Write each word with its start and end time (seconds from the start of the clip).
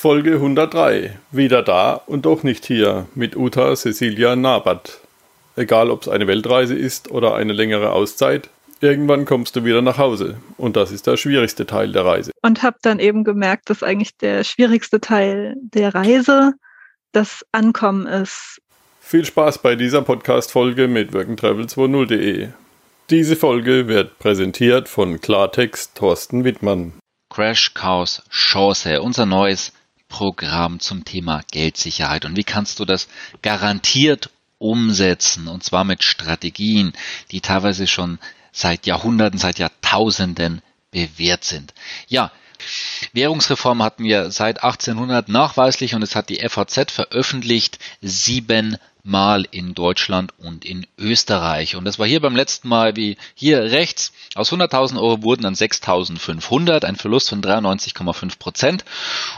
Folge 0.00 0.36
103. 0.36 1.18
Wieder 1.30 1.62
da 1.62 1.92
und 1.92 2.24
doch 2.24 2.42
nicht 2.42 2.64
hier 2.64 3.06
mit 3.14 3.36
Uta 3.36 3.76
Cecilia 3.76 4.34
Nabat. 4.34 4.98
Egal 5.56 5.90
ob 5.90 6.00
es 6.00 6.08
eine 6.08 6.26
Weltreise 6.26 6.74
ist 6.74 7.10
oder 7.10 7.34
eine 7.34 7.52
längere 7.52 7.92
Auszeit, 7.92 8.48
irgendwann 8.80 9.26
kommst 9.26 9.56
du 9.56 9.64
wieder 9.66 9.82
nach 9.82 9.98
Hause. 9.98 10.38
Und 10.56 10.76
das 10.76 10.90
ist 10.90 11.06
der 11.06 11.18
schwierigste 11.18 11.66
Teil 11.66 11.92
der 11.92 12.06
Reise. 12.06 12.30
Und 12.40 12.62
habe 12.62 12.78
dann 12.80 12.98
eben 12.98 13.24
gemerkt, 13.24 13.68
dass 13.68 13.82
eigentlich 13.82 14.16
der 14.16 14.42
schwierigste 14.42 15.02
Teil 15.02 15.54
der 15.60 15.94
Reise 15.94 16.54
das 17.12 17.44
Ankommen 17.52 18.06
ist. 18.06 18.58
Viel 19.02 19.26
Spaß 19.26 19.58
bei 19.58 19.74
dieser 19.76 20.00
Podcast-Folge 20.00 20.88
mit 20.88 21.10
workandtravel20.de. 21.10 22.48
Diese 23.10 23.36
Folge 23.36 23.86
wird 23.86 24.18
präsentiert 24.18 24.88
von 24.88 25.20
Klartext 25.20 25.94
Thorsten 25.94 26.44
Wittmann. 26.44 26.94
Crash 27.28 27.74
Cows 27.74 28.22
Chance, 28.30 29.02
unser 29.02 29.26
neues 29.26 29.72
Programm 30.10 30.80
zum 30.80 31.06
Thema 31.06 31.40
Geldsicherheit. 31.50 32.26
Und 32.26 32.36
wie 32.36 32.44
kannst 32.44 32.78
du 32.78 32.84
das 32.84 33.08
garantiert 33.40 34.28
umsetzen? 34.58 35.48
Und 35.48 35.64
zwar 35.64 35.84
mit 35.84 36.04
Strategien, 36.04 36.92
die 37.30 37.40
teilweise 37.40 37.86
schon 37.86 38.18
seit 38.52 38.84
Jahrhunderten, 38.84 39.38
seit 39.38 39.58
Jahrtausenden 39.58 40.60
bewährt 40.90 41.44
sind. 41.44 41.72
Ja, 42.08 42.30
Währungsreform 43.14 43.82
hatten 43.82 44.04
wir 44.04 44.30
seit 44.30 44.62
1800 44.62 45.28
nachweislich 45.30 45.94
und 45.94 46.02
es 46.02 46.14
hat 46.14 46.28
die 46.28 46.46
FAZ 46.46 46.92
veröffentlicht 46.92 47.78
sieben 48.02 48.76
Mal 49.02 49.46
in 49.50 49.74
Deutschland 49.74 50.32
und 50.38 50.64
in 50.64 50.86
Österreich. 50.98 51.76
Und 51.76 51.84
das 51.84 51.98
war 51.98 52.06
hier 52.06 52.20
beim 52.20 52.36
letzten 52.36 52.68
Mal 52.68 52.96
wie 52.96 53.16
hier 53.34 53.62
rechts. 53.62 54.12
Aus 54.34 54.52
100.000 54.52 54.96
Euro 55.00 55.22
wurden 55.22 55.42
dann 55.42 55.54
6.500, 55.54 56.84
ein 56.84 56.96
Verlust 56.96 57.30
von 57.30 57.42
93,5 57.42 58.38
Prozent. 58.38 58.84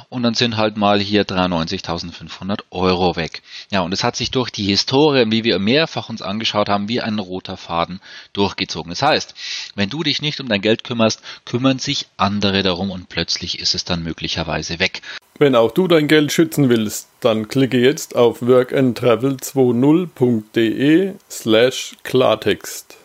Und 0.08 0.22
dann 0.22 0.34
sind 0.34 0.56
halt 0.56 0.76
mal 0.76 1.00
hier 1.00 1.24
93.500 1.24 2.60
Euro 2.70 3.16
weg. 3.16 3.42
Ja, 3.70 3.80
und 3.80 3.92
es 3.92 4.04
hat 4.04 4.16
sich 4.16 4.30
durch 4.30 4.50
die 4.50 4.64
Historie, 4.64 5.24
wie 5.30 5.44
wir 5.44 5.58
mehrfach 5.58 6.08
uns 6.08 6.22
angeschaut 6.22 6.69
haben, 6.69 6.88
wie 6.88 7.00
ein 7.00 7.19
roter 7.19 7.56
Faden 7.56 8.00
durchgezogen. 8.32 8.91
Das 8.91 9.02
heißt, 9.02 9.34
wenn 9.74 9.91
du 9.91 10.02
dich 10.02 10.22
nicht 10.22 10.41
um 10.41 10.48
dein 10.48 10.60
Geld 10.60 10.84
kümmerst, 10.84 11.22
kümmern 11.44 11.78
sich 11.78 12.06
andere 12.16 12.62
darum 12.62 12.91
und 12.91 13.08
plötzlich 13.08 13.58
ist 13.58 13.74
es 13.74 13.84
dann 13.84 14.02
möglicherweise 14.02 14.78
weg. 14.78 15.02
Wenn 15.38 15.55
auch 15.55 15.70
du 15.70 15.88
dein 15.88 16.08
Geld 16.08 16.30
schützen 16.30 16.69
willst, 16.69 17.08
dann 17.20 17.48
klicke 17.48 17.78
jetzt 17.78 18.14
auf 18.14 18.42
workandtravel20.de 18.42 21.12
slash 21.30 21.97
Klartext. 22.02 22.98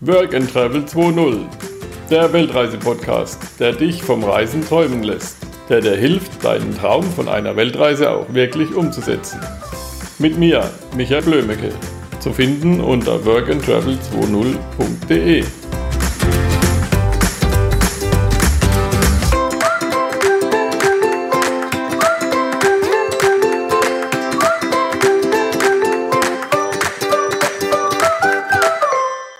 Work 0.00 0.34
and 0.34 0.50
Travel 0.50 0.80
2.0, 0.82 1.40
der 2.10 2.32
Weltreise-Podcast, 2.32 3.60
der 3.60 3.72
dich 3.72 4.02
vom 4.02 4.24
Reisen 4.24 4.66
träumen 4.66 5.02
lässt, 5.02 5.36
der 5.68 5.82
dir 5.82 5.96
hilft, 5.96 6.42
deinen 6.42 6.74
Traum 6.74 7.04
von 7.04 7.28
einer 7.28 7.54
Weltreise 7.54 8.10
auch 8.10 8.32
wirklich 8.32 8.74
umzusetzen. 8.74 9.42
Mit 10.18 10.38
mir, 10.38 10.70
Michael 10.96 11.20
Blömecke, 11.22 11.68
zu 12.20 12.32
finden 12.32 12.80
unter 12.80 13.16
workandtravel20.de. 13.16 15.44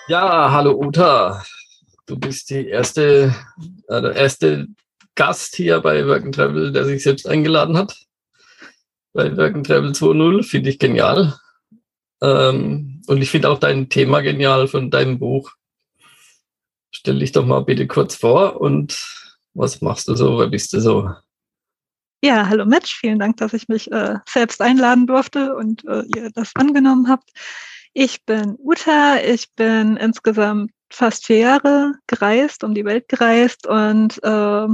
Ja, 0.09 0.53
hallo 0.53 0.81
Uta. 0.81 1.43
Du 2.07 2.17
bist 2.17 2.51
die 2.51 2.69
erste, 2.69 3.35
äh, 3.89 4.01
der 4.01 4.15
erste 4.15 4.69
Gast 5.17 5.57
hier 5.57 5.81
bei 5.81 6.07
Work 6.07 6.23
and 6.23 6.35
Travel, 6.37 6.71
der 6.71 6.85
sich 6.85 7.03
selbst 7.03 7.27
eingeladen 7.27 7.77
hat. 7.77 7.97
Bei 9.13 9.37
Work 9.37 9.57
and 9.57 9.67
Travel 9.67 9.91
2.0 9.91 10.45
finde 10.45 10.71
ich 10.71 10.79
genial. 10.79 11.37
Ähm, 12.23 13.03
und 13.09 13.21
ich 13.21 13.33
finde 13.33 13.51
auch 13.51 13.59
dein 13.59 13.89
Thema 13.89 14.21
genial 14.21 14.69
von 14.69 14.93
deinem 14.93 15.19
Buch. 15.19 15.51
Stell 16.93 17.19
dich 17.19 17.33
doch 17.33 17.45
mal 17.45 17.65
bitte 17.65 17.89
kurz 17.89 18.15
vor 18.15 18.61
und 18.61 19.05
was 19.55 19.81
machst 19.81 20.07
du 20.07 20.15
so? 20.15 20.39
Wer 20.39 20.47
bist 20.47 20.73
du 20.73 20.81
so? 20.81 21.11
Ja, 22.23 22.49
hallo 22.49 22.65
Mitch. 22.65 22.97
Vielen 23.01 23.19
Dank, 23.19 23.39
dass 23.39 23.53
ich 23.55 23.67
mich 23.67 23.91
äh, 23.91 24.19
selbst 24.29 24.63
einladen 24.63 25.09
durfte 25.09 25.57
und 25.57 25.85
äh, 25.85 26.05
ihr 26.15 26.31
das 26.31 26.53
angenommen 26.55 27.09
habt. 27.09 27.33
Ich 27.99 28.27
bin 28.27 28.57
Uta, 28.59 29.21
ich 29.25 29.55
bin 29.55 29.97
insgesamt 29.97 30.71
fast 30.91 31.25
vier 31.25 31.39
Jahre 31.39 31.95
gereist, 32.07 32.63
um 32.63 32.75
die 32.75 32.85
Welt 32.85 33.09
gereist 33.09 33.67
und 33.67 34.23
äh, 34.23 34.67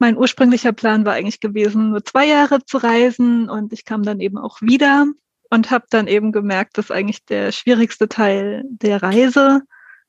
mein 0.00 0.16
ursprünglicher 0.16 0.72
Plan 0.72 1.06
war 1.06 1.12
eigentlich 1.12 1.38
gewesen, 1.38 1.90
nur 1.90 2.04
zwei 2.04 2.26
Jahre 2.26 2.64
zu 2.64 2.78
reisen 2.78 3.48
und 3.48 3.72
ich 3.72 3.84
kam 3.84 4.02
dann 4.02 4.18
eben 4.18 4.38
auch 4.38 4.60
wieder 4.60 5.06
und 5.50 5.70
habe 5.70 5.84
dann 5.90 6.08
eben 6.08 6.32
gemerkt, 6.32 6.78
dass 6.78 6.90
eigentlich 6.90 7.24
der 7.26 7.52
schwierigste 7.52 8.08
Teil 8.08 8.64
der 8.66 9.04
Reise 9.04 9.60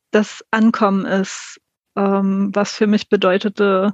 das 0.10 0.44
Ankommen 0.50 1.06
ist, 1.06 1.62
ähm, 1.96 2.50
was 2.52 2.74
für 2.74 2.88
mich 2.88 3.10
bedeutete, 3.10 3.94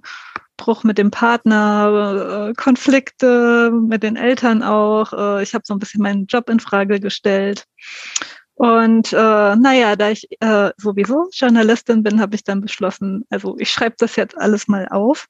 Bruch 0.60 0.84
mit 0.84 1.00
dem 1.00 1.10
Partner, 1.10 2.50
äh, 2.50 2.54
Konflikte 2.54 3.72
mit 3.72 4.04
den 4.04 4.16
Eltern 4.16 4.62
auch. 4.62 5.12
Äh, 5.14 5.44
ich 5.44 5.56
habe 5.56 5.64
so 5.66 5.74
ein 5.74 5.80
bisschen 5.80 6.04
meinen 6.04 6.28
Job 6.28 6.50
in 6.50 6.60
Frage 6.60 7.00
gestellt. 7.00 7.66
Und 8.54 9.14
äh, 9.14 9.56
naja, 9.56 9.96
da 9.96 10.10
ich 10.10 10.28
äh, 10.42 10.72
sowieso 10.78 11.30
Journalistin 11.32 12.04
bin, 12.04 12.22
habe 12.22 12.36
ich 12.36 12.44
dann 12.44 12.62
beschlossen, 12.62 13.26
also 13.30 13.56
ich 13.58 13.72
schreibe 13.72 13.96
das 13.98 14.18
jetzt 14.18 14.38
alles 14.38 14.68
mal 14.68 14.88
auf 14.90 15.28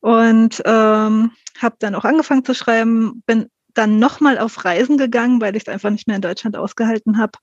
und 0.00 0.62
ähm, 0.64 1.32
habe 1.60 1.76
dann 1.78 1.94
auch 1.94 2.04
angefangen 2.04 2.44
zu 2.44 2.54
schreiben, 2.54 3.22
bin 3.26 3.50
dann 3.74 3.98
nochmal 3.98 4.38
auf 4.38 4.64
Reisen 4.64 4.96
gegangen, 4.96 5.40
weil 5.40 5.54
ich 5.54 5.64
es 5.64 5.68
einfach 5.68 5.90
nicht 5.90 6.06
mehr 6.06 6.16
in 6.16 6.22
Deutschland 6.22 6.56
ausgehalten 6.56 7.18
habe 7.18 7.38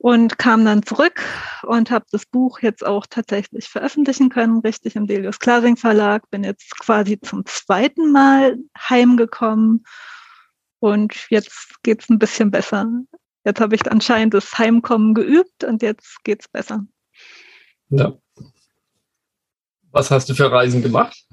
und 0.00 0.38
kam 0.38 0.64
dann 0.64 0.82
zurück 0.82 1.22
und 1.62 1.90
habe 1.90 2.06
das 2.10 2.24
Buch 2.24 2.60
jetzt 2.60 2.86
auch 2.86 3.06
tatsächlich 3.06 3.68
veröffentlichen 3.68 4.30
können, 4.30 4.60
richtig 4.60 4.96
im 4.96 5.06
Delius 5.06 5.38
Klasing 5.38 5.76
Verlag. 5.76 6.28
Bin 6.30 6.42
jetzt 6.42 6.78
quasi 6.78 7.20
zum 7.20 7.44
zweiten 7.44 8.10
Mal 8.10 8.56
heimgekommen 8.78 9.84
und 10.78 11.26
jetzt 11.28 11.82
geht's 11.82 12.08
ein 12.08 12.18
bisschen 12.18 12.50
besser. 12.50 12.90
Jetzt 13.44 13.60
habe 13.60 13.74
ich 13.74 13.92
anscheinend 13.92 14.32
das 14.32 14.56
Heimkommen 14.56 15.12
geübt 15.12 15.64
und 15.64 15.82
jetzt 15.82 16.24
geht's 16.24 16.48
besser. 16.48 16.86
Ja. 17.90 18.16
Was 19.90 20.10
hast 20.10 20.30
du 20.30 20.34
für 20.34 20.50
Reisen 20.50 20.80
gemacht? 20.80 21.26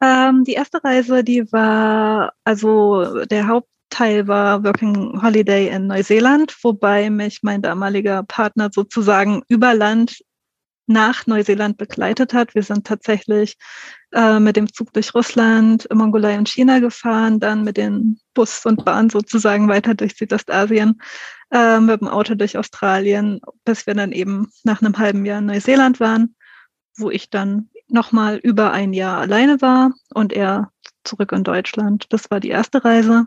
Ähm, 0.00 0.42
die 0.42 0.54
erste 0.54 0.82
Reise, 0.82 1.22
die 1.22 1.50
war, 1.52 2.32
also 2.42 3.24
der 3.26 3.46
Haupt 3.46 3.68
Teil 3.90 4.26
war 4.28 4.64
Working 4.64 5.20
Holiday 5.22 5.68
in 5.68 5.86
Neuseeland, 5.86 6.56
wobei 6.62 7.10
mich 7.10 7.40
mein 7.42 7.62
damaliger 7.62 8.22
Partner 8.22 8.70
sozusagen 8.72 9.42
über 9.48 9.74
Land 9.74 10.20
nach 10.86 11.26
Neuseeland 11.26 11.76
begleitet 11.76 12.32
hat. 12.32 12.54
Wir 12.54 12.62
sind 12.62 12.86
tatsächlich 12.86 13.56
äh, 14.12 14.38
mit 14.38 14.56
dem 14.56 14.72
Zug 14.72 14.92
durch 14.92 15.14
Russland, 15.14 15.88
Mongolei 15.92 16.38
und 16.38 16.48
China 16.48 16.78
gefahren, 16.78 17.40
dann 17.40 17.64
mit 17.64 17.76
dem 17.76 18.18
Bus 18.34 18.64
und 18.64 18.84
Bahn 18.84 19.10
sozusagen 19.10 19.68
weiter 19.68 19.94
durch 19.94 20.16
Südostasien, 20.16 21.00
äh, 21.50 21.80
mit 21.80 22.00
dem 22.00 22.08
Auto 22.08 22.34
durch 22.34 22.56
Australien, 22.56 23.40
bis 23.64 23.86
wir 23.86 23.94
dann 23.94 24.12
eben 24.12 24.50
nach 24.62 24.80
einem 24.80 24.96
halben 24.96 25.24
Jahr 25.24 25.40
in 25.40 25.46
Neuseeland 25.46 26.00
waren, 26.00 26.36
wo 26.96 27.10
ich 27.10 27.30
dann 27.30 27.68
nochmal 27.88 28.36
über 28.36 28.72
ein 28.72 28.92
Jahr 28.92 29.18
alleine 29.18 29.60
war 29.60 29.92
und 30.14 30.32
er 30.32 30.72
zurück 31.04 31.32
in 31.32 31.44
Deutschland. 31.44 32.06
Das 32.10 32.30
war 32.30 32.40
die 32.40 32.50
erste 32.50 32.84
Reise. 32.84 33.26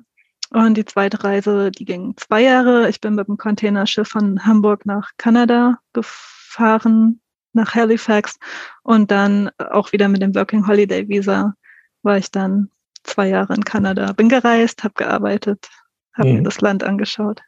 Und 0.51 0.75
die 0.75 0.85
zweite 0.85 1.23
Reise, 1.23 1.71
die 1.71 1.85
ging 1.85 2.15
zwei 2.17 2.41
Jahre. 2.41 2.89
Ich 2.89 2.99
bin 3.01 3.15
mit 3.15 3.27
dem 3.27 3.37
Containerschiff 3.37 4.07
von 4.07 4.45
Hamburg 4.45 4.85
nach 4.85 5.11
Kanada 5.17 5.77
gefahren, 5.93 7.21
nach 7.53 7.75
Halifax. 7.75 8.37
Und 8.81 9.11
dann 9.11 9.51
auch 9.57 9.91
wieder 9.91 10.07
mit 10.07 10.21
dem 10.21 10.33
Working 10.33 10.67
Holiday 10.67 11.07
Visa 11.07 11.53
war 12.01 12.17
ich 12.17 12.31
dann 12.31 12.71
zwei 13.03 13.27
Jahre 13.27 13.53
in 13.53 13.63
Kanada. 13.63 14.11
Bin 14.13 14.29
gereist, 14.29 14.83
habe 14.83 14.95
gearbeitet, 14.95 15.69
habe 16.13 16.29
mhm. 16.29 16.35
mir 16.37 16.43
das 16.43 16.61
Land 16.61 16.83
angeschaut. 16.83 17.41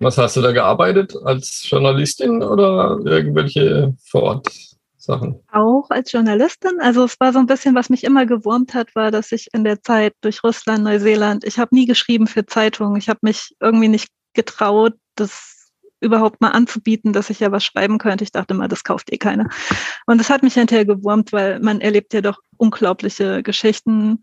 Was 0.00 0.18
hast 0.18 0.36
du 0.36 0.40
da 0.40 0.52
gearbeitet? 0.52 1.14
Als 1.24 1.68
Journalistin 1.68 2.42
oder 2.42 2.98
irgendwelche 3.04 3.94
vor 4.08 4.22
Ort 4.22 4.48
Sachen? 5.00 5.40
Auch 5.50 5.90
als 5.90 6.12
Journalistin. 6.12 6.80
Also 6.80 7.04
es 7.04 7.18
war 7.18 7.32
so 7.32 7.38
ein 7.38 7.46
bisschen, 7.46 7.74
was 7.74 7.88
mich 7.88 8.04
immer 8.04 8.26
gewurmt 8.26 8.74
hat, 8.74 8.94
war, 8.94 9.10
dass 9.10 9.32
ich 9.32 9.48
in 9.52 9.64
der 9.64 9.82
Zeit 9.82 10.14
durch 10.20 10.44
Russland, 10.44 10.84
Neuseeland, 10.84 11.44
ich 11.44 11.58
habe 11.58 11.74
nie 11.74 11.86
geschrieben 11.86 12.26
für 12.26 12.44
Zeitungen. 12.44 12.96
Ich 12.96 13.08
habe 13.08 13.20
mich 13.22 13.56
irgendwie 13.60 13.88
nicht 13.88 14.08
getraut, 14.34 14.94
das 15.16 15.72
überhaupt 16.00 16.40
mal 16.40 16.50
anzubieten, 16.50 17.12
dass 17.12 17.30
ich 17.30 17.40
ja 17.40 17.52
was 17.52 17.64
schreiben 17.64 17.98
könnte. 17.98 18.24
Ich 18.24 18.32
dachte 18.32 18.54
mal, 18.54 18.68
das 18.68 18.84
kauft 18.84 19.12
eh 19.12 19.18
keiner. 19.18 19.48
Und 20.06 20.18
das 20.18 20.30
hat 20.30 20.42
mich 20.42 20.54
hinterher 20.54 20.84
gewurmt, 20.86 21.32
weil 21.32 21.60
man 21.60 21.80
erlebt 21.80 22.14
ja 22.14 22.20
doch 22.20 22.38
unglaubliche 22.56 23.42
Geschichten. 23.42 24.22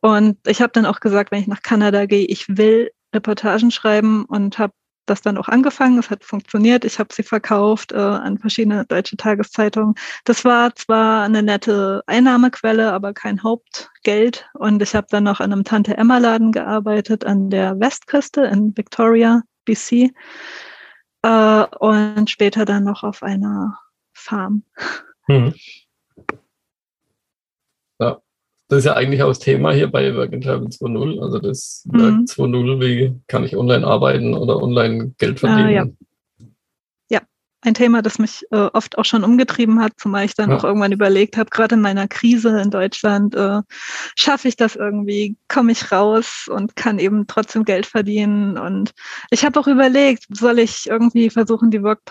Und 0.00 0.38
ich 0.46 0.60
habe 0.60 0.72
dann 0.72 0.86
auch 0.86 1.00
gesagt, 1.00 1.32
wenn 1.32 1.40
ich 1.40 1.48
nach 1.48 1.62
Kanada 1.62 2.06
gehe, 2.06 2.26
ich 2.26 2.46
will 2.48 2.90
Reportagen 3.14 3.70
schreiben 3.70 4.24
und 4.24 4.58
habe 4.58 4.72
das 5.06 5.22
dann 5.22 5.38
auch 5.38 5.48
angefangen, 5.48 5.98
es 5.98 6.10
hat 6.10 6.24
funktioniert, 6.24 6.84
ich 6.84 6.98
habe 6.98 7.12
sie 7.12 7.22
verkauft 7.22 7.92
äh, 7.92 7.96
an 7.96 8.38
verschiedene 8.38 8.84
deutsche 8.84 9.16
Tageszeitungen. 9.16 9.94
Das 10.24 10.44
war 10.44 10.74
zwar 10.74 11.24
eine 11.24 11.42
nette 11.42 12.02
Einnahmequelle, 12.06 12.92
aber 12.92 13.14
kein 13.14 13.42
Hauptgeld. 13.42 14.48
Und 14.54 14.82
ich 14.82 14.94
habe 14.94 15.06
dann 15.10 15.24
noch 15.24 15.40
an 15.40 15.52
einem 15.52 15.64
Tante-Emma-Laden 15.64 16.52
gearbeitet 16.52 17.24
an 17.24 17.50
der 17.50 17.78
Westküste 17.80 18.42
in 18.42 18.76
Victoria, 18.76 19.42
BC. 19.64 20.12
Äh, 21.22 21.64
und 21.78 22.30
später 22.30 22.64
dann 22.64 22.84
noch 22.84 23.02
auf 23.02 23.22
einer 23.22 23.78
Farm. 24.12 24.62
Mhm. 25.28 25.54
Ja, 27.98 28.20
das 28.68 28.80
ist 28.80 28.84
ja 28.84 28.94
eigentlich 28.94 29.22
auch 29.22 29.28
das 29.28 29.38
Thema 29.38 29.72
hier 29.72 29.90
bei 29.90 30.14
Work 30.14 30.32
and 30.32 30.44
Travel 30.44 30.68
2.0. 30.68 31.22
Also 31.22 31.38
das 31.38 31.84
mhm. 31.86 32.00
Work 32.00 32.14
2.0, 32.48 32.80
wie 32.80 33.20
kann 33.28 33.44
ich 33.44 33.56
online 33.56 33.86
arbeiten 33.86 34.34
oder 34.34 34.62
online 34.62 35.14
Geld 35.18 35.40
verdienen? 35.40 35.68
Äh, 35.68 35.74
ja 35.74 35.90
ein 37.66 37.74
Thema, 37.74 38.00
das 38.00 38.18
mich 38.18 38.44
äh, 38.50 38.56
oft 38.56 38.96
auch 38.96 39.04
schon 39.04 39.24
umgetrieben 39.24 39.80
hat, 39.80 39.92
zumal 39.96 40.24
ich 40.24 40.34
dann 40.34 40.50
ja. 40.50 40.56
auch 40.56 40.64
irgendwann 40.64 40.92
überlegt 40.92 41.36
habe, 41.36 41.50
gerade 41.50 41.74
in 41.74 41.80
meiner 41.80 42.08
Krise 42.08 42.60
in 42.60 42.70
Deutschland, 42.70 43.34
äh, 43.34 43.60
schaffe 44.14 44.48
ich 44.48 44.56
das 44.56 44.76
irgendwie, 44.76 45.36
komme 45.48 45.72
ich 45.72 45.90
raus 45.92 46.48
und 46.48 46.76
kann 46.76 46.98
eben 46.98 47.26
trotzdem 47.26 47.64
Geld 47.64 47.86
verdienen. 47.86 48.56
Und 48.56 48.92
ich 49.30 49.44
habe 49.44 49.58
auch 49.58 49.66
überlegt, 49.66 50.24
soll 50.30 50.58
ich 50.58 50.86
irgendwie 50.86 51.28
versuchen, 51.30 51.70
die 51.70 51.82
Work 51.82 52.04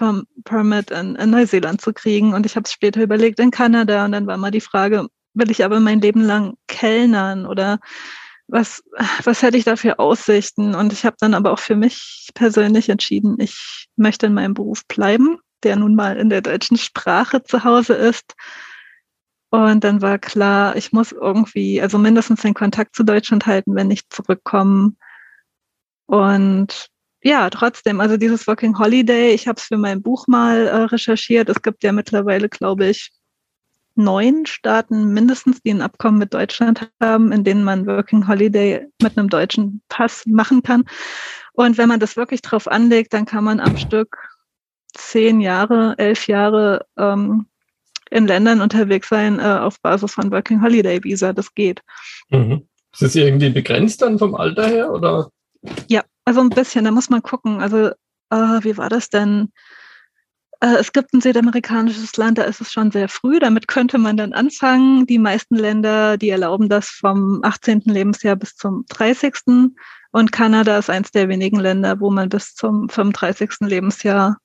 Permit 0.43 0.91
in, 0.91 1.15
in 1.15 1.29
Neuseeland 1.29 1.81
zu 1.81 1.93
kriegen? 1.93 2.33
Und 2.33 2.45
ich 2.45 2.55
habe 2.55 2.65
es 2.65 2.73
später 2.73 3.01
überlegt 3.01 3.39
in 3.39 3.51
Kanada. 3.51 4.05
Und 4.05 4.11
dann 4.11 4.27
war 4.27 4.37
mal 4.37 4.51
die 4.51 4.61
Frage, 4.61 5.07
will 5.35 5.51
ich 5.51 5.63
aber 5.63 5.79
mein 5.79 6.01
Leben 6.01 6.21
lang 6.21 6.55
kellnern 6.67 7.45
oder 7.45 7.79
was, 8.47 8.83
was 9.23 9.41
hätte 9.41 9.57
ich 9.57 9.63
da 9.63 9.75
für 9.75 9.99
Aussichten? 9.99 10.75
Und 10.75 10.93
ich 10.93 11.05
habe 11.05 11.15
dann 11.19 11.33
aber 11.33 11.51
auch 11.51 11.59
für 11.59 11.75
mich 11.75 12.29
persönlich 12.33 12.89
entschieden, 12.89 13.37
ich 13.39 13.87
möchte 13.95 14.27
in 14.27 14.33
meinem 14.33 14.53
Beruf 14.53 14.85
bleiben 14.87 15.39
der 15.65 15.75
nun 15.75 15.95
mal 15.95 16.15
in 16.17 16.29
der 16.29 16.41
deutschen 16.41 16.77
Sprache 16.77 17.43
zu 17.43 17.63
Hause 17.65 17.93
ist. 17.95 18.35
Und 19.49 19.83
dann 19.83 20.01
war 20.01 20.19
klar, 20.19 20.75
ich 20.75 20.91
muss 20.93 21.11
irgendwie, 21.11 21.81
also 21.81 21.97
mindestens 21.97 22.41
den 22.41 22.53
Kontakt 22.53 22.95
zu 22.95 23.03
Deutschland 23.03 23.45
halten, 23.45 23.75
wenn 23.75 23.91
ich 23.91 24.07
zurückkomme. 24.09 24.93
Und 26.07 26.87
ja, 27.23 27.49
trotzdem, 27.49 27.99
also 27.99 28.17
dieses 28.17 28.47
Working 28.47 28.77
Holiday, 28.77 29.33
ich 29.33 29.47
habe 29.47 29.59
es 29.59 29.65
für 29.65 29.77
mein 29.77 30.01
Buch 30.01 30.27
mal 30.27 30.67
äh, 30.67 30.75
recherchiert. 30.83 31.49
Es 31.49 31.61
gibt 31.61 31.83
ja 31.83 31.91
mittlerweile, 31.91 32.49
glaube 32.49 32.87
ich, 32.87 33.11
neun 33.95 34.45
Staaten 34.45 35.13
mindestens, 35.13 35.61
die 35.61 35.71
ein 35.71 35.81
Abkommen 35.81 36.17
mit 36.17 36.33
Deutschland 36.33 36.89
haben, 37.01 37.31
in 37.31 37.43
denen 37.43 37.63
man 37.63 37.87
Working 37.87 38.27
Holiday 38.27 38.87
mit 39.01 39.17
einem 39.17 39.29
deutschen 39.29 39.81
Pass 39.89 40.25
machen 40.25 40.63
kann. 40.63 40.83
Und 41.53 41.77
wenn 41.77 41.89
man 41.89 41.99
das 41.99 42.17
wirklich 42.17 42.41
drauf 42.41 42.67
anlegt, 42.67 43.13
dann 43.13 43.25
kann 43.25 43.43
man 43.43 43.59
am 43.59 43.77
Stück 43.77 44.17
zehn 44.93 45.41
Jahre, 45.41 45.95
elf 45.97 46.27
Jahre 46.27 46.85
ähm, 46.97 47.47
in 48.11 48.27
Ländern 48.27 48.61
unterwegs 48.61 49.09
sein 49.09 49.39
äh, 49.39 49.43
auf 49.43 49.81
Basis 49.81 50.13
von 50.13 50.31
Working 50.31 50.61
Holiday 50.61 51.03
Visa. 51.03 51.33
Das 51.33 51.53
geht. 51.53 51.81
Mhm. 52.29 52.67
Ist 52.91 53.01
das 53.01 53.15
irgendwie 53.15 53.49
begrenzt 53.49 54.01
dann 54.01 54.19
vom 54.19 54.35
Alter 54.35 54.67
her 54.67 54.91
oder? 54.91 55.29
Ja, 55.87 56.03
also 56.23 56.41
ein 56.41 56.49
bisschen. 56.49 56.85
Da 56.85 56.91
muss 56.91 57.09
man 57.09 57.21
gucken. 57.21 57.61
Also 57.61 57.89
äh, 58.29 58.63
wie 58.63 58.77
war 58.77 58.89
das 58.89 59.09
denn? 59.09 59.51
Äh, 60.65 60.77
es 60.79 60.91
gibt 60.93 61.13
ein 61.13 61.21
südamerikanisches 61.21 62.17
Land, 62.17 62.39
da 62.39 62.43
ist 62.43 62.59
es 62.59 62.71
schon 62.71 62.89
sehr 62.89 63.07
früh. 63.07 63.39
Damit 63.39 63.67
könnte 63.67 63.99
man 63.99 64.17
dann 64.17 64.33
anfangen. 64.33 65.05
Die 65.05 65.19
meisten 65.19 65.55
Länder, 65.55 66.17
die 66.17 66.29
erlauben 66.29 66.69
das 66.69 66.87
vom 66.87 67.41
18. 67.43 67.81
Lebensjahr 67.85 68.35
bis 68.35 68.55
zum 68.55 68.83
30. 68.89 69.35
Und 70.11 70.31
Kanada 70.31 70.77
ist 70.79 70.89
eines 70.89 71.11
der 71.11 71.29
wenigen 71.29 71.59
Länder, 71.59 71.99
wo 71.99 72.09
man 72.09 72.29
bis 72.29 72.55
zum 72.55 72.89
35. 72.89 73.51
Lebensjahr 73.61 74.37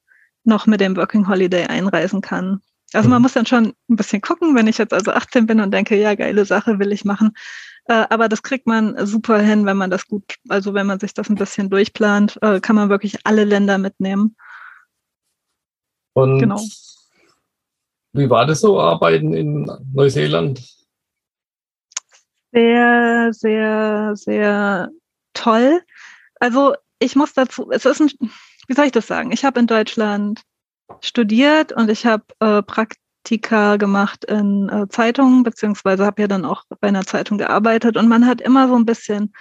noch 0.45 0.67
mit 0.67 0.81
dem 0.81 0.97
Working 0.97 1.27
Holiday 1.27 1.67
einreisen 1.67 2.21
kann. 2.21 2.61
Also 2.93 3.09
man 3.09 3.21
mhm. 3.21 3.23
muss 3.23 3.35
dann 3.35 3.47
schon 3.47 3.73
ein 3.89 3.97
bisschen 3.97 4.21
gucken, 4.21 4.55
wenn 4.55 4.67
ich 4.67 4.79
jetzt 4.79 4.93
also 4.93 5.13
18 5.13 5.47
bin 5.47 5.61
und 5.61 5.73
denke, 5.73 5.97
ja, 5.97 6.15
geile 6.17 6.45
Sache 6.45 6.79
will 6.81 6.93
ich 6.93 7.05
machen. 7.05 7.31
Äh, 7.87 8.05
aber 8.11 8.29
das 8.29 8.43
kriegt 8.43 8.67
man 8.67 9.07
super 9.07 9.39
hin, 9.39 9.65
wenn 9.65 9.77
man 9.77 9.91
das 9.91 10.07
gut, 10.07 10.25
also 10.49 10.75
wenn 10.75 10.89
man 10.89 11.01
sich 11.01 11.15
das 11.15 11.31
ein 11.31 11.37
bisschen 11.37 11.71
durchplant, 11.71 12.39
äh, 12.43 12.61
kann 12.61 12.77
man 12.77 12.91
wirklich 12.91 13.19
alle 13.25 13.45
Länder 13.45 13.79
mitnehmen. 13.79 14.37
Und 16.15 16.41
genau. 16.41 16.61
wie 18.13 18.29
war 18.29 18.47
das 18.47 18.61
so, 18.61 18.81
Arbeiten 18.81 19.33
in 19.33 19.71
Neuseeland? 19.93 20.63
Sehr, 22.53 23.31
sehr, 23.33 24.13
sehr 24.17 24.91
toll. 25.35 25.81
Also 26.41 26.75
ich 26.99 27.15
muss 27.17 27.33
dazu, 27.33 27.71
es 27.71 27.85
ist 27.85 28.01
ein, 28.01 28.11
wie 28.67 28.75
soll 28.75 28.87
ich 28.87 28.93
das 28.93 29.07
sagen? 29.07 29.31
Ich 29.33 29.45
habe 29.45 29.61
in 29.61 29.67
Deutschland 29.67 30.43
studiert 31.01 31.73
und 31.73 31.89
ich 31.89 32.07
habe 32.07 32.25
äh, 32.41 32.63
Praktika 32.63 33.77
gemacht 33.77 34.25
in 34.25 34.69
äh, 34.69 34.89
Zeitungen, 34.89 35.45
beziehungsweise 35.45 36.05
habe 36.05 36.23
ja 36.23 36.29
dann 36.29 36.45
auch 36.45 36.65
bei 36.81 36.89
einer 36.89 37.07
Zeitung 37.07 37.39
gearbeitet 37.39 37.97
und 37.97 38.09
man 38.09 38.27
hat 38.27 38.41
immer 38.41 38.67
so 38.67 38.75
ein 38.75 38.87
bisschen 38.87 39.33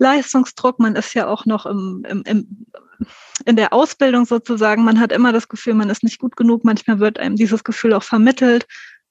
Leistungsdruck. 0.00 0.78
Man 0.78 0.96
ist 0.96 1.14
ja 1.14 1.26
auch 1.26 1.46
noch 1.46 1.66
im, 1.66 2.04
im, 2.08 2.22
im, 2.26 2.66
in 3.44 3.56
der 3.56 3.72
Ausbildung 3.72 4.24
sozusagen. 4.24 4.84
Man 4.84 5.00
hat 5.00 5.12
immer 5.12 5.32
das 5.32 5.48
Gefühl, 5.48 5.74
man 5.74 5.90
ist 5.90 6.02
nicht 6.02 6.18
gut 6.18 6.36
genug. 6.36 6.64
Manchmal 6.64 7.00
wird 7.00 7.18
einem 7.18 7.36
dieses 7.36 7.64
Gefühl 7.64 7.92
auch 7.92 8.02
vermittelt 8.02 8.66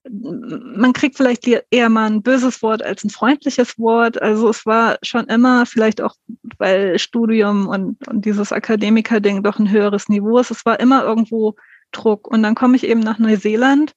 man 0.09 0.93
kriegt 0.93 1.17
vielleicht 1.17 1.47
eher 1.47 1.89
mal 1.89 2.09
ein 2.09 2.21
böses 2.21 2.61
Wort 2.61 2.83
als 2.83 3.03
ein 3.03 3.09
freundliches 3.09 3.77
Wort. 3.77 4.21
Also 4.21 4.49
es 4.49 4.65
war 4.65 4.97
schon 5.01 5.25
immer, 5.25 5.65
vielleicht 5.65 6.01
auch 6.01 6.15
weil 6.57 6.97
Studium 6.99 7.67
und, 7.67 8.07
und 8.07 8.25
dieses 8.25 8.51
Akademiker-Ding 8.51 9.43
doch 9.43 9.59
ein 9.59 9.69
höheres 9.69 10.09
Niveau 10.09 10.37
ist, 10.39 10.51
es 10.51 10.65
war 10.65 10.79
immer 10.79 11.03
irgendwo 11.03 11.55
Druck. 11.91 12.27
Und 12.27 12.43
dann 12.43 12.55
komme 12.55 12.75
ich 12.75 12.85
eben 12.85 12.99
nach 12.99 13.19
Neuseeland 13.19 13.93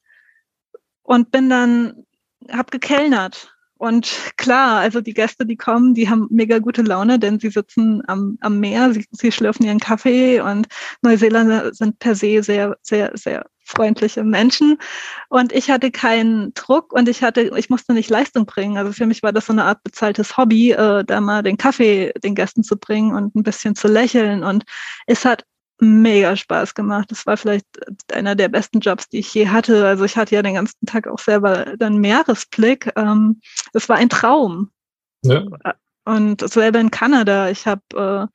und 1.03 1.31
bin 1.31 1.49
dann, 1.49 2.05
hab 2.51 2.71
gekellnert. 2.71 3.55
Und 3.81 4.35
klar, 4.37 4.81
also 4.81 5.01
die 5.01 5.15
Gäste, 5.15 5.47
die 5.47 5.57
kommen, 5.57 5.95
die 5.95 6.11
haben 6.11 6.27
mega 6.31 6.59
gute 6.59 6.83
Laune, 6.83 7.19
denn 7.19 7.41
sie 7.41 7.49
sitzen 7.49 8.03
am, 8.09 8.37
am 8.43 8.61
Meer, 8.61 8.93
sie, 8.93 9.07
sie 9.11 9.33
schlürfen 9.33 9.65
ihren 9.65 9.81
Kaffee 9.81 10.39
und 10.43 10.67
Neuseeländer 11.01 11.73
sind 11.73 11.99
per 11.99 12.15
se 12.15 12.43
sehr, 12.43 12.77
sehr, 12.83 13.11
sehr 13.15 13.47
freundliche 13.65 14.23
Menschen. 14.23 14.77
Und 15.31 15.55
ich 15.55 15.71
hatte 15.71 15.91
keinen 15.91 16.53
Druck 16.53 16.93
und 16.93 17.09
ich 17.09 17.23
hatte, 17.23 17.53
ich 17.57 17.71
musste 17.71 17.95
nicht 17.95 18.11
Leistung 18.11 18.45
bringen. 18.45 18.77
Also 18.77 18.93
für 18.93 19.07
mich 19.07 19.23
war 19.23 19.33
das 19.33 19.47
so 19.47 19.55
eine 19.55 19.65
Art 19.65 19.83
bezahltes 19.83 20.37
Hobby, 20.37 20.73
äh, 20.73 21.03
da 21.03 21.21
mal 21.23 21.43
den 21.43 21.57
Kaffee 21.57 22.13
den 22.23 22.35
Gästen 22.35 22.63
zu 22.63 22.77
bringen 22.77 23.15
und 23.15 23.35
ein 23.35 23.43
bisschen 23.43 23.77
zu 23.77 23.89
lächeln. 23.89 24.45
Und 24.45 24.65
es 25.07 25.25
hat 25.25 25.47
mega 25.81 26.37
Spaß 26.37 26.75
gemacht. 26.75 27.11
Das 27.11 27.27
war 27.27 27.37
vielleicht 27.37 27.67
einer 28.13 28.35
der 28.35 28.49
besten 28.49 28.81
Jobs, 28.81 29.09
die 29.09 29.19
ich 29.19 29.33
je 29.35 29.49
hatte. 29.49 29.87
Also 29.87 30.05
ich 30.05 30.17
hatte 30.17 30.35
ja 30.35 30.43
den 30.43 30.55
ganzen 30.55 30.87
Tag 30.87 31.09
auch 31.09 31.19
selber 31.19 31.77
dann 31.79 31.99
Meeresblick. 31.99 32.93
Ähm, 32.97 33.41
es 33.73 33.89
war 33.89 33.97
ein 33.97 34.09
Traum. 34.09 34.71
Ja. 35.23 35.45
Und 36.05 36.49
selber 36.49 36.81
in 36.81 36.91
Kanada. 36.91 37.51
Ich 37.51 37.67
habe 37.67 38.29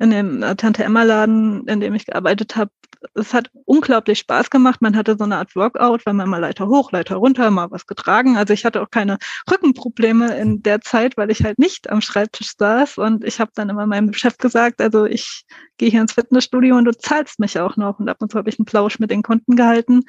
äh, 0.00 0.04
in 0.04 0.10
dem 0.10 0.42
äh, 0.42 0.56
Tante 0.56 0.84
Emma 0.84 1.02
Laden, 1.02 1.66
in 1.68 1.80
dem 1.80 1.94
ich 1.94 2.06
gearbeitet 2.06 2.56
habe, 2.56 2.70
es 3.14 3.34
hat 3.34 3.50
unglaublich 3.64 4.18
Spaß 4.20 4.50
gemacht. 4.50 4.82
Man 4.82 4.96
hatte 4.96 5.16
so 5.16 5.24
eine 5.24 5.36
Art 5.36 5.54
Workout, 5.56 6.06
weil 6.06 6.14
man 6.14 6.28
mal 6.28 6.38
Leiter 6.38 6.68
hoch, 6.68 6.92
Leiter 6.92 7.16
runter, 7.16 7.50
mal 7.50 7.70
was 7.70 7.86
getragen. 7.86 8.36
Also 8.36 8.52
ich 8.52 8.64
hatte 8.64 8.82
auch 8.82 8.90
keine 8.90 9.18
Rückenprobleme 9.50 10.36
in 10.38 10.62
der 10.62 10.80
Zeit, 10.80 11.16
weil 11.16 11.30
ich 11.30 11.42
halt 11.44 11.58
nicht 11.58 11.90
am 11.90 12.00
Schreibtisch 12.00 12.52
saß. 12.58 12.98
Und 12.98 13.24
ich 13.24 13.40
habe 13.40 13.50
dann 13.54 13.70
immer 13.70 13.86
meinem 13.86 14.12
Chef 14.12 14.38
gesagt, 14.38 14.80
also 14.80 15.04
ich 15.04 15.44
gehe 15.78 15.90
hier 15.90 16.00
ins 16.00 16.12
Fitnessstudio 16.12 16.76
und 16.76 16.84
du 16.84 16.92
zahlst 16.92 17.38
mich 17.38 17.58
auch 17.58 17.76
noch. 17.76 17.98
Und 17.98 18.08
ab 18.08 18.18
und 18.20 18.30
zu 18.30 18.38
habe 18.38 18.48
ich 18.48 18.58
einen 18.58 18.66
Plausch 18.66 18.98
mit 18.98 19.10
den 19.10 19.22
Kunden 19.22 19.56
gehalten. 19.56 20.02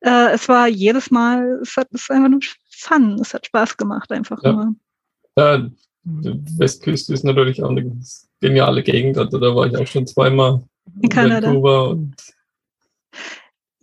Äh, 0.00 0.32
es 0.32 0.48
war 0.48 0.68
jedes 0.68 1.10
Mal, 1.10 1.60
es 1.62 1.76
hat 1.76 1.88
es 1.92 2.02
ist 2.02 2.10
einfach 2.10 2.30
nur 2.30 2.40
Fun. 2.70 3.18
Es 3.20 3.32
hat 3.34 3.46
Spaß 3.46 3.76
gemacht, 3.76 4.10
einfach 4.12 4.42
ja. 4.42 4.52
nur. 4.52 4.74
Ja, 5.36 5.66
Westküste 6.04 7.14
ist 7.14 7.24
natürlich 7.24 7.62
auch 7.62 7.70
eine 7.70 7.98
geniale 8.40 8.82
Gegend. 8.82 9.16
Also 9.16 9.38
da 9.38 9.54
war 9.54 9.66
ich 9.66 9.76
auch 9.76 9.86
schon 9.86 10.06
zweimal 10.06 10.62
in 11.00 11.08
Kanada. 11.08 11.50
Und, 11.50 12.14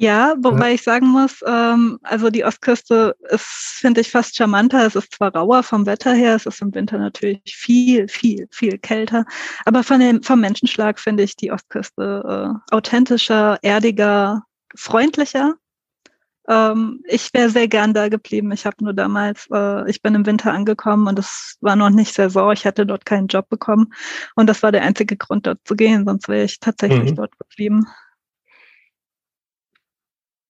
ja, 0.01 0.33
wobei 0.39 0.69
ja. 0.69 0.73
ich 0.73 0.81
sagen 0.81 1.05
muss, 1.05 1.43
ähm, 1.45 1.99
also 2.01 2.31
die 2.31 2.43
Ostküste 2.43 3.15
ist, 3.29 3.45
finde 3.45 4.01
ich, 4.01 4.09
fast 4.09 4.35
charmanter. 4.35 4.87
Es 4.87 4.95
ist 4.95 5.13
zwar 5.13 5.35
rauer 5.35 5.61
vom 5.61 5.85
Wetter 5.85 6.13
her, 6.13 6.35
es 6.35 6.47
ist 6.47 6.59
im 6.59 6.73
Winter 6.73 6.97
natürlich 6.97 7.39
viel, 7.45 8.07
viel, 8.07 8.47
viel 8.49 8.79
kälter, 8.79 9.25
aber 9.63 9.83
von 9.83 9.99
dem, 9.99 10.23
vom 10.23 10.41
Menschenschlag 10.41 10.99
finde 10.99 11.21
ich 11.21 11.35
die 11.35 11.51
Ostküste 11.51 12.57
äh, 12.71 12.75
authentischer, 12.75 13.59
erdiger, 13.61 14.41
freundlicher. 14.75 15.53
Ähm, 16.51 17.01
ich 17.07 17.33
wäre 17.33 17.49
sehr 17.49 17.69
gern 17.69 17.93
da 17.93 18.09
geblieben. 18.09 18.51
Ich 18.51 18.65
habe 18.65 18.83
nur 18.83 18.93
damals, 18.93 19.47
äh, 19.53 19.89
ich 19.89 20.01
bin 20.01 20.15
im 20.15 20.25
Winter 20.25 20.51
angekommen 20.51 21.07
und 21.07 21.17
es 21.17 21.57
war 21.61 21.77
noch 21.77 21.89
nicht 21.89 22.13
Saison. 22.13 22.51
Ich 22.51 22.65
hatte 22.65 22.85
dort 22.85 23.05
keinen 23.05 23.27
Job 23.27 23.47
bekommen 23.47 23.93
und 24.35 24.47
das 24.47 24.61
war 24.61 24.73
der 24.73 24.81
einzige 24.81 25.15
Grund, 25.15 25.47
dort 25.47 25.59
zu 25.63 25.75
gehen. 25.75 26.03
Sonst 26.05 26.27
wäre 26.27 26.43
ich 26.43 26.59
tatsächlich 26.59 27.11
mhm. 27.11 27.15
dort 27.15 27.39
geblieben. 27.39 27.87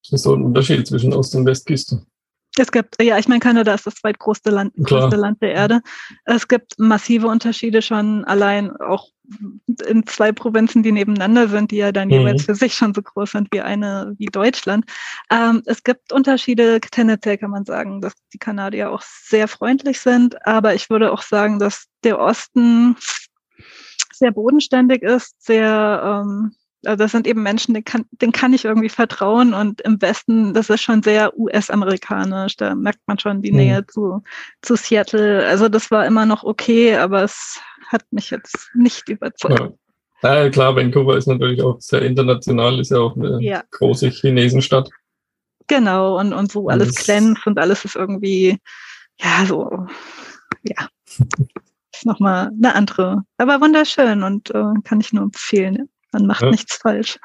Das 0.03 0.13
ist 0.13 0.24
so 0.24 0.34
ein 0.34 0.41
Unterschied 0.41 0.88
zwischen 0.88 1.13
Ost- 1.13 1.36
und 1.36 1.46
Westküste. 1.46 2.03
Es 2.58 2.72
gibt, 2.72 3.01
ja, 3.01 3.17
ich 3.17 3.27
meine, 3.27 3.39
Kanada 3.39 3.74
ist 3.74 3.88
das 3.88 3.96
zweitgrößte 3.96 4.50
Land, 4.50 4.74
größte 4.75 5.15
Land 5.15 5.41
der 5.41 5.53
Erde. 5.53 5.81
Es 6.25 6.48
gibt 6.48 6.77
massive 6.77 7.27
Unterschiede 7.27 7.81
schon 7.81 8.25
allein 8.25 8.75
auch 8.77 9.08
in 9.88 10.05
zwei 10.05 10.34
Provinzen, 10.34 10.84
die 10.84 10.91
nebeneinander 10.91 11.48
sind, 11.48 11.72
die 11.72 11.77
ja 11.77 11.93
dann 11.93 12.10
mhm. 12.10 12.15
jeweils 12.15 12.43
für 12.43 12.55
sich 12.55 12.74
schon 12.74 12.93
so 12.93 13.01
groß 13.01 13.31
sind 13.31 13.48
wie 13.51 13.62
eine, 13.62 14.13
wie 14.17 14.25
Deutschland. 14.25 14.86
Ähm, 15.29 15.63
es 15.65 15.84
gibt 15.84 16.12
Unterschiede, 16.12 16.81
tendenziell 16.81 17.38
kann 17.38 17.51
man 17.51 17.63
sagen, 17.63 18.01
dass 18.01 18.13
die 18.34 18.38
Kanadier 18.38 18.91
auch 18.91 19.01
sehr 19.01 19.48
freundlich 19.48 20.01
sind, 20.01 20.46
aber 20.46 20.75
ich 20.75 20.89
würde 20.89 21.13
auch 21.13 21.22
sagen, 21.22 21.60
dass 21.60 21.86
der 22.03 22.20
Osten 22.20 22.98
sehr 24.13 24.31
bodenständig 24.31 25.01
ist, 25.01 25.41
sehr, 25.41 26.24
ähm, 26.25 26.55
also 26.86 27.04
das 27.04 27.12
sind 27.12 27.28
eben 27.28 27.44
Menschen, 27.44 27.74
denen 27.74 27.86
kann, 27.86 28.06
denen 28.12 28.32
kann 28.32 28.54
ich 28.54 28.66
irgendwie 28.66 28.90
vertrauen 28.90 29.54
und 29.54 29.82
im 29.82 30.02
Westen, 30.02 30.54
das 30.54 30.70
ist 30.70 30.82
schon 30.82 31.04
sehr 31.04 31.38
US-amerikanisch, 31.38 32.58
da 32.58 32.74
merkt 32.76 33.02
man 33.06 33.20
schon 33.20 33.42
die 33.42 33.52
mhm. 33.52 33.58
Nähe 33.58 33.88
zu, 33.88 34.24
zu 34.62 34.76
Seattle. 34.76 35.46
Also 35.46 35.70
das 35.70 35.92
war 35.92 36.06
immer 36.06 36.26
noch 36.26 36.44
okay, 36.44 36.96
aber 36.96 37.24
es 37.24 37.60
hat 37.88 38.04
mich 38.12 38.32
jetzt 38.32 38.72
nicht 38.74 39.10
überzeugt. 39.10 39.74
Ja. 40.24 40.44
ja 40.44 40.50
klar, 40.50 40.76
Vancouver 40.76 41.18
ist 41.18 41.28
natürlich 41.28 41.62
auch 41.62 41.80
sehr 41.80 42.02
international, 42.02 42.80
ist 42.80 42.92
ja 42.92 42.98
auch 42.98 43.16
eine 43.16 43.42
ja. 43.42 43.64
große 43.72 44.10
Chinesenstadt. 44.10 44.90
Genau, 45.68 46.20
und, 46.20 46.34
und 46.34 46.52
so 46.52 46.68
alles 46.68 46.96
glänzt 46.96 47.46
und 47.46 47.60
alles 47.60 47.86
ist 47.86 47.96
irgendwie, 47.96 48.58
ja, 49.20 49.46
so, 49.46 49.86
ja. 50.64 50.88
ist 51.94 52.06
nochmal 52.06 52.48
eine 52.48 52.74
andere, 52.74 53.24
aber 53.38 53.62
wunderschön 53.62 54.24
und 54.24 54.50
äh, 54.50 54.74
kann 54.84 55.00
ich 55.00 55.14
nur 55.14 55.24
empfehlen. 55.24 55.90
Man 56.12 56.27
macht 56.27 56.41
ja. 56.41 56.51
nichts 56.51 56.75
falsch. 56.77 57.20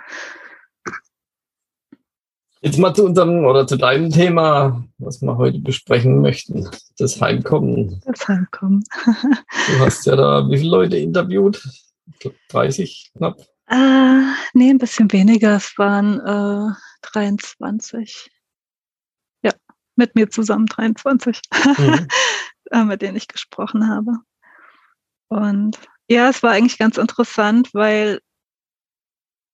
Jetzt 2.60 2.78
mal 2.78 2.94
zu 2.94 3.04
unserem 3.04 3.44
oder 3.44 3.66
zu 3.66 3.76
deinem 3.76 4.10
Thema, 4.10 4.84
was 4.98 5.20
wir 5.20 5.36
heute 5.36 5.58
besprechen 5.58 6.20
möchten. 6.20 6.68
Das 6.98 7.20
Heimkommen. 7.20 8.00
Das 8.04 8.26
Heimkommen. 8.26 8.82
du 9.04 9.78
hast 9.78 10.06
ja 10.06 10.16
da 10.16 10.48
wie 10.48 10.58
viele 10.58 10.70
Leute 10.70 10.96
interviewt? 10.96 11.62
30 12.48 13.12
knapp? 13.16 13.38
Äh, 13.68 14.22
nee, 14.54 14.70
ein 14.70 14.78
bisschen 14.78 15.12
weniger. 15.12 15.56
Es 15.56 15.76
waren 15.76 16.20
äh, 16.20 16.72
23. 17.02 18.30
Ja, 19.42 19.52
mit 19.96 20.14
mir 20.14 20.30
zusammen 20.30 20.66
23, 20.66 21.40
mhm. 21.78 22.08
Äh, 22.72 22.84
mit 22.84 23.00
denen 23.00 23.16
ich 23.16 23.28
gesprochen 23.28 23.88
habe. 23.88 24.18
Und 25.28 25.78
ja, 26.08 26.28
es 26.28 26.42
war 26.42 26.50
eigentlich 26.50 26.78
ganz 26.78 26.98
interessant, 26.98 27.72
weil 27.74 28.20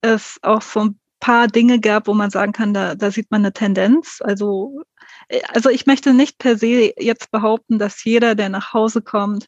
es 0.03 0.39
auch 0.43 0.63
so 0.63 0.81
ein 0.81 1.01
paar 1.21 1.47
Dinge 1.47 1.81
gab, 1.81 2.09
wo 2.09 2.15
man 2.15 2.31
sagen 2.31 2.53
kann, 2.53 2.75
da, 2.75 2.95
da 2.95 3.11
sieht 3.11 3.31
man 3.31 3.43
eine 3.43 3.53
Tendenz. 3.53 4.21
Also, 4.23 4.83
äh, 5.29 5.41
also 5.55 5.71
ich 5.71 5.87
möchte 5.87 6.13
nicht 6.13 6.39
per 6.39 6.59
se 6.59 6.93
jetzt 6.99 7.31
behaupten, 7.31 7.79
dass 7.79 8.05
jeder, 8.05 8.35
der 8.35 8.49
nach 8.49 8.73
Hause 8.73 9.03
kommt, 9.03 9.47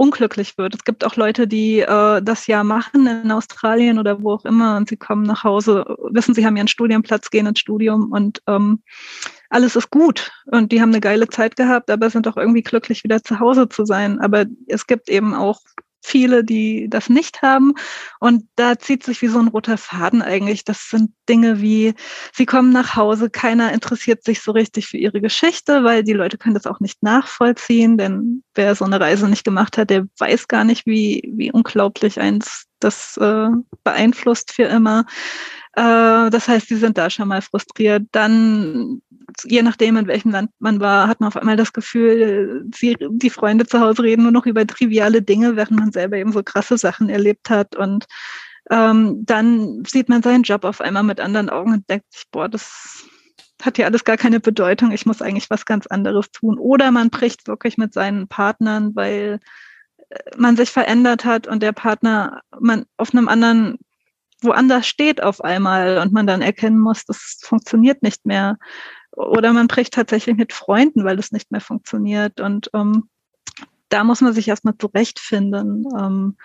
unglücklich 0.00 0.56
wird. 0.56 0.74
Es 0.74 0.84
gibt 0.84 1.04
auch 1.04 1.16
Leute, 1.16 1.46
die 1.46 1.80
äh, 1.80 2.22
das 2.22 2.46
ja 2.46 2.64
machen 2.64 3.06
in 3.06 3.30
Australien 3.30 3.98
oder 3.98 4.22
wo 4.22 4.32
auch 4.32 4.46
immer 4.46 4.78
und 4.78 4.88
sie 4.88 4.96
kommen 4.96 5.24
nach 5.24 5.44
Hause, 5.44 5.84
wissen, 6.10 6.34
sie 6.34 6.46
haben 6.46 6.56
ihren 6.56 6.68
Studienplatz, 6.68 7.28
gehen 7.28 7.46
ins 7.46 7.60
Studium 7.60 8.10
und 8.10 8.40
ähm, 8.46 8.82
alles 9.50 9.76
ist 9.76 9.90
gut 9.90 10.32
und 10.46 10.72
die 10.72 10.80
haben 10.80 10.88
eine 10.88 11.02
geile 11.02 11.28
Zeit 11.28 11.54
gehabt, 11.56 11.90
aber 11.90 12.08
sind 12.08 12.26
auch 12.28 12.38
irgendwie 12.38 12.62
glücklich, 12.62 13.04
wieder 13.04 13.22
zu 13.22 13.40
Hause 13.40 13.68
zu 13.68 13.84
sein. 13.84 14.20
Aber 14.20 14.46
es 14.68 14.86
gibt 14.86 15.10
eben 15.10 15.34
auch 15.34 15.60
viele, 16.02 16.44
die 16.44 16.88
das 16.88 17.08
nicht 17.08 17.42
haben. 17.42 17.74
Und 18.18 18.48
da 18.56 18.78
zieht 18.78 19.04
sich 19.04 19.22
wie 19.22 19.28
so 19.28 19.38
ein 19.38 19.48
roter 19.48 19.78
Faden 19.78 20.22
eigentlich. 20.22 20.64
Das 20.64 20.88
sind 20.88 21.12
Dinge 21.28 21.60
wie, 21.60 21.94
sie 22.32 22.46
kommen 22.46 22.72
nach 22.72 22.96
Hause, 22.96 23.30
keiner 23.30 23.72
interessiert 23.72 24.24
sich 24.24 24.42
so 24.42 24.52
richtig 24.52 24.86
für 24.86 24.96
ihre 24.96 25.20
Geschichte, 25.20 25.84
weil 25.84 26.02
die 26.04 26.12
Leute 26.12 26.38
können 26.38 26.54
das 26.54 26.66
auch 26.66 26.80
nicht 26.80 27.02
nachvollziehen, 27.02 27.98
denn 27.98 28.42
wer 28.54 28.74
so 28.74 28.84
eine 28.84 29.00
Reise 29.00 29.28
nicht 29.28 29.44
gemacht 29.44 29.78
hat, 29.78 29.90
der 29.90 30.06
weiß 30.18 30.48
gar 30.48 30.64
nicht, 30.64 30.86
wie, 30.86 31.30
wie 31.34 31.52
unglaublich 31.52 32.20
eins 32.20 32.66
das 32.80 33.16
äh, 33.18 33.48
beeinflusst 33.84 34.52
für 34.52 34.64
immer. 34.64 35.04
Äh, 35.74 36.30
das 36.30 36.48
heißt, 36.48 36.68
sie 36.68 36.76
sind 36.76 36.98
da 36.98 37.10
schon 37.10 37.28
mal 37.28 37.42
frustriert. 37.42 38.04
Dann, 38.12 39.02
je 39.44 39.62
nachdem, 39.62 39.96
in 39.96 40.06
welchem 40.06 40.32
Land 40.32 40.50
man 40.58 40.80
war, 40.80 41.08
hat 41.08 41.20
man 41.20 41.28
auf 41.28 41.36
einmal 41.36 41.56
das 41.56 41.72
Gefühl, 41.72 42.66
sie, 42.74 42.96
die 43.00 43.30
Freunde 43.30 43.66
zu 43.66 43.80
Hause 43.80 44.02
reden 44.02 44.22
nur 44.22 44.32
noch 44.32 44.46
über 44.46 44.66
triviale 44.66 45.22
Dinge, 45.22 45.56
während 45.56 45.78
man 45.78 45.92
selber 45.92 46.16
eben 46.16 46.32
so 46.32 46.42
krasse 46.42 46.78
Sachen 46.78 47.08
erlebt 47.08 47.50
hat. 47.50 47.76
Und 47.76 48.06
ähm, 48.70 49.24
dann 49.24 49.84
sieht 49.86 50.08
man 50.08 50.22
seinen 50.22 50.42
Job 50.42 50.64
auf 50.64 50.80
einmal 50.80 51.02
mit 51.04 51.20
anderen 51.20 51.50
Augen 51.50 51.72
und 51.74 51.90
denkt 51.90 52.12
sich, 52.12 52.24
boah, 52.30 52.48
das 52.48 53.04
hat 53.62 53.78
ja 53.78 53.86
alles 53.86 54.04
gar 54.04 54.16
keine 54.16 54.40
Bedeutung, 54.40 54.90
ich 54.90 55.06
muss 55.06 55.22
eigentlich 55.22 55.50
was 55.50 55.66
ganz 55.66 55.86
anderes 55.86 56.30
tun. 56.32 56.58
Oder 56.58 56.90
man 56.90 57.10
bricht 57.10 57.46
wirklich 57.46 57.76
mit 57.78 57.92
seinen 57.92 58.26
Partnern, 58.26 58.94
weil 58.94 59.38
äh, 60.08 60.18
man 60.36 60.56
sich 60.56 60.70
verändert 60.70 61.24
hat 61.24 61.46
und 61.46 61.62
der 61.62 61.72
Partner 61.72 62.40
man 62.58 62.86
auf 62.96 63.12
einem 63.12 63.28
anderen 63.28 63.78
woanders 64.42 64.86
steht 64.86 65.22
auf 65.22 65.42
einmal 65.42 65.98
und 65.98 66.12
man 66.12 66.26
dann 66.26 66.42
erkennen 66.42 66.78
muss, 66.78 67.04
das 67.04 67.38
funktioniert 67.42 68.02
nicht 68.02 68.26
mehr. 68.26 68.58
Oder 69.12 69.52
man 69.52 69.66
bricht 69.66 69.94
tatsächlich 69.94 70.36
mit 70.36 70.52
Freunden, 70.52 71.04
weil 71.04 71.18
es 71.18 71.32
nicht 71.32 71.50
mehr 71.50 71.60
funktioniert. 71.60 72.40
Und 72.40 72.70
ähm, 72.74 73.08
da 73.88 74.04
muss 74.04 74.20
man 74.20 74.32
sich 74.32 74.48
erstmal 74.48 74.76
zurechtfinden. 74.78 75.86
Ähm, 75.98 76.36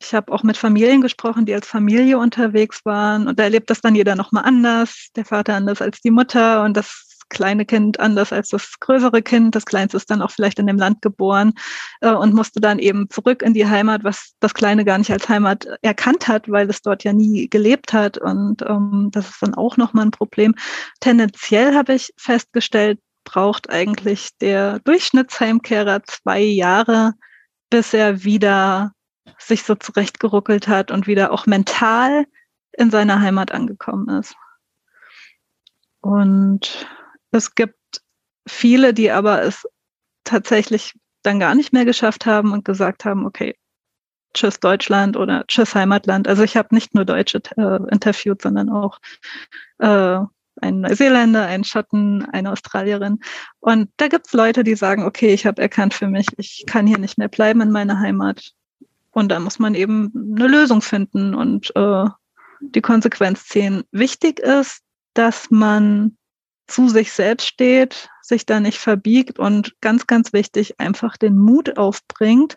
ich 0.00 0.14
habe 0.14 0.32
auch 0.32 0.42
mit 0.42 0.56
Familien 0.56 1.00
gesprochen, 1.00 1.46
die 1.46 1.54
als 1.54 1.66
Familie 1.66 2.18
unterwegs 2.18 2.84
waren. 2.84 3.26
Und 3.28 3.38
da 3.38 3.44
erlebt 3.44 3.70
das 3.70 3.80
dann 3.80 3.94
jeder 3.94 4.14
nochmal 4.14 4.44
anders. 4.44 5.08
Der 5.16 5.24
Vater 5.24 5.54
anders 5.54 5.82
als 5.82 6.00
die 6.00 6.10
Mutter. 6.10 6.62
Und 6.64 6.76
das 6.76 7.07
kleine 7.28 7.64
Kind 7.64 8.00
anders 8.00 8.32
als 8.32 8.48
das 8.48 8.78
größere 8.80 9.22
Kind. 9.22 9.54
Das 9.54 9.64
Kleinste 9.64 9.96
ist 9.96 10.10
dann 10.10 10.22
auch 10.22 10.30
vielleicht 10.30 10.58
in 10.58 10.66
dem 10.66 10.78
Land 10.78 11.02
geboren 11.02 11.52
äh, 12.00 12.10
und 12.10 12.34
musste 12.34 12.60
dann 12.60 12.78
eben 12.78 13.08
zurück 13.10 13.42
in 13.42 13.54
die 13.54 13.66
Heimat, 13.66 14.04
was 14.04 14.34
das 14.40 14.54
Kleine 14.54 14.84
gar 14.84 14.98
nicht 14.98 15.10
als 15.10 15.28
Heimat 15.28 15.66
erkannt 15.82 16.28
hat, 16.28 16.50
weil 16.50 16.68
es 16.70 16.82
dort 16.82 17.04
ja 17.04 17.12
nie 17.12 17.48
gelebt 17.48 17.92
hat. 17.92 18.18
Und 18.18 18.62
ähm, 18.62 19.08
das 19.12 19.30
ist 19.30 19.42
dann 19.42 19.54
auch 19.54 19.76
nochmal 19.76 20.06
ein 20.06 20.10
Problem. 20.10 20.54
Tendenziell 21.00 21.74
habe 21.74 21.94
ich 21.94 22.12
festgestellt, 22.16 22.98
braucht 23.24 23.70
eigentlich 23.70 24.30
der 24.40 24.78
Durchschnittsheimkehrer 24.80 26.02
zwei 26.04 26.40
Jahre, 26.40 27.12
bis 27.70 27.92
er 27.92 28.24
wieder 28.24 28.92
sich 29.38 29.62
so 29.62 29.74
zurechtgeruckelt 29.74 30.68
hat 30.68 30.90
und 30.90 31.06
wieder 31.06 31.32
auch 31.32 31.46
mental 31.46 32.24
in 32.72 32.90
seiner 32.90 33.20
Heimat 33.20 33.52
angekommen 33.52 34.08
ist. 34.08 34.34
Und 36.00 36.86
es 37.30 37.54
gibt 37.54 38.02
viele, 38.46 38.94
die 38.94 39.10
aber 39.10 39.42
es 39.42 39.66
tatsächlich 40.24 40.94
dann 41.22 41.40
gar 41.40 41.54
nicht 41.54 41.72
mehr 41.72 41.84
geschafft 41.84 42.26
haben 42.26 42.52
und 42.52 42.64
gesagt 42.64 43.04
haben, 43.04 43.26
okay, 43.26 43.56
tschüss 44.34 44.60
Deutschland 44.60 45.16
oder 45.16 45.44
tschüss 45.46 45.74
Heimatland. 45.74 46.28
Also 46.28 46.42
ich 46.42 46.56
habe 46.56 46.74
nicht 46.74 46.94
nur 46.94 47.04
Deutsche 47.04 47.40
äh, 47.56 47.92
interviewt, 47.92 48.42
sondern 48.42 48.70
auch 48.70 48.98
äh, 49.78 50.18
einen 50.60 50.80
Neuseeländer, 50.80 51.46
einen 51.46 51.64
Schotten, 51.64 52.24
eine 52.32 52.52
Australierin. 52.52 53.20
Und 53.60 53.90
da 53.96 54.08
gibt 54.08 54.26
es 54.26 54.32
Leute, 54.32 54.64
die 54.64 54.74
sagen, 54.74 55.04
okay, 55.04 55.32
ich 55.32 55.46
habe 55.46 55.62
erkannt 55.62 55.94
für 55.94 56.08
mich, 56.08 56.26
ich 56.36 56.64
kann 56.66 56.86
hier 56.86 56.98
nicht 56.98 57.18
mehr 57.18 57.28
bleiben 57.28 57.60
in 57.60 57.70
meiner 57.70 57.98
Heimat. 58.00 58.52
Und 59.10 59.30
da 59.30 59.40
muss 59.40 59.58
man 59.58 59.74
eben 59.74 60.12
eine 60.36 60.48
Lösung 60.48 60.82
finden 60.82 61.34
und 61.34 61.74
äh, 61.76 62.04
die 62.60 62.80
Konsequenz 62.80 63.46
ziehen. 63.46 63.84
Wichtig 63.92 64.40
ist, 64.40 64.82
dass 65.14 65.50
man 65.50 66.16
zu 66.68 66.88
sich 66.88 67.12
selbst 67.12 67.46
steht, 67.46 68.08
sich 68.22 68.46
da 68.46 68.60
nicht 68.60 68.78
verbiegt 68.78 69.38
und 69.38 69.74
ganz, 69.80 70.06
ganz 70.06 70.32
wichtig, 70.32 70.78
einfach 70.78 71.16
den 71.16 71.36
Mut 71.36 71.78
aufbringt, 71.78 72.56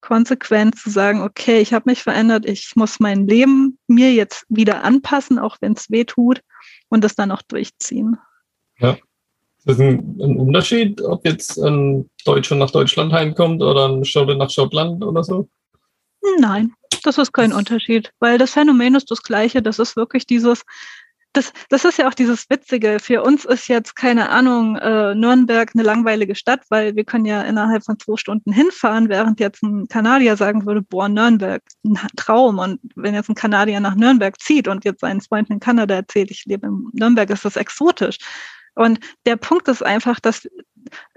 konsequent 0.00 0.78
zu 0.78 0.90
sagen, 0.90 1.22
okay, 1.22 1.60
ich 1.60 1.72
habe 1.72 1.90
mich 1.90 2.02
verändert, 2.02 2.46
ich 2.46 2.72
muss 2.74 2.98
mein 2.98 3.26
Leben 3.26 3.78
mir 3.86 4.12
jetzt 4.12 4.44
wieder 4.48 4.84
anpassen, 4.84 5.38
auch 5.38 5.56
wenn 5.60 5.72
es 5.72 5.90
weh 5.90 6.04
tut 6.04 6.40
und 6.88 7.04
das 7.04 7.14
dann 7.14 7.30
auch 7.30 7.42
durchziehen. 7.42 8.16
Ja. 8.78 8.96
Ist 9.58 9.68
das 9.68 9.80
ein, 9.80 10.16
ein, 10.20 10.36
Unterschied, 10.38 11.02
ob 11.02 11.24
jetzt 11.24 11.58
ein 11.58 12.08
Deutscher 12.24 12.54
nach 12.54 12.70
Deutschland 12.70 13.12
heimkommt 13.12 13.62
oder 13.62 13.88
ein 13.88 14.04
Schotte 14.04 14.36
nach 14.36 14.50
Schottland 14.50 15.04
oder 15.04 15.24
so? 15.24 15.48
Nein, 16.38 16.72
das 17.02 17.18
ist 17.18 17.32
kein 17.32 17.52
Unterschied, 17.52 18.12
weil 18.20 18.38
das 18.38 18.52
Phänomen 18.52 18.94
ist 18.94 19.10
das 19.10 19.22
gleiche. 19.22 19.62
Das 19.62 19.78
ist 19.78 19.96
wirklich 19.96 20.26
dieses, 20.26 20.62
das, 21.36 21.52
das 21.68 21.84
ist 21.84 21.98
ja 21.98 22.08
auch 22.08 22.14
dieses 22.14 22.48
Witzige. 22.48 22.98
Für 22.98 23.22
uns 23.22 23.44
ist 23.44 23.68
jetzt, 23.68 23.94
keine 23.94 24.30
Ahnung, 24.30 24.76
äh, 24.76 25.14
Nürnberg 25.14 25.70
eine 25.74 25.82
langweilige 25.82 26.34
Stadt, 26.34 26.62
weil 26.70 26.96
wir 26.96 27.04
können 27.04 27.26
ja 27.26 27.42
innerhalb 27.42 27.84
von 27.84 27.98
zwei 27.98 28.16
Stunden 28.16 28.52
hinfahren, 28.52 29.08
während 29.08 29.38
jetzt 29.38 29.62
ein 29.62 29.86
Kanadier 29.88 30.36
sagen 30.36 30.64
würde, 30.64 30.82
boah, 30.82 31.08
Nürnberg, 31.08 31.62
ein 31.84 31.98
Traum. 32.16 32.58
Und 32.58 32.80
wenn 32.94 33.14
jetzt 33.14 33.28
ein 33.28 33.34
Kanadier 33.34 33.80
nach 33.80 33.94
Nürnberg 33.94 34.40
zieht 34.40 34.66
und 34.66 34.84
jetzt 34.84 35.00
seinen 35.00 35.20
Freunden 35.20 35.54
in 35.54 35.60
Kanada 35.60 35.94
erzählt, 35.94 36.30
ich 36.30 36.44
lebe 36.46 36.66
in 36.66 36.88
Nürnberg, 36.92 37.28
ist 37.30 37.44
das 37.44 37.56
exotisch. 37.56 38.18
Und 38.74 39.00
der 39.26 39.36
Punkt 39.36 39.68
ist 39.68 39.84
einfach, 39.84 40.20
dass 40.20 40.48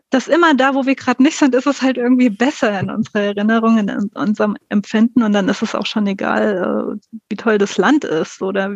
dass 0.09 0.27
immer 0.27 0.55
da, 0.55 0.73
wo 0.73 0.85
wir 0.85 0.95
gerade 0.95 1.21
nicht 1.21 1.37
sind, 1.37 1.53
ist 1.53 1.67
es 1.67 1.81
halt 1.81 1.97
irgendwie 1.97 2.29
besser 2.29 2.79
in 2.79 2.89
unserer 2.89 3.21
Erinnerung, 3.21 3.77
in 3.77 3.89
unserem 4.15 4.57
Empfinden 4.69 5.21
und 5.21 5.33
dann 5.33 5.49
ist 5.49 5.61
es 5.61 5.75
auch 5.75 5.85
schon 5.85 6.07
egal, 6.07 6.97
äh, 6.97 7.19
wie 7.29 7.35
toll 7.35 7.57
das 7.57 7.77
Land 7.77 8.03
ist 8.03 8.41
oder 8.41 8.75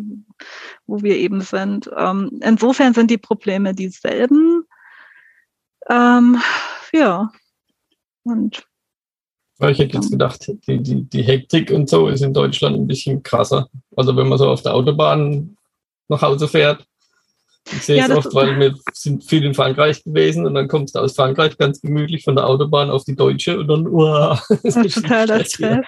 wo 0.86 1.02
wir 1.02 1.18
eben 1.18 1.42
sind. 1.42 1.90
Ähm, 1.98 2.40
insofern 2.44 2.94
sind 2.94 3.10
die 3.10 3.18
Probleme 3.18 3.74
dieselben. 3.74 4.64
Ähm, 5.90 6.40
ja. 6.92 7.32
Und 8.24 8.64
ich 9.60 9.80
hätte 9.80 9.96
jetzt 9.96 10.12
gedacht, 10.12 10.52
die, 10.68 10.82
die, 10.82 11.04
die 11.04 11.24
Hektik 11.24 11.72
und 11.72 11.90
so 11.90 12.08
ist 12.10 12.22
in 12.22 12.34
Deutschland 12.34 12.76
ein 12.76 12.88
bisschen 12.88 13.24
krasser. 13.24 13.70
Also 13.96 14.16
wenn 14.16 14.28
man 14.28 14.38
so 14.38 14.50
auf 14.50 14.62
der 14.62 14.74
Autobahn 14.74 15.58
nach 16.10 16.22
Hause 16.22 16.48
fährt, 16.48 16.86
ich 17.72 17.82
sehe 17.84 17.98
ja, 17.98 18.06
es 18.06 18.12
oft, 18.12 18.34
weil 18.34 18.60
wir 18.60 18.76
sind 18.94 19.24
viel 19.24 19.44
in 19.46 19.54
Frankreich 19.54 20.04
gewesen 20.04 20.46
und 20.46 20.54
dann 20.54 20.68
kommst 20.68 20.96
du 20.96 21.00
aus 21.00 21.16
Frankreich 21.16 21.58
ganz 21.58 21.82
gemütlich 21.82 22.24
von 22.24 22.36
der 22.36 22.46
Autobahn 22.48 22.90
auf 22.90 23.06
die 23.06 23.16
Deutsche 23.16 23.58
und 23.58 23.68
dann, 23.68 23.88
uah, 23.88 24.42
das, 24.50 24.62
das 24.64 24.86
ist 24.86 24.96
total 24.96 25.28
der 25.28 25.46
Stress. 25.46 25.86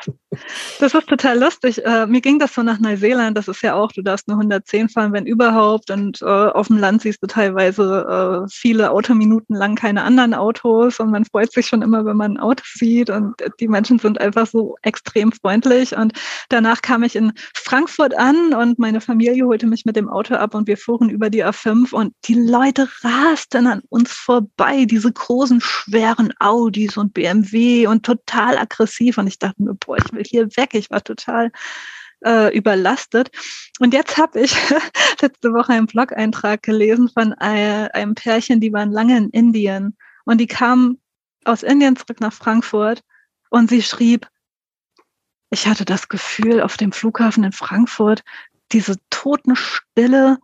Das 0.80 0.94
ist 0.94 1.08
total 1.08 1.40
lustig. 1.40 1.86
Äh, 1.86 2.08
mir 2.08 2.22
ging 2.22 2.40
das 2.40 2.54
so 2.54 2.64
nach 2.64 2.80
Neuseeland, 2.80 3.38
das 3.38 3.48
ist 3.48 3.62
ja 3.62 3.76
auch, 3.76 3.92
du 3.92 4.02
darfst 4.02 4.28
nur 4.28 4.38
110 4.38 4.90
fahren, 4.90 5.12
wenn 5.12 5.26
überhaupt. 5.26 5.92
Und 5.92 6.22
äh, 6.22 6.26
auf 6.26 6.68
dem 6.68 6.78
Land 6.78 7.02
siehst 7.02 7.22
du 7.22 7.28
teilweise 7.28 8.46
äh, 8.46 8.50
viele 8.52 8.92
Autominuten 8.92 9.56
lang 9.56 9.76
keine 9.76 10.04
anderen 10.04 10.34
Autos. 10.34 11.00
Und 11.00 11.12
man 11.12 11.26
freut 11.26 11.52
sich 11.52 11.68
schon 11.68 11.82
immer, 11.82 12.06
wenn 12.06 12.18
man 12.18 12.34
ein 12.34 12.40
Auto 12.40 12.64
sieht. 12.66 13.10
Und 13.10 13.36
die 13.60 13.68
Menschen 13.68 14.00
sind 14.00 14.20
einfach 14.22 14.48
so 14.48 14.76
extrem 14.82 15.32
freundlich. 15.32 15.96
Und 15.96 16.14
danach 16.50 16.82
kam 16.82 17.04
ich 17.04 17.16
in 17.16 17.34
Frankfurt 17.54 18.18
an 18.18 18.54
und 18.54 18.80
meine 18.80 19.02
Familie 19.02 19.46
holte 19.46 19.68
mich 19.68 19.86
mit 19.86 19.96
dem 19.96 20.10
Auto 20.10 20.36
ab 20.36 20.56
und 20.56 20.68
wir 20.68 20.78
fuhren 20.78 21.10
über 21.10 21.30
die 21.30 21.44
A5 21.44 21.65
5 21.66 21.94
und 21.94 22.14
die 22.26 22.36
Leute 22.36 22.88
rasten 23.02 23.66
an 23.66 23.82
uns 23.90 24.12
vorbei, 24.12 24.86
diese 24.86 25.12
großen, 25.12 25.62
schweren 25.62 26.32
Audis 26.40 26.96
und 26.96 27.16
BMW 27.16 27.88
und 27.88 28.06
total 28.06 28.60
aggressiv. 28.60 29.18
Und 29.18 29.26
ich 29.26 29.40
dachte 29.40 29.64
mir, 29.64 29.74
boah, 29.74 29.98
ich 29.98 30.14
will 30.14 30.24
hier 30.24 30.46
weg. 30.58 30.76
Ich 30.76 30.92
war 30.92 31.04
total 31.04 31.52
äh, 32.24 32.56
überlastet. 32.56 33.32
Und 33.80 33.96
jetzt 33.96 34.16
habe 34.18 34.42
ich 34.42 34.56
letzte 35.22 35.54
Woche 35.54 35.74
einen 35.74 35.88
Blog-Eintrag 35.88 36.62
gelesen 36.62 37.10
von 37.10 37.34
einem 37.34 38.14
Pärchen, 38.14 38.62
die 38.62 38.72
waren 38.72 38.92
lange 38.92 39.18
in 39.18 39.32
Indien 39.32 39.98
und 40.26 40.38
die 40.38 40.48
kamen 40.48 41.02
aus 41.46 41.64
Indien 41.64 41.96
zurück 41.96 42.22
nach 42.22 42.34
Frankfurt 42.34 43.02
und 43.50 43.72
sie 43.72 43.82
schrieb, 43.82 44.28
ich 45.50 45.66
hatte 45.66 45.86
das 45.86 46.10
Gefühl 46.10 46.62
auf 46.62 46.78
dem 46.78 46.92
Flughafen 46.92 47.44
in 47.44 47.54
Frankfurt, 47.54 48.24
diese 48.72 48.98
Totenstille, 49.10 50.38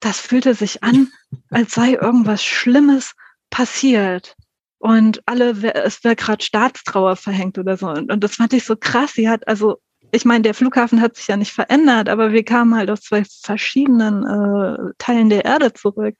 das 0.00 0.20
fühlte 0.20 0.54
sich 0.54 0.82
an, 0.82 1.08
als 1.50 1.74
sei 1.74 1.92
irgendwas 1.94 2.44
Schlimmes 2.44 3.14
passiert. 3.50 4.36
Und 4.78 5.22
alle, 5.26 5.50
es 5.72 6.04
wäre 6.04 6.16
gerade 6.16 6.44
Staatstrauer 6.44 7.16
verhängt 7.16 7.58
oder 7.58 7.76
so. 7.76 7.88
Und, 7.88 8.12
und 8.12 8.22
das 8.22 8.36
fand 8.36 8.52
ich 8.52 8.64
so 8.64 8.76
krass. 8.76 9.12
Sie 9.14 9.28
hat, 9.28 9.48
also, 9.48 9.80
ich 10.12 10.24
meine, 10.24 10.42
der 10.42 10.54
Flughafen 10.54 11.00
hat 11.00 11.16
sich 11.16 11.26
ja 11.28 11.36
nicht 11.36 11.52
verändert, 11.52 12.08
aber 12.08 12.32
wir 12.32 12.44
kamen 12.44 12.76
halt 12.76 12.90
aus 12.90 13.00
zwei 13.00 13.24
verschiedenen 13.24 14.24
äh, 14.24 14.92
Teilen 14.98 15.30
der 15.30 15.44
Erde 15.44 15.72
zurück. 15.72 16.14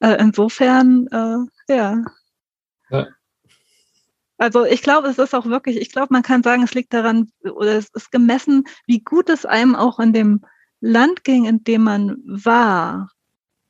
Äh, 0.00 0.16
insofern, 0.20 1.06
äh, 1.08 1.74
ja. 1.74 2.04
ja. 2.90 3.06
Also 4.38 4.64
ich 4.64 4.82
glaube, 4.82 5.08
es 5.08 5.18
ist 5.18 5.34
auch 5.34 5.46
wirklich, 5.46 5.76
ich 5.78 5.92
glaube, 5.92 6.08
man 6.12 6.22
kann 6.22 6.42
sagen, 6.42 6.62
es 6.62 6.72
liegt 6.74 6.94
daran, 6.94 7.30
oder 7.42 7.76
es 7.76 7.88
ist 7.92 8.10
gemessen, 8.10 8.64
wie 8.86 9.00
gut 9.00 9.28
es 9.28 9.44
einem 9.44 9.76
auch 9.76 9.98
in 9.98 10.14
dem 10.14 10.44
Land 10.80 11.24
ging, 11.24 11.44
in 11.44 11.64
dem 11.64 11.82
man 11.82 12.16
war. 12.24 13.10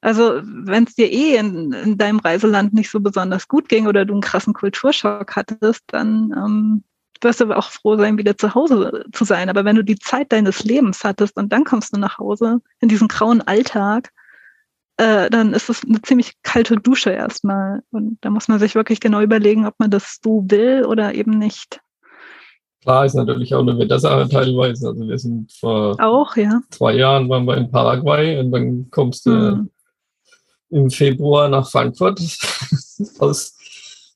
Also 0.01 0.41
wenn 0.43 0.85
es 0.85 0.95
dir 0.95 1.13
eh 1.13 1.37
in, 1.37 1.73
in, 1.73 1.99
deinem 1.99 2.21
Reiseland 2.21 2.73
nicht 2.73 2.91
so 2.91 3.01
besonders 3.01 3.49
gut 3.49 3.69
ging 3.69 3.87
oder 3.87 4.05
du 4.05 4.15
einen 4.15 4.23
krassen 4.23 4.55
Kulturschock 4.55 5.37
hattest, 5.37 5.83
dann 5.89 6.33
ähm, 6.37 6.85
wirst 7.21 7.41
du 7.41 7.55
auch 7.55 7.71
froh 7.71 7.97
sein, 7.97 8.17
wieder 8.17 8.37
zu 8.37 8.55
Hause 8.55 9.05
zu 9.13 9.25
sein. 9.25 9.51
Aber 9.51 9.65
wenn 9.65 9.77
du 9.77 9.85
die 9.85 9.99
Zeit 9.99 10.33
deines 10.33 10.65
Lebens 10.65 11.05
hattest 11.05 11.37
und 11.37 11.53
dann 11.53 11.65
kommst 11.65 11.95
du 11.95 11.99
nach 11.99 12.19
Hause 12.19 12.61
in 12.81 12.89
diesen 12.89 13.09
grauen 13.09 13.43
Alltag, 13.43 14.11
äh, 14.97 15.29
dann 15.29 15.53
ist 15.53 15.69
es 15.69 15.85
eine 15.85 16.01
ziemlich 16.03 16.35
kalte 16.43 16.77
Dusche 16.77 17.11
erstmal. 17.11 17.83
Und 17.91 18.19
da 18.23 18.31
muss 18.31 18.49
man 18.49 18.59
sich 18.59 18.75
wirklich 18.75 19.01
genau 19.01 19.21
überlegen, 19.21 19.67
ob 19.67 19.75
man 19.79 19.91
das 19.91 20.19
so 20.23 20.45
will 20.49 20.85
oder 20.87 21.15
eben 21.15 21.33
nicht. 21.33 21.81
Klar 22.83 23.05
ist 23.05 23.15
natürlich 23.15 23.55
auch 23.55 23.61
eine 23.61 23.79
Wettersache 23.79 24.29
teilweise. 24.29 24.89
Also 24.89 25.07
wir 25.07 25.19
sind 25.19 25.53
vor 25.53 25.97
auch, 26.01 26.37
ja. 26.37 26.63
zwei 26.71 26.95
Jahren 26.95 27.29
waren 27.29 27.45
wir 27.45 27.57
in 27.57 27.71
Paraguay 27.71 28.39
und 28.39 28.53
dann 28.53 28.91
kommst 28.91 29.27
du 29.27 29.31
mhm. 29.31 29.71
im 30.71 30.91
Februar 30.91 31.49
nach 31.49 31.71
Frankfurt 31.71 32.21
aus 33.19 33.55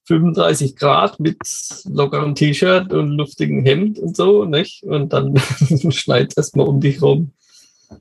35 0.06 0.76
Grad 0.76 1.20
mit 1.20 1.38
lockerem 1.84 2.34
T-Shirt 2.34 2.92
und 2.92 3.12
luftigem 3.12 3.64
Hemd 3.64 3.98
und 3.98 4.16
so, 4.16 4.44
nicht? 4.44 4.82
Und 4.82 5.12
dann 5.12 5.36
schneit 5.90 6.32
es 6.32 6.36
erstmal 6.36 6.68
um 6.68 6.80
dich 6.80 7.00
rum. 7.00 7.32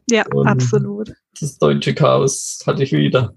Ja, 0.10 0.26
und 0.34 0.48
absolut. 0.48 1.14
Das 1.40 1.58
deutsche 1.58 1.94
Chaos 1.94 2.60
hatte 2.66 2.84
ich 2.84 2.92
wieder. 2.92 3.36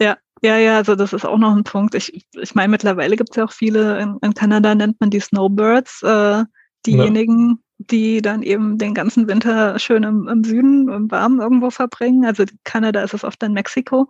Ja, 0.00 0.16
ja, 0.42 0.56
ja, 0.58 0.76
also 0.76 0.94
das 0.94 1.12
ist 1.12 1.24
auch 1.24 1.38
noch 1.38 1.54
ein 1.54 1.64
Punkt. 1.64 1.94
Ich, 1.94 2.26
ich 2.32 2.54
meine, 2.54 2.70
mittlerweile 2.70 3.16
gibt 3.16 3.30
es 3.30 3.36
ja 3.36 3.44
auch 3.44 3.52
viele, 3.52 4.00
in, 4.00 4.18
in, 4.22 4.34
Kanada 4.34 4.74
nennt 4.74 5.00
man 5.00 5.10
die 5.10 5.20
Snowbirds, 5.20 6.02
äh, 6.02 6.44
diejenigen, 6.86 7.48
ja. 7.48 7.56
die 7.90 8.22
dann 8.22 8.42
eben 8.42 8.78
den 8.78 8.94
ganzen 8.94 9.28
Winter 9.28 9.78
schön 9.78 10.02
im, 10.04 10.28
im 10.28 10.44
Süden, 10.44 10.88
im 10.88 11.10
Warmen 11.10 11.40
irgendwo 11.40 11.70
verbringen. 11.70 12.24
Also 12.24 12.44
Kanada 12.64 13.02
ist 13.02 13.14
es 13.14 13.24
oft 13.24 13.42
in 13.42 13.52
Mexiko. 13.52 14.08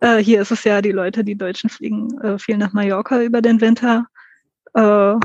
Äh, 0.00 0.18
hier 0.18 0.42
ist 0.42 0.50
es 0.50 0.64
ja, 0.64 0.82
die 0.82 0.92
Leute, 0.92 1.22
die 1.22 1.36
Deutschen 1.36 1.70
fliegen 1.70 2.18
äh, 2.20 2.38
viel 2.38 2.58
nach 2.58 2.72
Mallorca 2.72 3.22
über 3.22 3.40
den 3.40 3.60
Winter. 3.60 4.06
Äh, 4.74 4.80
ja. 4.80 5.20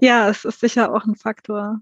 ja, 0.00 0.28
es 0.28 0.44
ist 0.44 0.60
sicher 0.60 0.94
auch 0.94 1.04
ein 1.04 1.16
Faktor. 1.16 1.80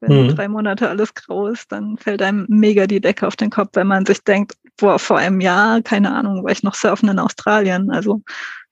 Wenn 0.00 0.24
mhm. 0.24 0.34
drei 0.34 0.48
Monate 0.48 0.88
alles 0.88 1.12
grau 1.14 1.46
ist, 1.46 1.70
dann 1.70 1.98
fällt 1.98 2.22
einem 2.22 2.46
mega 2.48 2.86
die 2.86 3.00
Decke 3.00 3.26
auf 3.26 3.36
den 3.36 3.50
Kopf, 3.50 3.70
wenn 3.74 3.86
man 3.86 4.06
sich 4.06 4.22
denkt, 4.24 4.56
boah, 4.78 4.98
vor 4.98 5.18
einem 5.18 5.40
Jahr, 5.40 5.82
keine 5.82 6.12
Ahnung, 6.12 6.42
war 6.42 6.52
ich 6.52 6.62
noch 6.62 6.74
surfen 6.74 7.10
in 7.10 7.18
Australien. 7.18 7.90
Also 7.90 8.22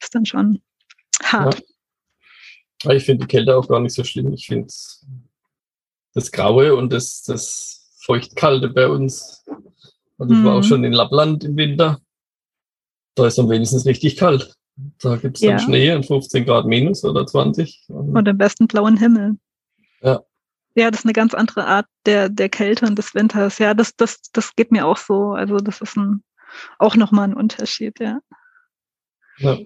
ist 0.01 0.15
dann 0.15 0.25
schon 0.25 0.61
hart. 1.23 1.63
Ja. 2.83 2.93
Ich 2.93 3.05
finde 3.05 3.27
die 3.27 3.31
Kälte 3.31 3.57
auch 3.57 3.69
gar 3.69 3.81
nicht 3.81 3.95
so 3.95 4.05
schlimm. 4.05 4.33
Ich 4.33 4.47
finde 4.47 4.69
das 6.15 6.33
Graue 6.33 6.75
und 6.75 6.93
das, 6.93 7.23
das 7.25 7.93
Feuchtkalte 8.01 8.71
bei 8.71 8.89
uns. 8.89 9.45
Also 10.17 10.35
ich 10.35 10.45
war 10.45 10.55
auch 10.55 10.63
mhm. 10.63 10.67
schon 10.67 10.85
in 10.85 10.93
Lappland 10.93 11.45
im 11.45 11.57
Winter. 11.57 12.01
Da 13.15 13.27
ist 13.27 13.37
dann 13.37 13.51
wenigstens 13.51 13.85
richtig 13.85 14.17
kalt. 14.17 14.55
Da 15.03 15.17
gibt 15.17 15.37
es 15.37 15.41
dann 15.43 15.51
ja. 15.51 15.59
Schnee 15.59 15.93
und 15.93 16.07
15 16.07 16.45
Grad 16.45 16.67
minus 16.67 17.05
oder 17.05 17.27
20. 17.27 17.87
Und 17.89 18.25
den 18.25 18.39
besten 18.39 18.67
blauen 18.67 18.97
Himmel. 18.97 19.37
Ja. 20.03 20.23
Ja, 20.79 20.93
das 20.93 21.01
ist 21.01 21.07
eine 21.07 21.13
ganz 21.13 21.35
andere 21.35 21.67
Art 21.67 21.87
der, 22.07 22.29
der 22.29 22.49
Kälte 22.49 22.87
und 22.87 22.97
des 22.97 23.13
Winters. 23.13 23.59
Ja, 23.59 23.75
das, 23.75 23.97
das, 23.97 24.21
das 24.33 24.55
geht 24.55 24.71
mir 24.71 24.87
auch 24.87 24.97
so. 24.97 25.33
Also 25.33 25.57
das 25.57 25.81
ist 25.81 25.97
ein, 25.97 26.23
auch 26.79 26.95
nochmal 26.95 27.25
ein 27.29 27.35
Unterschied, 27.35 27.99
ja. 27.99 28.21
ja. 29.39 29.59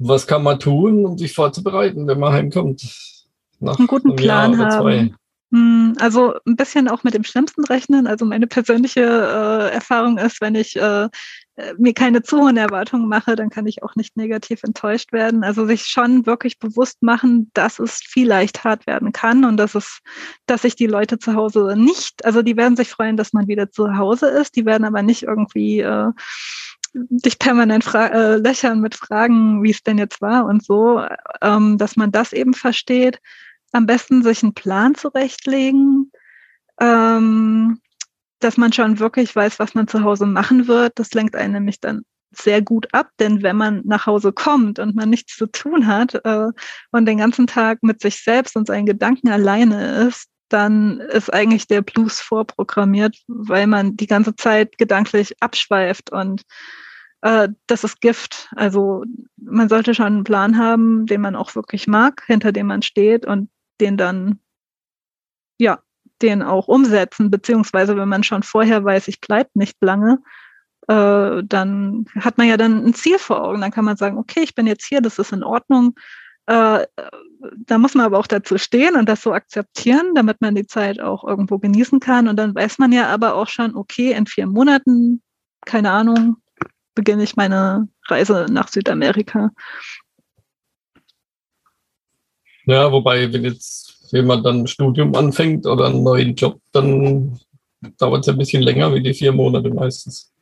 Was 0.00 0.26
kann 0.26 0.42
man 0.42 0.58
tun, 0.58 1.06
um 1.06 1.16
sich 1.16 1.32
vorzubereiten, 1.32 2.08
wenn 2.08 2.18
man 2.18 2.32
heimkommt? 2.32 2.82
Nach 3.60 3.78
einen 3.78 3.86
guten 3.86 4.16
Plan 4.16 4.58
haben. 4.58 5.16
Hm, 5.52 5.94
also 6.00 6.34
ein 6.44 6.56
bisschen 6.56 6.88
auch 6.88 7.04
mit 7.04 7.14
dem 7.14 7.22
Schlimmsten 7.22 7.62
rechnen. 7.64 8.08
Also 8.08 8.24
meine 8.24 8.48
persönliche 8.48 9.02
äh, 9.02 9.74
Erfahrung 9.74 10.18
ist, 10.18 10.40
wenn 10.40 10.56
ich 10.56 10.74
äh, 10.74 11.08
mir 11.76 11.92
keine 11.92 12.22
zu 12.22 12.38
hohen 12.38 12.56
Erwartungen 12.56 13.08
mache, 13.08 13.36
dann 13.36 13.50
kann 13.50 13.66
ich 13.66 13.82
auch 13.82 13.94
nicht 13.96 14.16
negativ 14.16 14.62
enttäuscht 14.62 15.12
werden. 15.12 15.44
Also 15.44 15.66
sich 15.66 15.86
schon 15.86 16.26
wirklich 16.26 16.58
bewusst 16.58 17.02
machen, 17.02 17.50
dass 17.54 17.78
es 17.78 18.00
vielleicht 18.06 18.64
hart 18.64 18.86
werden 18.86 19.12
kann 19.12 19.44
und 19.44 19.56
dass 19.56 19.74
es, 19.74 20.00
dass 20.46 20.62
sich 20.62 20.76
die 20.76 20.86
Leute 20.86 21.18
zu 21.18 21.34
Hause 21.34 21.74
nicht, 21.76 22.24
also 22.24 22.42
die 22.42 22.56
werden 22.56 22.76
sich 22.76 22.90
freuen, 22.90 23.16
dass 23.16 23.32
man 23.32 23.48
wieder 23.48 23.70
zu 23.70 23.96
Hause 23.96 24.28
ist. 24.28 24.56
Die 24.56 24.66
werden 24.66 24.84
aber 24.84 25.02
nicht 25.02 25.24
irgendwie 25.24 25.80
äh, 25.80 26.10
dich 26.94 27.38
permanent 27.38 27.84
äh, 27.94 28.36
löchern 28.36 28.80
mit 28.80 28.94
Fragen, 28.94 29.62
wie 29.62 29.70
es 29.70 29.82
denn 29.82 29.98
jetzt 29.98 30.20
war 30.20 30.46
und 30.46 30.64
so, 30.64 31.04
ähm, 31.42 31.78
dass 31.78 31.96
man 31.96 32.12
das 32.12 32.32
eben 32.32 32.54
versteht 32.54 33.20
am 33.72 33.86
besten 33.86 34.22
sich 34.22 34.42
einen 34.42 34.54
Plan 34.54 34.94
zurechtlegen, 34.94 36.10
ähm, 36.80 37.80
dass 38.40 38.56
man 38.56 38.72
schon 38.72 38.98
wirklich 38.98 39.34
weiß, 39.34 39.58
was 39.58 39.74
man 39.74 39.88
zu 39.88 40.02
Hause 40.02 40.26
machen 40.26 40.68
wird. 40.68 40.92
Das 40.98 41.12
lenkt 41.12 41.36
einen 41.36 41.54
nämlich 41.54 41.80
dann 41.80 42.02
sehr 42.30 42.62
gut 42.62 42.92
ab, 42.92 43.10
denn 43.18 43.42
wenn 43.42 43.56
man 43.56 43.82
nach 43.84 44.06
Hause 44.06 44.32
kommt 44.32 44.78
und 44.78 44.94
man 44.94 45.10
nichts 45.10 45.36
zu 45.36 45.46
tun 45.46 45.86
hat 45.86 46.14
äh, 46.24 46.48
und 46.90 47.06
den 47.06 47.18
ganzen 47.18 47.46
Tag 47.46 47.82
mit 47.82 48.00
sich 48.02 48.22
selbst 48.22 48.56
und 48.56 48.66
seinen 48.66 48.86
Gedanken 48.86 49.28
alleine 49.28 50.06
ist, 50.06 50.28
dann 50.48 51.00
ist 51.00 51.32
eigentlich 51.32 51.66
der 51.66 51.82
Blues 51.82 52.20
vorprogrammiert, 52.20 53.16
weil 53.28 53.66
man 53.66 53.96
die 53.96 54.06
ganze 54.06 54.34
Zeit 54.36 54.78
gedanklich 54.78 55.34
abschweift 55.40 56.10
und 56.10 56.42
äh, 57.22 57.48
das 57.66 57.84
ist 57.84 58.00
Gift. 58.00 58.48
Also 58.56 59.04
man 59.36 59.68
sollte 59.68 59.94
schon 59.94 60.06
einen 60.06 60.24
Plan 60.24 60.58
haben, 60.58 61.06
den 61.06 61.20
man 61.20 61.36
auch 61.36 61.54
wirklich 61.54 61.86
mag, 61.86 62.22
hinter 62.26 62.52
dem 62.52 62.66
man 62.66 62.82
steht 62.82 63.26
und 63.26 63.50
den 63.80 63.96
dann, 63.96 64.40
ja, 65.58 65.80
den 66.22 66.42
auch 66.42 66.68
umsetzen, 66.68 67.30
beziehungsweise 67.30 67.96
wenn 67.96 68.08
man 68.08 68.24
schon 68.24 68.42
vorher 68.42 68.84
weiß, 68.84 69.08
ich 69.08 69.20
bleibe 69.20 69.50
nicht 69.54 69.76
lange, 69.80 70.18
äh, 70.88 71.42
dann 71.44 72.06
hat 72.18 72.38
man 72.38 72.48
ja 72.48 72.56
dann 72.56 72.84
ein 72.84 72.94
Ziel 72.94 73.18
vor 73.18 73.42
Augen. 73.42 73.60
Dann 73.60 73.70
kann 73.70 73.84
man 73.84 73.96
sagen, 73.96 74.18
okay, 74.18 74.40
ich 74.40 74.54
bin 74.54 74.66
jetzt 74.66 74.86
hier, 74.86 75.00
das 75.00 75.18
ist 75.18 75.32
in 75.32 75.44
Ordnung. 75.44 75.94
Äh, 76.46 76.86
da 77.66 77.78
muss 77.78 77.94
man 77.94 78.06
aber 78.06 78.18
auch 78.18 78.26
dazu 78.26 78.58
stehen 78.58 78.96
und 78.96 79.08
das 79.08 79.22
so 79.22 79.32
akzeptieren, 79.32 80.14
damit 80.14 80.40
man 80.40 80.54
die 80.54 80.66
Zeit 80.66 81.00
auch 81.00 81.24
irgendwo 81.24 81.58
genießen 81.58 82.00
kann. 82.00 82.26
Und 82.26 82.36
dann 82.36 82.54
weiß 82.54 82.78
man 82.78 82.90
ja 82.92 83.08
aber 83.08 83.34
auch 83.34 83.48
schon, 83.48 83.76
okay, 83.76 84.12
in 84.12 84.26
vier 84.26 84.46
Monaten, 84.46 85.22
keine 85.66 85.90
Ahnung, 85.90 86.36
beginne 86.94 87.22
ich 87.22 87.36
meine 87.36 87.88
Reise 88.08 88.46
nach 88.50 88.68
Südamerika. 88.68 89.50
Ja, 92.64 92.90
wobei, 92.90 93.32
wenn 93.32 93.44
jetzt 93.44 93.87
jemand 94.12 94.44
dann 94.44 94.60
ein 94.60 94.66
Studium 94.66 95.14
anfängt 95.14 95.66
oder 95.66 95.86
einen 95.86 96.02
neuen 96.02 96.34
Job, 96.34 96.60
dann 96.72 97.38
dauert 97.98 98.22
es 98.22 98.28
ein 98.28 98.38
bisschen 98.38 98.62
länger 98.62 98.92
wie 98.94 99.02
die 99.02 99.14
vier 99.14 99.32
Monate 99.32 99.70
meistens. 99.70 100.32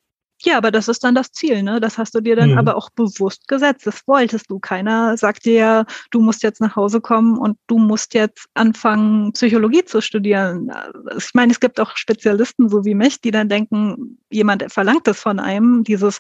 Ja, 0.43 0.59
aber 0.59 0.71
das 0.71 0.87
ist 0.87 1.03
dann 1.03 1.15
das 1.15 1.33
Ziel, 1.33 1.63
ne? 1.63 1.81
Das 1.81 1.97
hast 1.97 2.15
du 2.15 2.21
dir 2.21 2.37
dann 2.37 2.53
mhm. 2.53 2.59
aber 2.59 2.77
auch 2.77 2.91
bewusst 2.91 3.49
gesetzt. 3.49 3.87
Das 3.87 4.07
wolltest 4.07 4.51
du. 4.51 4.59
Keiner 4.59 5.17
sagt 5.17 5.47
dir, 5.47 5.87
du 6.11 6.21
musst 6.21 6.43
jetzt 6.43 6.61
nach 6.61 6.77
Hause 6.77 7.01
kommen 7.01 7.39
und 7.39 7.59
du 7.69 7.79
musst 7.79 8.13
jetzt 8.13 8.47
anfangen, 8.53 9.33
Psychologie 9.33 9.85
zu 9.85 10.03
studieren. 10.03 10.71
Ich 11.17 11.31
meine, 11.33 11.53
es 11.53 11.61
gibt 11.61 11.81
auch 11.81 11.97
Spezialisten, 11.97 12.69
so 12.69 12.85
wie 12.85 12.95
mich, 12.95 13.21
die 13.23 13.31
dann 13.31 13.49
denken, 13.49 14.19
jemand 14.31 14.71
verlangt 14.71 15.07
das 15.07 15.21
von 15.21 15.39
einem. 15.39 15.85
Dieses, 15.85 16.19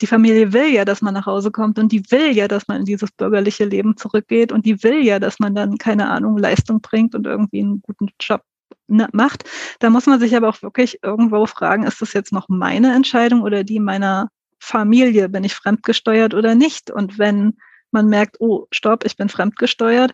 die 0.00 0.06
Familie 0.06 0.52
will 0.52 0.72
ja, 0.72 0.84
dass 0.84 1.02
man 1.02 1.14
nach 1.14 1.26
Hause 1.26 1.50
kommt 1.50 1.78
und 1.78 1.92
die 1.92 2.02
will 2.10 2.36
ja, 2.36 2.48
dass 2.48 2.68
man 2.68 2.80
in 2.80 2.84
dieses 2.84 3.10
bürgerliche 3.12 3.64
Leben 3.64 3.96
zurückgeht 3.96 4.52
und 4.52 4.66
die 4.66 4.82
will 4.82 5.04
ja, 5.04 5.18
dass 5.18 5.38
man 5.38 5.54
dann, 5.54 5.78
keine 5.78 6.08
Ahnung, 6.08 6.38
Leistung 6.38 6.80
bringt 6.80 7.14
und 7.14 7.26
irgendwie 7.26 7.60
einen 7.60 7.82
guten 7.82 8.08
Job 8.20 8.42
Ne, 8.88 9.08
macht. 9.12 9.44
Da 9.80 9.90
muss 9.90 10.06
man 10.06 10.20
sich 10.20 10.36
aber 10.36 10.48
auch 10.48 10.62
wirklich 10.62 11.00
irgendwo 11.02 11.46
fragen, 11.46 11.84
ist 11.84 12.00
das 12.00 12.12
jetzt 12.12 12.32
noch 12.32 12.48
meine 12.48 12.94
Entscheidung 12.94 13.42
oder 13.42 13.64
die 13.64 13.80
meiner 13.80 14.28
Familie? 14.60 15.28
Bin 15.28 15.42
ich 15.42 15.54
fremdgesteuert 15.54 16.34
oder 16.34 16.54
nicht? 16.54 16.90
Und 16.92 17.18
wenn 17.18 17.56
man 17.90 18.08
merkt, 18.08 18.36
oh, 18.38 18.66
stopp, 18.70 19.04
ich 19.04 19.16
bin 19.16 19.28
fremdgesteuert. 19.28 20.12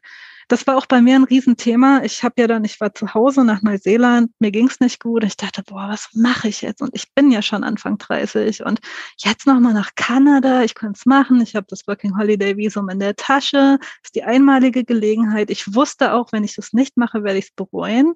Das 0.49 0.67
war 0.67 0.77
auch 0.77 0.87
bei 0.87 1.01
mir 1.01 1.17
ein 1.17 1.25
Riesenthema. 1.25 2.03
Ich 2.05 2.23
habe 2.23 2.35
ja 2.39 2.47
dann, 2.47 2.65
ich 2.65 2.81
war 2.81 2.95
zu 2.95 3.15
Hause 3.15 3.45
nach 3.45 3.63
Neuseeland, 3.63 4.31
mir 4.39 4.51
ging 4.51 4.69
es 4.69 4.81
nicht 4.81 5.01
gut. 5.01 5.25
Ich 5.25 5.37
dachte, 5.37 5.63
boah, 5.63 5.89
was 5.89 6.09
mache 6.15 6.49
ich 6.49 6.63
jetzt? 6.63 6.83
Und 6.83 6.91
ich 6.95 7.13
bin 7.15 7.31
ja 7.31 7.43
schon 7.43 7.65
Anfang 7.65 7.99
30 7.99 8.65
und 8.65 8.81
jetzt 9.17 9.47
nochmal 9.47 9.75
nach 9.75 9.95
Kanada. 9.95 10.63
Ich 10.63 10.75
könnte 10.75 10.99
es 10.99 11.07
machen. 11.07 11.41
Ich 11.41 11.55
habe 11.55 11.67
das 11.69 11.87
Working 11.87 12.17
Holiday 12.19 12.57
Visum 12.57 12.89
in 12.89 12.99
der 12.99 13.17
Tasche. 13.17 13.79
Das 13.81 13.89
ist 14.05 14.15
die 14.15 14.25
einmalige 14.25 14.85
Gelegenheit. 14.85 15.51
Ich 15.51 15.75
wusste 15.75 16.13
auch, 16.13 16.33
wenn 16.33 16.45
ich 16.45 16.57
das 16.57 16.73
nicht 16.73 16.97
mache, 16.97 17.25
werde 17.25 17.39
ich 17.39 17.47
es 17.47 17.53
bereuen. 17.53 18.15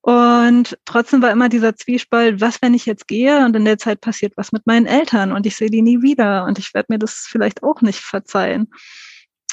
Und 0.00 0.78
trotzdem 0.84 1.20
war 1.22 1.30
immer 1.30 1.48
dieser 1.48 1.76
Zwiespalt, 1.76 2.40
was, 2.40 2.62
wenn 2.62 2.72
ich 2.72 2.86
jetzt 2.86 3.08
gehe 3.08 3.44
und 3.44 3.54
in 3.56 3.64
der 3.64 3.78
Zeit 3.78 4.00
passiert 4.00 4.32
was 4.36 4.52
mit 4.52 4.66
meinen 4.66 4.86
Eltern 4.86 5.32
und 5.32 5.44
ich 5.44 5.56
sehe 5.56 5.70
die 5.70 5.82
nie 5.82 6.02
wieder 6.02 6.44
und 6.44 6.58
ich 6.58 6.72
werde 6.72 6.86
mir 6.90 6.98
das 6.98 7.26
vielleicht 7.28 7.62
auch 7.62 7.82
nicht 7.82 8.00
verzeihen. 8.00 8.68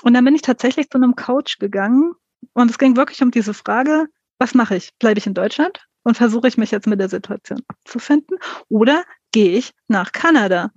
Und 0.06 0.13
dann 0.13 0.24
bin 0.24 0.36
ich 0.36 0.44
tatsächlich 0.44 0.88
zu 0.91 1.00
einem 1.00 1.15
Coach 1.15 1.58
gegangen 1.58 2.13
und 2.54 2.70
es 2.70 2.78
ging 2.78 2.96
wirklich 2.96 3.24
um 3.24 3.32
diese 3.32 3.56
Frage, 3.56 4.06
was 4.38 4.54
mache 4.54 4.76
ich? 4.76 4.91
Bleibe 5.00 5.18
ich 5.18 5.26
in 5.26 5.34
Deutschland 5.34 5.80
und 6.04 6.15
versuche 6.15 6.48
ich 6.48 6.58
mich 6.58 6.70
jetzt 6.70 6.86
mit 6.86 7.00
der 7.00 7.10
Situation 7.10 7.63
abzufinden 7.68 8.38
oder 8.70 9.04
gehe 9.32 9.58
ich 9.58 9.72
nach 9.88 10.12
Kanada? 10.12 10.70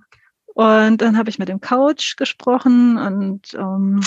Und 0.55 1.03
dann 1.03 1.15
habe 1.15 1.29
ich 1.29 1.37
mit 1.37 1.47
dem 1.47 1.61
Coach 1.61 2.15
gesprochen 2.15 2.97
und 2.97 3.53
ähm, 3.53 4.01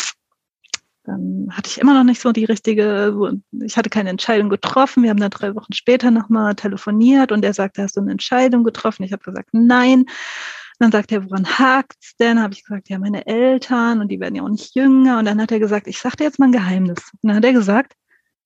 dann 1.04 1.46
hatte 1.52 1.70
ich 1.70 1.80
immer 1.80 1.94
noch 1.94 2.02
nicht 2.02 2.20
so 2.20 2.32
die 2.32 2.44
richtige, 2.44 3.38
ich 3.60 3.76
hatte 3.76 3.90
keine 3.90 4.10
Entscheidung 4.10 4.48
getroffen. 4.48 5.04
Wir 5.04 5.10
haben 5.10 5.20
dann 5.20 5.30
drei 5.30 5.54
Wochen 5.54 5.72
später 5.72 6.10
nochmal 6.10 6.56
telefoniert 6.56 7.30
und 7.30 7.44
er 7.44 7.54
sagte, 7.54 7.84
hast 7.84 7.96
du 7.96 8.00
eine 8.00 8.10
Entscheidung 8.10 8.64
getroffen? 8.64 9.04
Ich 9.04 9.12
habe 9.12 9.22
gesagt, 9.22 9.50
nein. 9.52 10.04
Dann 10.82 10.90
sagt 10.90 11.12
er, 11.12 11.24
woran 11.24 11.46
hakt's 11.46 12.16
denn? 12.16 12.42
Habe 12.42 12.54
ich 12.54 12.64
gesagt, 12.64 12.88
ja, 12.88 12.98
meine 12.98 13.24
Eltern 13.24 14.00
und 14.00 14.08
die 14.08 14.18
werden 14.18 14.34
ja 14.34 14.42
auch 14.42 14.48
nicht 14.48 14.74
jünger. 14.74 15.20
Und 15.20 15.26
dann 15.26 15.40
hat 15.40 15.52
er 15.52 15.60
gesagt, 15.60 15.86
ich 15.86 16.00
sagte 16.00 16.24
jetzt 16.24 16.40
mal 16.40 16.46
ein 16.46 16.52
Geheimnis. 16.52 16.98
Und 17.22 17.28
dann 17.28 17.36
hat 17.36 17.44
er 17.44 17.52
gesagt, 17.52 17.92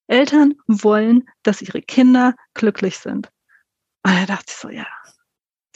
Eltern 0.07 0.53
wollen, 0.67 1.27
dass 1.45 1.63
ihre 1.63 1.81
Kinder 1.81 2.35
glücklich 2.53 2.99
sind. 2.99 3.31
Und 4.05 4.13
da 4.13 4.27
dachte 4.27 4.45
ich 4.49 4.55
so, 4.55 4.69
ja, 4.69 4.87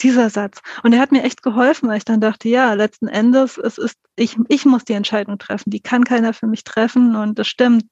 dieser 0.03 0.29
Satz. 0.29 0.61
Und 0.83 0.93
er 0.93 0.99
hat 0.99 1.11
mir 1.11 1.23
echt 1.23 1.41
geholfen, 1.41 1.89
weil 1.89 1.97
ich 1.97 2.05
dann 2.05 2.21
dachte, 2.21 2.47
ja, 2.47 2.75
letzten 2.75 3.07
Endes, 3.07 3.57
es 3.57 3.79
ist, 3.79 3.97
ich, 4.15 4.37
ich 4.47 4.63
muss 4.63 4.85
die 4.85 4.93
Entscheidung 4.93 5.39
treffen. 5.39 5.71
Die 5.71 5.81
kann 5.81 6.03
keiner 6.03 6.31
für 6.31 6.45
mich 6.45 6.63
treffen. 6.63 7.15
Und 7.15 7.39
das 7.39 7.47
stimmt 7.47 7.85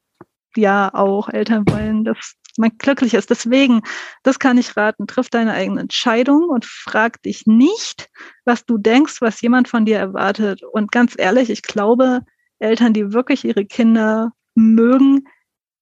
ja 0.56 0.94
auch. 0.94 1.28
Eltern 1.30 1.68
wollen, 1.68 2.04
dass 2.04 2.36
man 2.60 2.78
glücklich 2.78 3.14
ist. 3.14 3.30
Deswegen, 3.30 3.82
das 4.24 4.38
kann 4.40 4.58
ich 4.58 4.78
raten. 4.78 5.08
Triff 5.08 5.30
deine 5.30 5.54
eigene 5.54 5.82
Entscheidung 5.82 6.44
und 6.50 6.66
frag 6.66 7.22
dich 7.24 7.48
nicht, 7.48 8.10
was 8.46 8.66
du 8.66 8.78
denkst, 8.78 9.22
was 9.22 9.42
jemand 9.42 9.68
von 9.68 9.86
dir 9.86 9.98
erwartet. 9.98 10.62
Und 10.64 10.92
ganz 10.92 11.16
ehrlich, 11.18 11.50
ich 11.50 11.64
glaube, 11.64 12.22
Eltern, 12.60 12.94
die 12.94 13.14
wirklich 13.14 13.46
ihre 13.46 13.66
Kinder 13.66 14.32
mögen, 14.56 15.28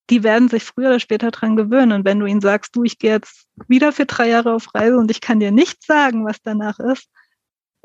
die 0.09 0.23
werden 0.23 0.47
sich 0.47 0.63
früher 0.63 0.87
oder 0.87 0.99
später 0.99 1.31
dran 1.31 1.55
gewöhnen. 1.55 1.91
Und 1.91 2.05
wenn 2.05 2.19
du 2.19 2.25
ihnen 2.25 2.41
sagst, 2.41 2.75
du, 2.75 2.83
ich 2.83 2.97
gehe 2.97 3.11
jetzt 3.11 3.47
wieder 3.67 3.91
für 3.91 4.05
drei 4.05 4.29
Jahre 4.29 4.53
auf 4.53 4.73
Reise 4.73 4.97
und 4.97 5.11
ich 5.11 5.19
kann 5.19 5.39
dir 5.39 5.51
nicht 5.51 5.83
sagen, 5.83 6.25
was 6.25 6.41
danach 6.41 6.79
ist, 6.79 7.09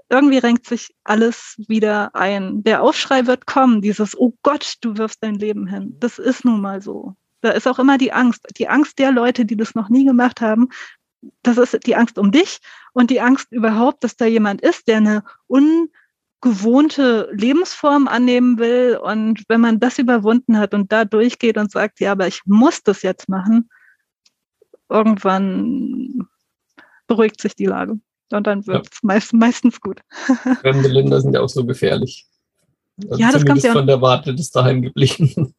irgendwie 0.08 0.38
renkt 0.38 0.66
sich 0.66 0.94
alles 1.04 1.56
wieder 1.68 2.14
ein. 2.14 2.62
Der 2.62 2.82
Aufschrei 2.82 3.26
wird 3.26 3.46
kommen, 3.46 3.80
dieses, 3.80 4.16
oh 4.16 4.34
Gott, 4.42 4.74
du 4.82 4.98
wirfst 4.98 5.22
dein 5.22 5.36
Leben 5.36 5.66
hin. 5.66 5.96
Das 5.98 6.18
ist 6.18 6.44
nun 6.44 6.60
mal 6.60 6.82
so. 6.82 7.16
Da 7.42 7.50
ist 7.50 7.68
auch 7.68 7.78
immer 7.78 7.98
die 7.98 8.12
Angst. 8.12 8.46
Die 8.56 8.68
Angst 8.68 8.98
der 8.98 9.12
Leute, 9.12 9.44
die 9.44 9.56
das 9.56 9.74
noch 9.74 9.88
nie 9.88 10.04
gemacht 10.04 10.40
haben, 10.40 10.68
das 11.42 11.58
ist 11.58 11.86
die 11.86 11.96
Angst 11.96 12.18
um 12.18 12.32
dich 12.32 12.58
und 12.92 13.10
die 13.10 13.20
Angst 13.20 13.52
überhaupt, 13.52 14.02
dass 14.02 14.16
da 14.16 14.24
jemand 14.24 14.60
ist, 14.60 14.88
der 14.88 14.96
eine 14.98 15.24
un 15.48 15.88
gewohnte 16.40 17.30
Lebensform 17.32 18.08
annehmen 18.08 18.58
will. 18.58 18.98
Und 19.02 19.44
wenn 19.48 19.60
man 19.60 19.80
das 19.80 19.98
überwunden 19.98 20.58
hat 20.58 20.74
und 20.74 20.90
da 20.92 21.04
durchgeht 21.04 21.56
und 21.56 21.70
sagt, 21.70 22.00
ja, 22.00 22.12
aber 22.12 22.26
ich 22.26 22.42
muss 22.44 22.82
das 22.82 23.02
jetzt 23.02 23.28
machen, 23.28 23.70
irgendwann 24.90 26.28
beruhigt 27.06 27.40
sich 27.40 27.54
die 27.54 27.66
Lage. 27.66 27.98
Und 28.32 28.46
dann 28.46 28.66
wird 28.66 28.88
es 28.90 28.98
ja. 29.02 29.06
meist, 29.06 29.32
meistens 29.32 29.80
gut. 29.80 30.00
Fremde 30.60 30.88
Länder 30.88 31.20
sind 31.20 31.34
ja 31.34 31.40
auch 31.40 31.48
so 31.48 31.64
gefährlich. 31.64 32.26
Also 33.08 33.20
ja, 33.20 33.30
das 33.30 33.44
kommt 33.44 33.62
ja 33.62 33.72
von 33.72 33.86
der 33.86 34.00
Warte 34.00 34.34
des 34.34 34.50
daheim 34.50 34.82
geblieben. 34.82 35.54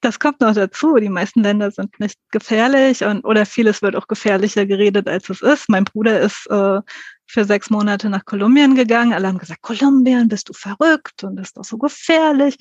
Das 0.00 0.18
kommt 0.18 0.40
noch 0.40 0.54
dazu. 0.54 0.96
Die 0.96 1.10
meisten 1.10 1.42
Länder 1.42 1.70
sind 1.70 2.00
nicht 2.00 2.18
gefährlich 2.30 3.04
und 3.04 3.24
oder 3.24 3.44
vieles 3.44 3.82
wird 3.82 3.96
auch 3.96 4.06
gefährlicher 4.08 4.64
geredet, 4.64 5.08
als 5.08 5.28
es 5.28 5.42
ist. 5.42 5.68
Mein 5.68 5.84
Bruder 5.84 6.20
ist 6.20 6.46
äh, 6.50 6.80
für 7.26 7.44
sechs 7.44 7.68
Monate 7.70 8.08
nach 8.08 8.24
Kolumbien 8.24 8.74
gegangen. 8.74 9.12
Alle 9.12 9.28
haben 9.28 9.38
gesagt, 9.38 9.62
Kolumbien, 9.62 10.28
bist 10.28 10.48
du 10.48 10.52
verrückt 10.54 11.22
und 11.22 11.38
ist 11.38 11.56
doch 11.56 11.64
so 11.64 11.76
gefährlich. 11.76 12.56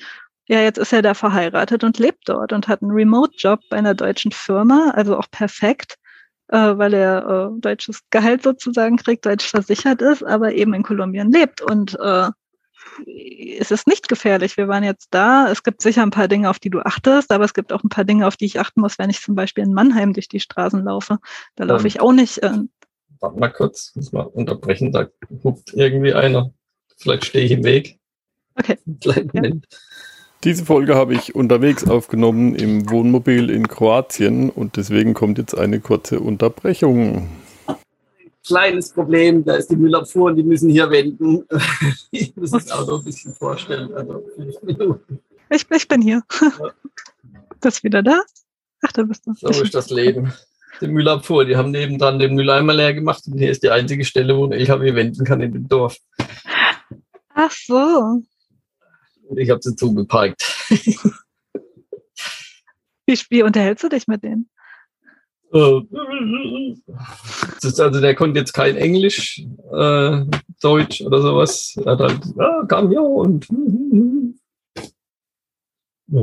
Ja, 0.49 0.62
jetzt 0.62 0.80
ist 0.80 0.91
er 0.91 1.02
da 1.02 1.13
verheiratet 1.13 1.84
und 1.84 1.99
lebt 1.99 2.28
dort 2.28 2.52
und 2.52 2.67
hat 2.67 2.82
einen 2.82 2.91
Remote-Job 2.91 3.60
bei 3.69 3.78
einer 3.78 3.93
deutschen 3.93 4.32
Firma, 4.32 4.91
also 4.95 5.15
auch 5.17 5.30
perfekt, 5.32 5.95
äh, 6.49 6.58
weil 6.58 6.93
er 6.93 7.52
äh, 7.56 7.62
deutsches 7.62 8.02
Gehalt 8.10 8.43
sozusagen 8.43 8.97
kriegt, 8.97 9.25
deutsch 9.25 9.47
versichert 9.47 10.02
ist, 10.02 10.23
aber 10.23 10.52
eben 10.54 10.73
in 10.73 10.84
Kolumbien 10.84 11.32
lebt. 11.32 11.62
Und 11.62 11.97
äh, 11.99 12.30
es 13.06 13.71
ist 13.71 13.88
nicht 13.88 14.08
gefährlich. 14.08 14.58
Wir 14.58 14.67
waren 14.67 14.84
jetzt 14.84 15.10
da. 15.12 15.52
Es 15.52 15.63
gibt 15.63 15.82
sicher 15.82 16.04
ein 16.04 16.12
paar 16.12 16.28
Dinge, 16.28 16.49
auf 16.49 16.60
die 16.60 16.69
du 16.69 16.80
achtest, 16.80 17.32
aber 17.32 17.45
es 17.45 17.54
gibt 17.54 17.73
auch 17.73 17.84
ein 17.84 17.89
paar 17.89 18.06
Dinge, 18.06 18.28
auf 18.28 18.38
die 18.38 18.45
ich 18.45 18.60
achten 18.60 18.82
muss, 18.82 18.99
wenn 18.99 19.10
ich 19.10 19.21
zum 19.21 19.36
Beispiel 19.36 19.63
in 19.63 19.73
Mannheim 19.73 20.13
durch 20.13 20.28
die 20.28 20.39
Straßen 20.39 20.84
laufe. 20.84 21.19
Da 21.56 21.65
laufe 21.65 21.88
ich 21.88 22.02
auch 22.02 22.13
nicht. 22.13 22.39
Äh, 22.39 22.60
Warte 23.19 23.39
mal 23.39 23.49
kurz, 23.49 23.91
muss 23.95 24.12
mal 24.12 24.21
unterbrechen. 24.21 24.91
Da 24.91 25.08
guckt 25.41 25.73
irgendwie 25.73 26.13
einer. 26.13 26.54
Vielleicht 26.97 27.25
stehe 27.25 27.45
ich 27.45 27.52
im 27.52 27.63
Weg. 27.63 27.99
Okay. 28.56 28.78
Kleinen 29.02 29.30
Moment. 29.34 29.67
Diese 30.45 30.63
Folge 30.63 30.95
habe 30.95 31.15
ich 31.15 31.36
unterwegs 31.36 31.86
aufgenommen 31.86 32.56
im 32.56 32.89
Wohnmobil 32.89 33.49
in 33.49 33.67
Kroatien 33.67 34.49
und 34.49 34.78
deswegen 34.78 35.13
kommt 35.13 35.38
jetzt 35.38 35.58
eine 35.58 35.82
kurze 35.82 36.21
Unterbrechung 36.21 37.28
kleines 38.45 38.91
Problem, 38.93 39.43
da 39.43 39.56
ist 39.56 39.69
die 39.69 39.75
Müllabfuhr 39.75 40.25
und 40.32 40.36
die 40.36 40.43
müssen 40.43 40.69
hier 40.69 40.89
wenden. 40.89 41.45
ich 42.12 42.36
muss 42.36 42.52
das 42.52 42.71
Auto 42.71 42.97
ein 42.97 43.04
bisschen 43.04 43.34
vorstellen. 43.34 43.93
Also 43.93 44.23
ich, 45.49 45.65
ich, 45.69 45.88
bin 45.88 46.02
hier. 46.02 46.23
Ja. 46.41 46.52
Das 47.62 47.84
wieder 47.84 48.02
da? 48.02 48.21
Ach, 48.86 48.91
da 48.91 49.04
bist 49.04 49.28
du. 49.28 49.34
So 49.34 49.49
ist 49.49 49.75
das 49.75 49.89
Leben. 49.89 50.34
Die 50.82 50.88
Müllabfuhr, 50.88 51.43
die 51.45 51.58
haben 51.58 51.71
nebendran 51.71 52.19
den 52.19 52.36
Mülleimer 52.36 52.73
leer 52.73 52.93
gemacht 52.93 53.23
und 53.28 53.38
hier 53.38 53.52
ist 53.52 53.63
die 53.63 53.69
einzige 53.69 54.06
Stelle, 54.06 54.38
wo 54.38 54.45
ein 54.45 54.54
LKW 54.54 54.95
wenden 54.95 55.25
kann 55.25 55.41
in 55.41 55.52
dem 55.52 55.67
Dorf. 55.67 55.97
Ach 57.34 57.52
so. 57.52 58.21
Ich 59.36 59.49
habe 59.49 59.60
sie 59.62 59.75
zugeparkt. 59.75 60.41
wie, 63.06 63.19
wie 63.30 63.43
unterhältst 63.43 63.84
du 63.84 63.89
dich 63.89 64.08
mit 64.08 64.23
denen? 64.23 64.49
Äh, 65.52 65.82
also 67.64 68.02
der 68.02 68.16
konnte 68.16 68.40
jetzt 68.40 68.54
kein 68.54 68.76
Englisch, 68.76 69.42
äh, 69.72 70.26
Deutsch 70.62 71.02
oder 71.02 71.22
sowas. 71.22 71.76
Er 71.84 71.94
hat 71.94 72.00
halt, 72.00 72.22
ah, 72.40 72.66
kam 72.68 72.92
ja 72.92 73.02
und. 73.02 73.48
Ja. 76.12 76.22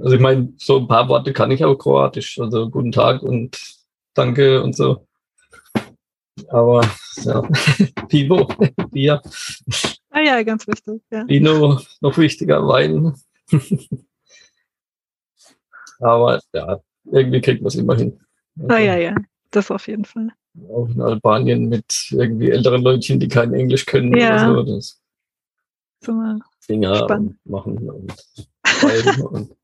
Also 0.00 0.14
ich 0.14 0.20
meine, 0.20 0.52
so 0.58 0.78
ein 0.78 0.86
paar 0.86 1.08
Worte 1.08 1.32
kann 1.32 1.50
ich 1.50 1.64
auch 1.64 1.74
Kroatisch. 1.74 2.38
Also 2.38 2.70
guten 2.70 2.92
Tag 2.92 3.20
und 3.20 3.58
danke 4.14 4.62
und 4.62 4.76
so. 4.76 5.08
Aber 6.48 6.88
ja, 7.16 7.42
Pivo, 8.08 8.48
Bier. 8.92 9.20
Ah 10.10 10.20
ja, 10.20 10.40
ganz 10.44 10.68
wichtig. 10.68 11.02
Ja. 11.10 11.26
Vino, 11.26 11.80
noch 12.00 12.16
wichtiger, 12.16 12.64
Wein. 12.68 13.12
Aber 15.98 16.40
ja, 16.52 16.80
irgendwie 17.04 17.40
kriegt 17.40 17.60
man 17.60 17.68
es 17.68 17.74
immer 17.74 17.96
hin. 17.96 18.20
Ah 18.68 18.78
ja, 18.78 18.96
ja, 18.96 19.14
das 19.50 19.70
auf 19.70 19.86
jeden 19.88 20.04
Fall. 20.04 20.28
auch 20.70 20.88
in 20.88 21.00
Albanien 21.00 21.68
mit 21.68 22.08
irgendwie 22.10 22.50
älteren 22.50 22.82
Leutchen, 22.82 23.18
die 23.18 23.28
kein 23.28 23.52
Englisch 23.54 23.86
können 23.86 24.16
Ja. 24.16 24.50
oder 24.50 24.64
so. 24.80 24.94
Das 26.00 26.14
mal 26.14 26.38
Finger 26.60 26.96
Spannend. 26.96 27.36
machen 27.44 27.90
und 27.90 28.14
schreiben 28.66 29.22
und 29.26 29.56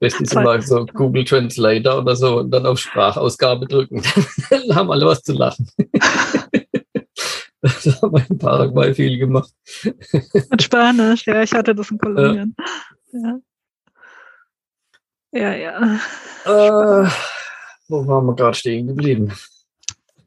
Beste 0.00 0.24
ist 0.24 0.34
immer 0.34 0.60
so 0.60 0.84
Google 0.86 1.24
Translator 1.24 1.98
oder 1.98 2.16
so 2.16 2.40
und 2.40 2.50
dann 2.50 2.66
auf 2.66 2.78
Sprachausgabe 2.80 3.66
drücken. 3.68 4.02
dann 4.50 4.74
haben 4.74 4.90
alle 4.90 5.06
was 5.06 5.22
zu 5.22 5.32
lachen. 5.32 5.68
das 7.60 8.02
haben 8.02 8.12
wir 8.12 8.28
in 8.28 8.36
Paraguay 8.38 8.92
viel 8.94 9.16
gemacht. 9.18 9.52
mit 10.50 10.62
Spanisch. 10.62 11.24
Ja, 11.26 11.42
ich 11.42 11.52
hatte 11.52 11.72
das 11.72 11.90
in 11.92 11.98
Kolumbien. 11.98 12.56
Ja. 13.12 13.38
Ja, 15.34 15.54
ja. 15.54 16.00
Äh, 16.46 17.08
wo 17.92 18.06
waren 18.06 18.26
wir 18.26 18.34
gerade 18.34 18.56
stehen 18.56 18.86
geblieben? 18.86 19.32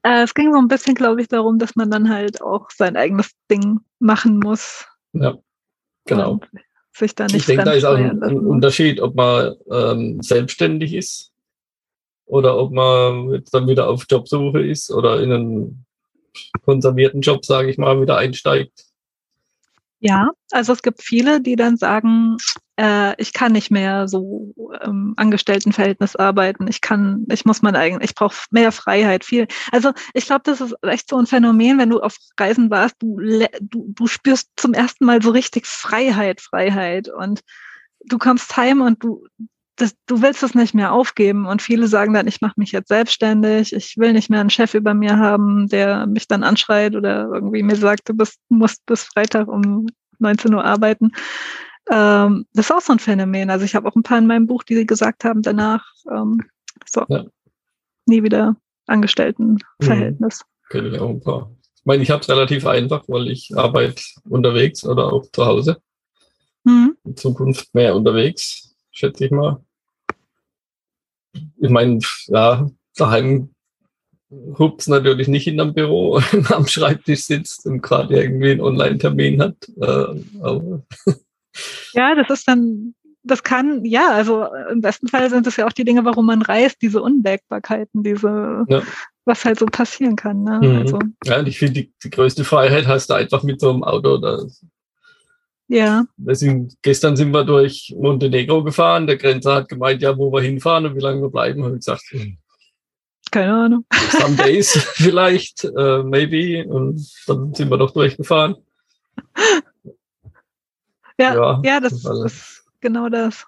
Äh, 0.03 0.23
es 0.23 0.33
ging 0.33 0.53
so 0.53 0.59
ein 0.59 0.67
bisschen, 0.67 0.93
glaube 0.93 1.21
ich, 1.21 1.27
darum, 1.27 1.57
dass 1.57 1.75
man 1.75 1.89
dann 1.89 2.09
halt 2.09 2.41
auch 2.41 2.69
sein 2.69 2.95
eigenes 2.95 3.31
Ding 3.51 3.79
machen 3.99 4.39
muss. 4.39 4.85
Ja, 5.13 5.35
genau. 6.05 6.39
Sich 6.93 7.15
da 7.15 7.25
nicht 7.25 7.35
Ich 7.35 7.45
denke, 7.47 7.65
da 7.65 7.71
ist 7.71 7.83
auch 7.83 7.95
ein, 7.95 8.21
ein. 8.23 8.39
Unterschied, 8.39 9.01
ob 9.01 9.15
man 9.15 9.55
ähm, 9.69 10.21
selbstständig 10.21 10.93
ist 10.93 11.31
oder 12.25 12.57
ob 12.57 12.71
man 12.71 13.31
jetzt 13.31 13.53
dann 13.53 13.67
wieder 13.67 13.89
auf 13.89 14.05
Jobsuche 14.09 14.61
ist 14.61 14.91
oder 14.91 15.21
in 15.21 15.31
einen 15.31 15.85
konservierten 16.63 17.21
Job, 17.21 17.43
sage 17.43 17.69
ich 17.69 17.77
mal, 17.77 17.99
wieder 17.99 18.17
einsteigt. 18.17 18.85
Ja, 19.99 20.29
also 20.51 20.73
es 20.73 20.83
gibt 20.83 21.01
viele, 21.01 21.41
die 21.41 21.55
dann 21.55 21.77
sagen, 21.77 22.37
äh, 22.77 23.13
ich 23.21 23.33
kann 23.33 23.53
nicht 23.53 23.71
mehr 23.71 24.07
so 24.07 24.53
im 24.83 25.13
Angestelltenverhältnis 25.17 26.15
arbeiten. 26.15 26.67
Ich 26.67 26.81
kann, 26.81 27.25
ich 27.31 27.45
muss 27.45 27.61
mein 27.61 27.75
eigen, 27.75 28.01
ich 28.01 28.15
brauche 28.15 28.35
mehr 28.51 28.71
Freiheit, 28.71 29.23
viel. 29.23 29.47
Also 29.71 29.91
ich 30.13 30.25
glaube, 30.25 30.41
das 30.43 30.61
ist 30.61 30.75
echt 30.81 31.09
so 31.09 31.17
ein 31.17 31.27
Phänomen, 31.27 31.77
wenn 31.77 31.89
du 31.89 32.01
auf 32.01 32.17
Reisen 32.39 32.69
warst, 32.69 32.95
du, 32.99 33.19
du, 33.61 33.85
du 33.89 34.07
spürst 34.07 34.49
zum 34.57 34.73
ersten 34.73 35.05
Mal 35.05 35.21
so 35.21 35.31
richtig 35.31 35.65
Freiheit, 35.65 36.41
Freiheit 36.41 37.09
und 37.09 37.41
du 38.05 38.17
kommst 38.17 38.55
heim 38.57 38.81
und 38.81 39.03
du, 39.03 39.25
das, 39.77 39.93
du 40.05 40.21
willst 40.21 40.43
es 40.43 40.55
nicht 40.55 40.73
mehr 40.73 40.93
aufgeben 40.93 41.45
und 41.45 41.61
viele 41.61 41.87
sagen 41.87 42.13
dann, 42.13 42.27
ich 42.27 42.41
mache 42.41 42.53
mich 42.57 42.71
jetzt 42.71 42.87
selbstständig, 42.87 43.73
ich 43.73 43.97
will 43.97 44.13
nicht 44.13 44.29
mehr 44.29 44.39
einen 44.39 44.49
Chef 44.49 44.73
über 44.73 44.93
mir 44.93 45.17
haben, 45.17 45.67
der 45.67 46.07
mich 46.07 46.27
dann 46.27 46.43
anschreit 46.43 46.95
oder 46.95 47.29
irgendwie 47.33 47.63
mir 47.63 47.75
sagt, 47.75 48.07
du 48.09 48.13
bist, 48.13 48.39
musst 48.49 48.85
bis 48.85 49.03
Freitag 49.03 49.47
um 49.47 49.87
19 50.19 50.53
Uhr 50.53 50.63
arbeiten. 50.63 51.11
Ähm, 51.91 52.45
das 52.53 52.65
ist 52.65 52.71
auch 52.71 52.81
so 52.81 52.93
ein 52.93 52.99
Phänomen. 52.99 53.49
Also 53.49 53.65
ich 53.65 53.75
habe 53.75 53.87
auch 53.87 53.95
ein 53.95 54.03
paar 54.03 54.17
in 54.17 54.27
meinem 54.27 54.47
Buch, 54.47 54.63
die 54.63 54.85
gesagt 54.85 55.23
haben 55.23 55.41
danach, 55.41 55.85
ähm, 56.11 56.41
so, 56.87 57.05
Ja. 57.09 57.25
nie 58.05 58.23
wieder 58.23 58.55
Angestelltenverhältnis. 58.87 60.41
Kenne 60.69 60.89
ich 60.89 60.99
auch 60.99 61.09
ein 61.09 61.21
paar. 61.21 61.51
Ich 61.75 61.85
meine, 61.85 62.03
ich 62.03 62.09
habe 62.09 62.21
es 62.21 62.29
relativ 62.29 62.65
einfach, 62.65 63.03
weil 63.07 63.27
ich 63.27 63.51
arbeite 63.55 64.01
unterwegs 64.29 64.83
oder 64.85 65.13
auch 65.13 65.25
zu 65.31 65.45
Hause. 65.45 65.77
Mhm. 66.63 66.97
In 67.03 67.15
Zukunft 67.15 67.73
mehr 67.75 67.95
unterwegs, 67.95 68.75
schätze 68.91 69.25
ich 69.25 69.31
mal. 69.31 69.63
Ich 71.57 71.69
meine, 71.69 71.99
ja, 72.27 72.67
daheim 72.95 73.49
hups 74.57 74.87
natürlich 74.87 75.27
nicht 75.27 75.47
in 75.47 75.59
einem 75.59 75.73
Büro 75.73 76.19
am 76.49 76.67
Schreibtisch 76.67 77.25
sitzt 77.25 77.65
und 77.65 77.81
gerade 77.81 78.21
irgendwie 78.21 78.51
einen 78.51 78.61
Online-Termin 78.61 79.41
hat. 79.41 79.55
Äh, 79.77 80.21
aber 80.41 80.81
Ja, 81.93 82.15
das 82.15 82.29
ist 82.29 82.47
dann, 82.47 82.95
das 83.23 83.43
kann, 83.43 83.83
ja, 83.85 84.11
also 84.11 84.45
im 84.71 84.81
besten 84.81 85.07
Fall 85.07 85.29
sind 85.29 85.47
es 85.47 85.55
ja 85.57 85.65
auch 85.67 85.73
die 85.73 85.83
Dinge, 85.85 86.05
warum 86.05 86.25
man 86.27 86.41
reist, 86.41 86.81
diese 86.81 87.01
Unwägbarkeiten, 87.01 88.03
diese, 88.03 88.65
Ja. 88.67 88.81
was 89.25 89.43
halt 89.45 89.59
so 89.59 89.65
passieren 89.65 90.15
kann. 90.15 90.43
Ne? 90.43 90.59
Mhm. 90.61 90.77
Also, 90.77 90.99
ja, 91.23 91.39
und 91.39 91.47
ich 91.47 91.57
finde, 91.57 91.81
die, 91.81 91.93
die 92.03 92.09
größte 92.09 92.43
Freiheit 92.43 92.87
hast 92.87 93.09
du 93.09 93.15
einfach 93.15 93.43
mit 93.43 93.59
so 93.59 93.71
einem 93.71 93.83
Auto. 93.83 94.17
Da, 94.17 94.43
ja, 95.67 96.05
sind, 96.27 96.75
gestern 96.83 97.15
sind 97.15 97.31
wir 97.31 97.43
durch 97.43 97.93
Montenegro 97.97 98.63
gefahren. 98.63 99.07
Der 99.07 99.17
Grenzer 99.17 99.55
hat 99.55 99.69
gemeint, 99.69 100.01
ja, 100.03 100.15
wo 100.15 100.31
wir 100.31 100.41
hinfahren 100.41 100.85
und 100.85 100.95
wie 100.95 101.01
lange 101.01 101.21
wir 101.23 101.29
bleiben. 101.29 101.63
Habe 101.63 101.73
ich 101.73 101.79
gesagt, 101.79 102.03
keine 103.31 103.53
Ahnung. 103.53 103.85
some 104.11 104.35
days 104.43 104.71
vielleicht, 104.93 105.63
äh, 105.63 106.03
maybe. 106.03 106.67
Und 106.67 107.03
dann 107.25 107.53
sind 107.53 107.71
wir 107.71 107.77
doch 107.77 107.91
durchgefahren. 107.91 108.55
Ja, 111.19 111.33
Ja, 111.33 111.61
ja, 111.63 111.79
das 111.79 111.93
ist 111.93 112.65
genau 112.81 113.09
das. 113.09 113.45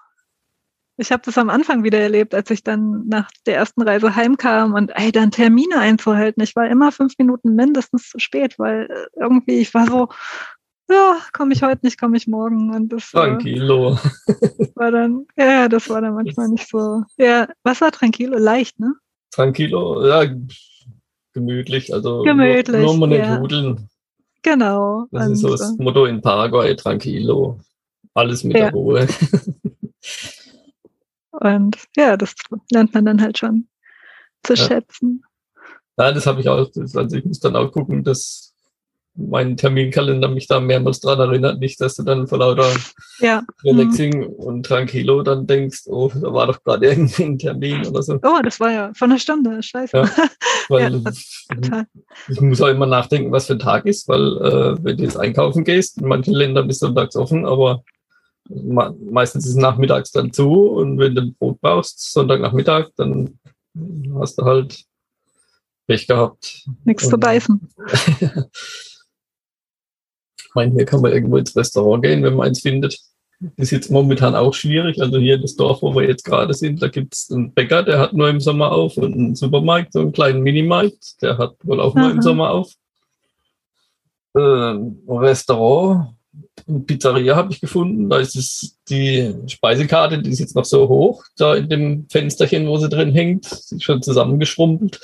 Ich 1.00 1.12
habe 1.12 1.22
das 1.24 1.38
am 1.38 1.48
Anfang 1.48 1.84
wieder 1.84 2.00
erlebt, 2.00 2.34
als 2.34 2.50
ich 2.50 2.64
dann 2.64 3.06
nach 3.06 3.30
der 3.46 3.54
ersten 3.54 3.82
Reise 3.82 4.16
heimkam 4.16 4.74
und 4.74 4.90
ey, 4.96 5.12
dann 5.12 5.30
Termine 5.30 5.78
einzuhalten. 5.78 6.42
Ich 6.42 6.56
war 6.56 6.68
immer 6.68 6.90
fünf 6.90 7.14
Minuten 7.18 7.54
mindestens 7.54 8.10
zu 8.10 8.18
spät, 8.18 8.58
weil 8.58 8.88
äh, 8.90 9.20
irgendwie 9.20 9.60
ich 9.60 9.72
war 9.74 9.86
so, 9.86 10.08
ja, 10.90 11.18
komme 11.32 11.52
ich 11.52 11.62
heute 11.62 11.86
nicht, 11.86 12.00
komme 12.00 12.16
ich 12.16 12.26
morgen. 12.26 12.74
Und 12.74 12.92
das 12.92 13.14
äh, 13.14 13.18
Tranquilo. 13.18 13.96
war 14.74 14.90
dann, 14.90 15.26
ja, 15.36 15.68
das 15.68 15.88
war 15.88 16.00
dann 16.00 16.14
manchmal 16.14 16.48
nicht 16.48 16.68
so. 16.68 17.04
Ja, 17.16 17.46
was 17.62 17.80
war 17.80 17.92
tranquilo? 17.92 18.36
Leicht, 18.36 18.80
ne? 18.80 18.94
Tranquilo, 19.30 20.04
ja, 20.04 20.24
gemütlich. 21.32 21.94
Also 21.94 22.22
Gemütlich, 22.24 22.82
nur, 22.82 22.96
nur 22.96 22.98
mal 22.98 23.06
nicht 23.06 23.20
ja. 23.20 23.38
hudeln. 23.38 23.88
Genau. 24.52 25.06
Das 25.10 25.28
ist 25.30 25.40
so 25.40 25.48
Und, 25.50 25.60
das 25.60 25.76
Motto 25.78 26.04
in 26.06 26.20
Paraguay, 26.20 26.74
tranquilo. 26.74 27.58
Alles 28.14 28.44
mit 28.44 28.56
Ja. 28.56 28.64
der 28.64 28.72
Ruhe. 28.72 29.06
und 31.32 31.76
ja, 31.96 32.16
das 32.16 32.34
lernt 32.70 32.94
man 32.94 33.04
dann 33.04 33.20
halt 33.20 33.38
schon 33.38 33.68
zu 34.42 34.54
Ja. 34.54 34.64
schätzen. 34.64 35.22
Ja, 35.98 36.12
das 36.12 36.26
habe 36.26 36.40
ich 36.40 36.48
auch. 36.48 36.70
Also 36.76 37.16
ich 37.16 37.24
muss 37.24 37.40
dann 37.40 37.56
auch 37.56 37.70
gucken, 37.72 38.04
dass 38.04 38.54
mein 39.20 39.56
Terminkalender 39.56 40.28
mich 40.28 40.46
da 40.46 40.60
mehrmals 40.60 41.00
dran 41.00 41.18
erinnert, 41.18 41.58
nicht, 41.58 41.80
dass 41.80 41.96
du 41.96 42.04
dann 42.04 42.28
vor 42.28 42.38
lauter 42.38 42.70
Ja. 43.18 43.42
Relaxing 43.64 44.24
und 44.24 44.64
Tranquilo 44.64 45.22
dann 45.22 45.46
denkst, 45.46 45.82
oh, 45.86 46.08
da 46.14 46.32
war 46.32 46.46
doch 46.46 46.62
gerade 46.62 46.86
irgendwie 46.86 47.24
ein 47.24 47.38
Termin 47.38 47.84
oder 47.84 48.00
so. 48.02 48.20
Oh, 48.22 48.38
das 48.44 48.60
war 48.60 48.70
ja 48.70 48.92
von 48.94 49.10
einer 49.10 49.18
Stunde. 49.18 49.60
Scheiße. 49.60 49.96
Ja. 49.96 50.08
Weil 50.68 51.02
Ja, 51.64 51.84
ich 52.28 52.40
muss 52.40 52.60
auch 52.60 52.68
immer 52.68 52.86
nachdenken, 52.86 53.32
was 53.32 53.46
für 53.46 53.54
ein 53.54 53.58
Tag 53.58 53.86
ist, 53.86 54.06
weil 54.06 54.36
äh, 54.36 54.84
wenn 54.84 54.98
du 54.98 55.02
jetzt 55.02 55.16
einkaufen 55.16 55.64
gehst, 55.64 55.98
in 55.98 56.06
manchen 56.06 56.34
Ländern 56.34 56.68
ist 56.68 56.80
sonntags 56.80 57.16
offen, 57.16 57.46
aber 57.46 57.82
me 58.48 58.94
meistens 59.10 59.46
ist 59.46 59.56
nachmittags 59.56 60.12
dann 60.12 60.32
zu 60.32 60.52
und 60.52 60.98
wenn 60.98 61.14
du 61.14 61.22
ein 61.22 61.34
Brot 61.34 61.60
brauchst, 61.60 62.12
Sonntagnachmittag, 62.12 62.90
dann 62.96 63.38
hast 64.18 64.38
du 64.38 64.44
halt 64.44 64.84
Pech 65.86 66.06
gehabt. 66.06 66.66
Nichts 66.84 67.08
zu 67.08 67.18
beißen. 67.18 67.68
Ich 70.48 70.54
meine, 70.54 70.72
hier 70.72 70.86
kann 70.86 71.02
man 71.02 71.12
irgendwo 71.12 71.36
ins 71.36 71.54
Restaurant 71.54 72.02
gehen, 72.02 72.22
wenn 72.22 72.34
man 72.34 72.48
eins 72.48 72.62
findet. 72.62 72.98
Ist 73.56 73.70
jetzt 73.70 73.90
momentan 73.90 74.34
auch 74.34 74.54
schwierig. 74.54 75.00
Also 75.00 75.18
hier 75.18 75.38
das 75.38 75.54
Dorf, 75.54 75.82
wo 75.82 75.94
wir 75.94 76.08
jetzt 76.08 76.24
gerade 76.24 76.54
sind, 76.54 76.82
da 76.82 76.88
gibt 76.88 77.14
es 77.14 77.30
einen 77.30 77.52
Bäcker, 77.52 77.82
der 77.82 78.00
hat 78.00 78.12
nur 78.14 78.28
im 78.28 78.40
Sommer 78.40 78.72
auf 78.72 78.96
und 78.96 79.12
einen 79.12 79.36
Supermarkt, 79.36 79.92
so 79.92 80.00
einen 80.00 80.12
kleinen 80.12 80.42
Minimarkt, 80.42 81.22
der 81.22 81.38
hat 81.38 81.54
wohl 81.62 81.80
auch 81.80 81.94
nur 81.94 82.10
im 82.10 82.18
Aha. 82.18 82.22
Sommer 82.22 82.50
auf. 82.50 82.72
Ähm, 84.36 84.98
Restaurant 85.06 86.14
und 86.66 86.86
Pizzeria 86.86 87.36
habe 87.36 87.52
ich 87.52 87.60
gefunden. 87.60 88.10
Da 88.10 88.18
ist 88.18 88.34
es 88.34 88.76
die 88.88 89.34
Speisekarte, 89.46 90.20
die 90.20 90.30
ist 90.30 90.40
jetzt 90.40 90.56
noch 90.56 90.64
so 90.64 90.88
hoch, 90.88 91.24
da 91.36 91.54
in 91.54 91.68
dem 91.68 92.06
Fensterchen, 92.10 92.66
wo 92.66 92.78
sie 92.78 92.88
drin 92.88 93.12
hängt, 93.12 93.44
sie 93.44 93.76
ist 93.76 93.84
schon 93.84 94.02
zusammengeschrumpelt. 94.02 95.00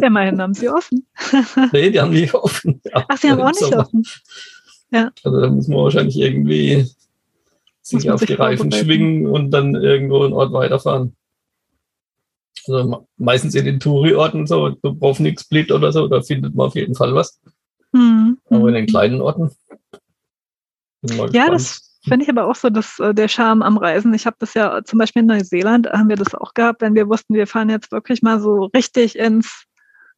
Immerhin 0.00 0.40
haben 0.40 0.54
sie 0.54 0.68
offen. 0.68 1.06
Nee, 1.72 1.90
die 1.90 2.00
haben 2.00 2.12
nicht 2.12 2.34
offen. 2.34 2.80
Ach, 2.92 3.16
sie 3.16 3.30
haben 3.30 3.40
auch 3.40 3.48
nicht 3.48 3.60
Sommer. 3.60 3.80
offen. 3.80 4.04
Also 4.92 5.40
da 5.40 5.48
muss 5.48 5.68
man 5.68 5.78
wahrscheinlich 5.78 6.18
irgendwie 6.18 6.86
sich 7.82 8.10
auf 8.10 8.20
sich 8.20 8.28
die 8.28 8.34
Reifen 8.34 8.70
schwingen 8.70 9.26
und 9.26 9.50
dann 9.50 9.74
irgendwo 9.74 10.22
einen 10.22 10.34
Ort 10.34 10.52
weiterfahren. 10.52 11.16
Also 12.66 12.88
me- 12.88 13.06
meistens 13.16 13.54
in 13.54 13.64
den 13.64 13.80
Touri-Orten 13.80 14.46
so, 14.46 14.68
Dubrovnik, 14.68 15.40
Split 15.40 15.72
oder 15.72 15.92
so, 15.92 16.06
da 16.06 16.22
findet 16.22 16.54
man 16.54 16.68
auf 16.68 16.74
jeden 16.74 16.94
Fall 16.94 17.14
was. 17.14 17.40
Hm, 17.92 18.38
Aber 18.46 18.58
in 18.60 18.66
hm. 18.66 18.74
den 18.74 18.86
kleinen 18.86 19.20
Orten. 19.20 19.50
Ja, 21.02 21.26
gespannt. 21.26 21.52
das 21.54 21.98
finde 22.04 22.24
ich 22.24 22.30
aber 22.30 22.46
auch 22.46 22.54
so, 22.54 22.70
dass 22.70 22.98
äh, 23.00 23.12
der 23.14 23.28
Charme 23.28 23.62
am 23.62 23.76
Reisen. 23.76 24.14
Ich 24.14 24.26
habe 24.26 24.36
das 24.38 24.54
ja 24.54 24.82
zum 24.84 24.98
Beispiel 24.98 25.22
in 25.22 25.26
Neuseeland 25.28 25.88
haben 25.90 26.08
wir 26.08 26.16
das 26.16 26.34
auch 26.34 26.54
gehabt, 26.54 26.82
wenn 26.82 26.94
wir 26.94 27.08
wussten, 27.08 27.34
wir 27.34 27.46
fahren 27.46 27.70
jetzt 27.70 27.90
wirklich 27.90 28.22
mal 28.22 28.40
so 28.40 28.66
richtig 28.66 29.18
ins 29.18 29.64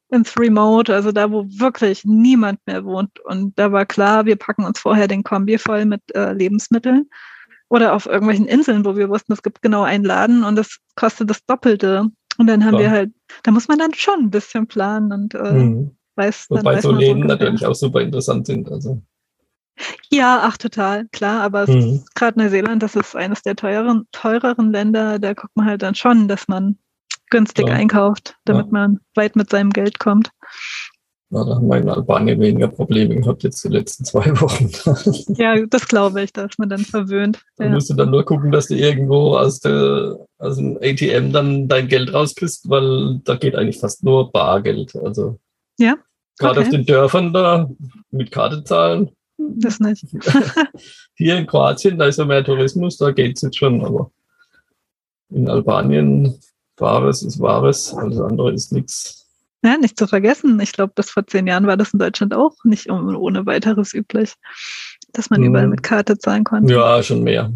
ins 0.09 0.37
Remote, 0.37 0.93
also 0.93 1.11
da, 1.11 1.31
wo 1.31 1.45
wirklich 1.47 2.03
niemand 2.05 2.59
mehr 2.65 2.85
wohnt. 2.85 3.19
Und 3.21 3.57
da 3.57 3.71
war 3.71 3.85
klar, 3.85 4.25
wir 4.25 4.35
packen 4.35 4.63
uns 4.65 4.79
vorher 4.79 5.07
den 5.07 5.23
Kombi 5.23 5.57
voll 5.57 5.85
mit 5.85 6.01
äh, 6.15 6.33
Lebensmitteln 6.33 7.09
oder 7.69 7.93
auf 7.93 8.05
irgendwelchen 8.05 8.45
Inseln, 8.47 8.85
wo 8.85 8.95
wir 8.95 9.09
wussten, 9.09 9.33
es 9.33 9.41
gibt 9.41 9.61
genau 9.61 9.83
einen 9.83 10.03
Laden 10.05 10.43
und 10.43 10.55
das 10.55 10.77
kostet 10.95 11.29
das 11.29 11.43
Doppelte. 11.45 12.05
Und 12.37 12.47
dann 12.47 12.63
haben 12.63 12.71
Klar. 12.71 12.81
wir 12.81 12.91
halt, 12.91 13.11
da 13.43 13.51
muss 13.51 13.67
man 13.67 13.79
dann 13.79 13.93
schon 13.93 14.19
ein 14.25 14.29
bisschen 14.29 14.67
planen 14.67 15.11
und 15.11 15.33
äh, 15.35 15.53
Mhm. 15.53 15.95
weiß 16.15 16.47
dann 16.49 16.59
Wobei 16.59 16.75
weiß 16.75 16.83
so 16.83 16.91
Läden 16.91 17.23
ungefähr. 17.23 17.37
natürlich 17.37 17.65
auch 17.65 17.75
super 17.75 18.01
interessant 18.01 18.45
sind. 18.45 18.71
Also. 18.71 19.01
Ja, 20.09 20.41
ach 20.43 20.57
total, 20.57 21.07
klar, 21.11 21.41
aber 21.41 21.67
Mhm. 21.67 22.03
gerade 22.15 22.39
Neuseeland, 22.39 22.81
das 22.83 22.95
ist 22.95 23.15
eines 23.15 23.41
der 23.41 23.55
teureren, 23.55 24.07
teureren 24.11 24.71
Länder, 24.71 25.19
da 25.19 25.33
guckt 25.33 25.55
man 25.55 25.65
halt 25.65 25.81
dann 25.81 25.95
schon, 25.95 26.27
dass 26.27 26.47
man 26.47 26.77
günstig 27.35 27.67
Ja. 27.67 27.73
einkauft, 27.73 28.35
damit 28.45 28.67
Ja. 28.67 28.71
man 28.71 28.99
weit 29.15 29.35
mit 29.35 29.49
seinem 29.49 29.71
Geld 29.71 29.99
kommt. 29.99 30.31
Ja, 31.31 31.43
da 31.43 31.55
haben 31.55 31.67
wir 31.67 31.77
in 31.77 31.89
Albanien 31.89 32.39
weniger 32.39 32.67
Probleme 32.69 33.15
gehabt 33.15 33.43
jetzt 33.43 33.61
die 33.63 33.67
letzten 33.69 34.05
zwei 34.05 34.27
Wochen. 34.39 34.69
ja, 35.41 35.65
das 35.65 35.87
glaube 35.87 36.21
ich, 36.23 36.31
da 36.31 36.45
ist 36.45 36.57
man 36.59 36.69
dann 36.69 36.85
verwöhnt. 36.85 37.41
Da 37.57 37.65
ja. 37.65 37.71
musst 37.71 37.89
du 37.89 37.93
dann 37.95 38.11
nur 38.11 38.23
gucken, 38.23 38.51
dass 38.51 38.67
du 38.67 38.75
irgendwo 38.75 39.35
aus, 39.35 39.59
der, 39.59 40.17
aus 40.37 40.55
dem 40.55 40.77
ATM 40.81 41.33
dann 41.33 41.67
dein 41.67 41.87
Geld 41.89 42.13
rauskriegst, 42.13 42.69
weil 42.69 43.19
da 43.25 43.35
geht 43.35 43.55
eigentlich 43.55 43.79
fast 43.79 44.03
nur 44.03 44.31
Bargeld. 44.31 44.95
Also 44.95 45.37
ja. 45.77 45.95
Gerade 46.37 46.59
Okay. 46.59 46.67
auf 46.67 46.73
den 46.73 46.85
Dörfern 46.85 47.33
da 47.33 47.69
mit 48.11 48.31
Karte 48.31 48.63
zahlen. 48.63 49.09
Das 49.37 49.79
nicht. 49.81 50.05
Hier 51.15 51.37
in 51.37 51.47
Kroatien, 51.47 51.97
da 51.97 52.05
ist 52.05 52.19
ja 52.19 52.25
mehr 52.25 52.43
Tourismus, 52.45 52.97
da 52.97 53.11
geht's 53.11 53.41
jetzt 53.41 53.57
schon, 53.57 53.83
aber 53.83 54.11
in 55.31 55.49
Albanien 55.49 56.39
Wahres 56.77 57.23
ist 57.23 57.39
Wahres, 57.39 57.93
alles 57.93 58.19
andere 58.19 58.53
ist 58.53 58.71
nichts. 58.71 59.25
Ja, 59.63 59.77
nicht 59.77 59.97
zu 59.97 60.07
vergessen. 60.07 60.59
Ich 60.59 60.73
glaube, 60.73 60.93
bis 60.95 61.09
vor 61.09 61.25
zehn 61.25 61.47
Jahren 61.47 61.65
war 61.65 61.77
das 61.77 61.93
in 61.93 61.99
Deutschland 61.99 62.33
auch 62.33 62.55
nicht 62.63 62.89
ohne 62.89 63.45
weiteres 63.45 63.93
üblich, 63.93 64.33
dass 65.13 65.29
man 65.29 65.41
Hm. 65.41 65.47
überall 65.47 65.67
mit 65.67 65.81
Karte 65.83 66.17
zahlen 66.17 66.43
konnte. 66.43 66.73
Ja, 66.73 67.01
schon 67.01 67.23
mehr. 67.23 67.51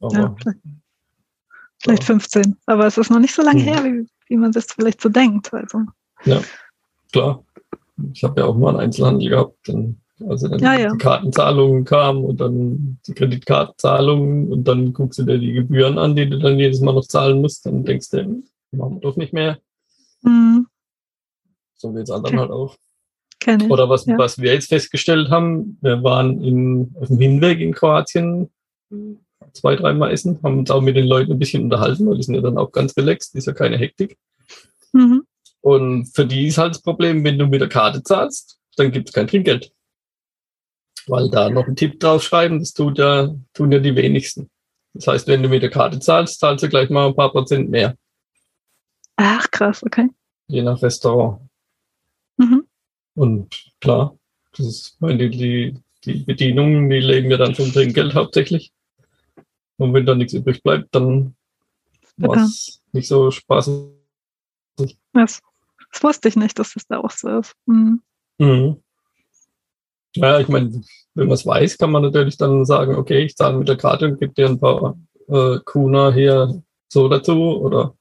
Aber 0.00 0.14
Ja, 0.14 0.34
vielleicht, 0.40 0.58
vielleicht 1.82 2.02
ja, 2.02 2.06
15. 2.06 2.56
Aber 2.66 2.86
es 2.86 2.96
ist 2.96 3.10
noch 3.10 3.18
nicht 3.18 3.34
so 3.34 3.42
lange 3.42 3.60
Hm. 3.60 3.66
her, 3.66 3.84
wie, 3.84 4.08
wie 4.28 4.36
man 4.36 4.52
sich 4.52 4.64
vielleicht 4.64 5.00
so 5.00 5.08
denkt. 5.08 5.52
Also, 5.52 5.82
klar. 7.12 7.44
Ich 8.12 8.22
habe 8.24 8.40
ja 8.40 8.46
auch 8.46 8.56
mal 8.56 8.70
einen 8.70 8.80
Einzelhandel 8.80 9.30
gehabt, 9.30 9.56
dann, 9.68 10.00
also 10.28 10.48
dann 10.48 10.58
Ja, 10.60 10.78
ja. 10.78 10.92
die 10.92 10.98
Kartenzahlungen 10.98 11.84
kamen 11.84 12.24
und 12.24 12.40
dann 12.40 12.98
die 13.06 13.14
Kreditkartenzahlungen 13.14 14.52
und 14.52 14.64
dann 14.64 14.92
guckst 14.92 15.18
du 15.18 15.24
dir 15.24 15.38
die 15.38 15.52
Gebühren 15.52 15.98
an, 15.98 16.16
die 16.16 16.28
du 16.28 16.38
dann 16.38 16.58
jedes 16.58 16.80
Mal 16.80 16.94
noch 16.94 17.06
zahlen 17.06 17.40
musst, 17.40 17.66
dann 17.66 17.84
denkst 17.84 18.10
du, 18.10 18.18
hm, 18.24 18.44
machen 18.72 18.94
wir 18.96 19.00
doch 19.00 19.16
nicht 19.16 19.32
mehr. 19.32 19.58
hm, 20.22 20.66
So 21.76 21.94
wie 21.94 21.98
jetzt 21.98 22.10
anderen 22.10 22.36
Okay. 22.38 22.42
halt 22.42 22.50
auch. 22.52 22.76
kenne. 23.40 23.68
Oder 23.68 23.88
was, 23.88 24.06
Ja. 24.06 24.16
was 24.18 24.38
wir 24.38 24.52
jetzt 24.54 24.68
festgestellt 24.68 25.28
haben, 25.30 25.78
wir 25.82 26.02
waren 26.02 26.42
in, 26.42 26.94
auf 26.98 27.08
dem 27.08 27.18
Hinweg 27.20 27.60
in 27.60 27.72
Kroatien 27.74 28.48
zwei, 29.52 29.76
dreimal 29.76 30.10
essen, 30.10 30.38
haben 30.42 30.58
uns 30.60 30.70
auch 30.70 30.80
mit 30.80 30.96
den 30.96 31.06
Leuten 31.06 31.32
ein 31.32 31.38
bisschen 31.38 31.62
unterhalten, 31.64 32.06
weil 32.06 32.16
die 32.16 32.22
sind 32.22 32.34
ja 32.34 32.40
dann 32.40 32.58
auch 32.58 32.72
ganz 32.72 32.96
relaxed, 32.96 33.34
ist 33.34 33.46
ja 33.46 33.52
keine 33.52 33.76
Hektik. 33.78 34.16
Mhm. 34.92 35.24
Und 35.60 36.06
für 36.06 36.24
die 36.26 36.46
ist 36.46 36.58
halt 36.58 36.74
das 36.74 36.82
Problem, 36.82 37.22
wenn 37.24 37.38
du 37.38 37.46
mit 37.46 37.60
der 37.60 37.68
Karte 37.68 38.02
zahlst, 38.02 38.58
dann 38.76 38.90
gibt 38.92 39.08
es 39.08 39.14
kein 39.14 39.26
Trinkgeld. 39.26 39.72
Weil 41.08 41.30
da 41.30 41.50
noch 41.50 41.66
einen 41.66 41.76
Tipp 41.76 42.00
draufschreiben, 42.00 42.58
das 42.58 42.74
tut 42.74 42.98
ja, 42.98 43.34
tun 43.54 43.72
ja 43.72 43.78
die 43.78 43.94
wenigsten. 43.94 44.50
Das 44.94 45.06
heißt, 45.06 45.28
wenn 45.28 45.42
du 45.42 45.48
mit 45.48 45.62
der 45.62 45.70
Karte 45.70 46.00
zahlst, 46.00 46.40
zahlst 46.40 46.64
du 46.64 46.68
gleich 46.68 46.90
mal 46.90 47.06
ein 47.06 47.14
paar 47.14 47.30
Prozent 47.30 47.70
mehr, 47.70 47.96
Ach, 49.16 49.50
krass, 49.50 49.82
okay. 49.82 50.10
je 50.46 50.62
nach 50.62 50.82
Restaurant. 50.82 51.40
Mhm. 52.36 52.66
Und 53.14 53.72
klar, 53.80 54.18
das 54.52 54.66
ist, 54.66 55.00
meine, 55.00 55.16
die, 55.16 55.30
die, 55.30 55.82
die 56.04 56.24
Bedienungen, 56.24 56.90
die 56.90 57.00
leben 57.00 57.30
ja 57.30 57.38
dann 57.38 57.54
vom 57.54 57.72
Trinkgeld 57.72 58.14
hauptsächlich. 58.14 58.72
Und 59.78 59.94
wenn 59.94 60.06
da 60.06 60.14
nichts 60.14 60.34
übrig 60.34 60.62
bleibt, 60.62 60.94
dann 60.94 61.34
war 62.18 62.36
es 62.36 62.82
nicht 62.92 63.08
so 63.08 63.30
spaßig. 63.30 63.90
Das, 65.12 65.40
das 65.92 66.02
wusste 66.02 66.28
ich 66.28 66.36
nicht, 66.36 66.58
dass 66.58 66.74
das 66.74 66.86
da 66.86 66.98
auch 66.98 67.10
so 67.10 67.40
ist. 67.40 67.54
Mhm. 67.64 68.02
Mhm. 68.38 68.82
Ja, 70.16 70.38
ich 70.40 70.48
meine, 70.48 70.82
wenn 71.14 71.26
man 71.28 71.34
es 71.34 71.46
weiß, 71.46 71.78
kann 71.78 71.90
man 71.90 72.02
natürlich 72.02 72.36
dann 72.36 72.64
sagen, 72.64 72.94
okay, 72.96 73.24
ich 73.24 73.36
zahle 73.36 73.58
mit 73.58 73.68
der 73.68 73.76
Karte 73.76 74.06
und 74.06 74.20
gebe 74.20 74.34
dir 74.34 74.46
ein 74.48 74.58
paar 74.60 74.98
äh, 75.28 75.58
Kuna 75.64 76.12
hier 76.12 76.62
so 76.88 77.08
dazu 77.08 77.58
oder 77.60 77.94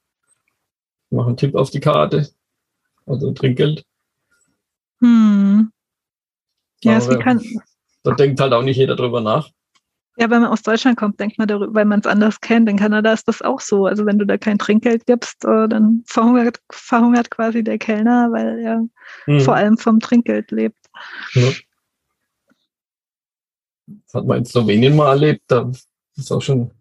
mache 1.10 1.28
einen 1.28 1.38
Tipp 1.38 1.56
auf 1.56 1.70
die 1.70 1.80
Karte, 1.80 2.30
also 3.06 3.32
Trinkgeld. 3.32 3.84
Hm. 5.02 5.72
Ja, 6.84 6.98
Aber 6.98 7.20
kann, 7.20 7.42
Da 8.04 8.12
denkt 8.12 8.40
halt 8.40 8.54
auch 8.54 8.62
nicht 8.62 8.78
jeder 8.78 8.96
drüber 8.96 9.22
nach. 9.22 9.50
ja, 10.18 10.30
wenn 10.30 10.42
man 10.42 10.52
aus 10.52 10.62
Deutschland 10.62 10.98
kommt, 10.98 11.20
denkt 11.20 11.38
man 11.38 11.48
darüber, 11.48 11.74
weil 11.74 11.86
man 11.86 12.00
es 12.00 12.06
anders 12.08 12.40
kennt. 12.42 12.70
In 12.70 12.78
Kanada 12.78 13.12
ist 13.14 13.28
das 13.28 13.42
auch 13.42 13.60
so. 13.60 13.86
Also 13.86 14.06
wenn 14.06 14.20
du 14.20 14.26
da 14.26 14.38
kein 14.38 14.58
Trinkgeld 14.60 15.06
gibst, 15.06 15.44
äh, 15.46 15.68
dann 15.68 16.04
verhungert, 16.06 16.60
verhungert 16.72 17.32
quasi 17.32 17.64
der 17.64 17.78
Kellner, 17.78 18.30
weil 18.32 18.60
er 18.60 18.84
Mhm. 19.28 19.40
vor 19.42 19.56
allem 19.56 19.78
vom 19.78 20.00
Trinkgeld 20.00 20.52
lebt. 20.52 20.78
Ja. 21.34 21.50
Hat 24.14 24.26
man 24.26 24.40
in 24.40 24.46
Slowenien 24.46 24.96
mal 24.96 25.10
erlebt, 25.10 25.44
da 25.48 25.72
ist 26.16 26.32
auch 26.32 26.42
schon 26.42 26.72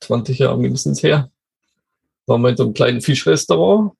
20 0.00 0.38
Jahre 0.38 0.58
mindestens 0.58 1.02
her. 1.02 1.30
Waren 2.26 2.42
wir 2.42 2.50
in 2.50 2.56
so 2.56 2.64
einem 2.64 2.74
kleinen 2.74 3.00
Fischrestaurant, 3.00 3.92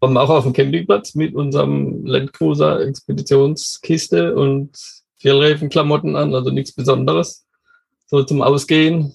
waren 0.00 0.12
wir 0.12 0.22
auch 0.22 0.30
auf 0.30 0.44
dem 0.44 0.52
Campingplatz 0.52 1.14
mit 1.14 1.34
unserem 1.34 2.04
Landcruiser 2.04 2.80
Expeditionskiste 2.86 4.34
und 4.34 4.76
Fjellreifenklamotten 5.16 6.16
an, 6.16 6.34
also 6.34 6.50
nichts 6.50 6.72
Besonderes. 6.72 7.46
So 8.06 8.22
zum 8.22 8.42
Ausgehen. 8.42 9.14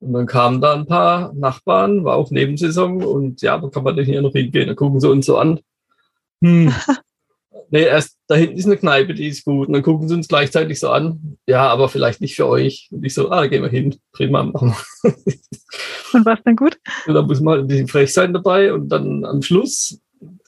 Und 0.00 0.14
dann 0.14 0.26
kamen 0.26 0.60
da 0.60 0.74
ein 0.74 0.86
paar 0.86 1.32
Nachbarn, 1.34 2.04
war 2.04 2.16
auch 2.16 2.30
Nebensaison 2.30 3.02
und 3.04 3.42
ja, 3.42 3.60
wo 3.60 3.68
kann 3.68 3.84
man 3.84 3.96
denn 3.96 4.06
hier 4.06 4.22
noch 4.22 4.32
hingehen? 4.32 4.66
Da 4.66 4.74
gucken 4.74 4.98
sie 4.98 5.08
uns 5.08 5.26
so 5.26 5.36
an. 5.36 5.60
Hm. 6.42 6.72
Nee, 7.72 7.84
erst 7.84 8.18
da 8.26 8.34
hinten 8.34 8.58
ist 8.58 8.66
eine 8.66 8.76
Kneipe, 8.76 9.14
die 9.14 9.28
ist 9.28 9.44
gut. 9.44 9.68
Und 9.68 9.74
dann 9.74 9.82
gucken 9.82 10.08
sie 10.08 10.14
uns 10.14 10.28
gleichzeitig 10.28 10.80
so 10.80 10.90
an. 10.90 11.38
Ja, 11.46 11.68
aber 11.68 11.88
vielleicht 11.88 12.20
nicht 12.20 12.34
für 12.34 12.46
euch. 12.46 12.88
Und 12.90 13.04
ich 13.04 13.14
so, 13.14 13.30
ah, 13.30 13.42
da 13.42 13.46
gehen 13.46 13.62
wir 13.62 13.70
hin. 13.70 13.96
Prima, 14.12 14.42
machen 14.42 14.74
wir. 15.02 15.14
Und 16.12 16.26
war 16.26 16.34
es 16.34 16.42
dann 16.44 16.56
gut? 16.56 16.78
Und 17.06 17.14
da 17.14 17.22
muss 17.22 17.40
man 17.40 17.52
halt 17.52 17.64
ein 17.64 17.68
bisschen 17.68 17.88
frech 17.88 18.12
sein 18.12 18.32
dabei. 18.32 18.72
Und 18.72 18.88
dann 18.88 19.24
am 19.24 19.42
Schluss 19.42 20.00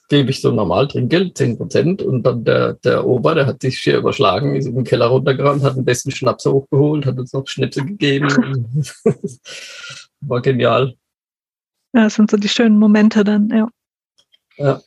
gebe 0.09 0.29
ich 0.31 0.41
so 0.41 0.51
normal 0.51 0.87
Trinkgeld, 0.89 1.37
10 1.37 1.57
Prozent. 1.57 2.01
Und 2.01 2.23
dann 2.23 2.43
der, 2.43 2.73
der 2.73 3.05
Ober, 3.05 3.35
der 3.35 3.45
hat 3.45 3.61
sich 3.61 3.79
hier 3.79 3.97
überschlagen, 3.97 4.55
ist 4.55 4.65
in 4.65 4.75
den 4.75 4.83
Keller 4.83 5.05
runtergerannt, 5.07 5.63
hat 5.63 5.77
den 5.77 5.85
besten 5.85 6.11
Schnaps 6.11 6.45
hochgeholt, 6.45 7.05
hat 7.05 7.17
uns 7.17 7.31
noch 7.31 7.47
Schnäpse 7.47 7.85
gegeben. 7.85 8.27
War 10.21 10.41
genial. 10.41 10.95
Ja, 11.93 12.03
das 12.03 12.15
sind 12.15 12.29
so 12.29 12.37
die 12.37 12.49
schönen 12.49 12.77
Momente 12.77 13.23
dann, 13.23 13.49
ja. 13.49 13.69
Ja. 14.57 14.81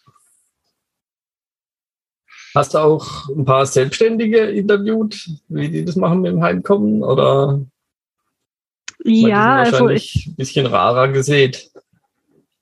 Hast 2.56 2.72
du 2.72 2.78
auch 2.78 3.28
ein 3.28 3.44
paar 3.44 3.66
Selbstständige 3.66 4.38
interviewt, 4.38 5.28
wie 5.48 5.68
die 5.68 5.84
das 5.84 5.94
machen 5.94 6.22
mit 6.22 6.32
dem 6.32 6.42
Heimkommen? 6.42 7.02
Oder 7.02 7.60
Ja, 9.04 9.56
also 9.56 9.74
ich, 9.74 9.80
wahrscheinlich 9.82 10.26
ein 10.28 10.36
bisschen 10.36 10.64
rarer 10.64 11.08
gesät. 11.08 11.70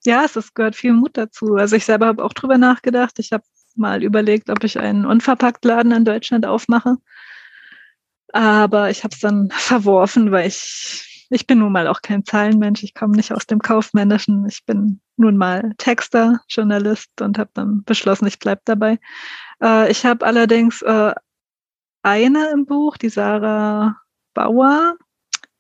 ja, 0.05 0.25
es 0.25 0.35
ist, 0.35 0.57
gehört 0.57 0.75
viel 0.75 0.95
Mut 0.95 1.13
dazu. 1.17 1.55
Also 1.55 1.77
ich 1.77 1.85
selber 1.85 2.07
habe 2.07 2.25
auch 2.25 2.33
drüber 2.33 2.59
nachgedacht. 2.59 3.21
Ich 3.21 3.31
habe 3.31 3.45
mal 3.77 4.03
überlegt, 4.03 4.51
ob 4.51 4.65
ich 4.65 4.81
einen 4.81 5.07
Unverpacktladen 5.07 5.93
in 5.93 6.05
Deutschland 6.05 6.45
aufmache. 6.45 6.97
Aber 8.33 8.91
ich 8.91 9.05
habe 9.05 9.15
es 9.15 9.21
dann 9.21 9.49
verworfen, 9.53 10.33
weil 10.33 10.49
ich, 10.49 11.14
ich 11.31 11.47
bin 11.47 11.59
nun 11.59 11.73
mal 11.73 11.87
auch 11.87 12.03
kein 12.03 12.25
Zahlenmensch. 12.25 12.83
Ich 12.83 12.95
komme 12.95 13.17
nicht 13.17 13.33
aus 13.33 13.47
dem 13.47 13.61
Kaufmännischen. 13.61 14.47
Ich 14.47 14.65
bin 14.65 15.01
nun 15.17 15.37
mal 15.37 15.73
Texter, 15.79 16.41
Journalist 16.49 17.21
und 17.21 17.39
habe 17.39 17.51
dann 17.55 17.85
beschlossen, 17.85 18.27
ich 18.27 18.39
bleib 18.39 18.65
dabei. 18.65 18.99
Äh, 19.63 19.91
ich 19.91 20.05
habe 20.05 20.27
allerdings 20.27 20.83
äh, 20.83 21.15
eine 22.03 22.51
im 22.51 22.67
Buch, 22.67 22.97
die 22.97 23.09
Sarah 23.09 23.97
Bauer, 24.35 24.97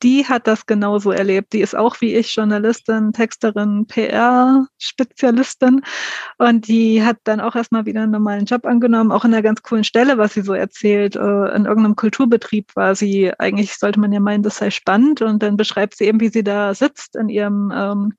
die 0.04 0.26
hat 0.26 0.46
das 0.46 0.66
genauso 0.66 1.10
erlebt. 1.10 1.54
Die 1.54 1.62
ist 1.62 1.74
auch 1.74 2.00
wie 2.00 2.14
ich 2.14 2.36
Journalistin, 2.36 3.12
Texterin, 3.12 3.86
PR-Spezialistin 3.86 5.80
und 6.38 6.68
die 6.68 7.02
hat 7.02 7.16
dann 7.24 7.40
auch 7.40 7.56
erstmal 7.56 7.86
wieder 7.86 8.02
einen 8.02 8.12
normalen 8.12 8.44
Job 8.44 8.66
angenommen, 8.66 9.10
auch 9.10 9.24
in 9.24 9.32
einer 9.32 9.42
ganz 9.42 9.62
coolen 9.62 9.82
Stelle, 9.82 10.18
was 10.18 10.34
sie 10.34 10.42
so 10.42 10.52
erzählt. 10.52 11.16
Äh, 11.16 11.56
in 11.56 11.64
irgendeinem 11.64 11.96
Kulturbetrieb 11.96 12.76
war 12.76 12.94
sie, 12.94 13.32
eigentlich 13.38 13.76
sollte 13.76 13.98
man 13.98 14.12
ja 14.12 14.20
meinen, 14.20 14.42
das 14.42 14.58
sei 14.58 14.70
spannend 14.70 15.22
und 15.22 15.42
dann 15.42 15.56
beschreibt 15.56 15.96
sie 15.96 16.04
eben, 16.04 16.20
wie 16.20 16.28
sie 16.28 16.44
da 16.44 16.74
sitzt 16.74 17.16
in 17.16 17.30
ihrem 17.30 17.72
ähm, 17.74 18.12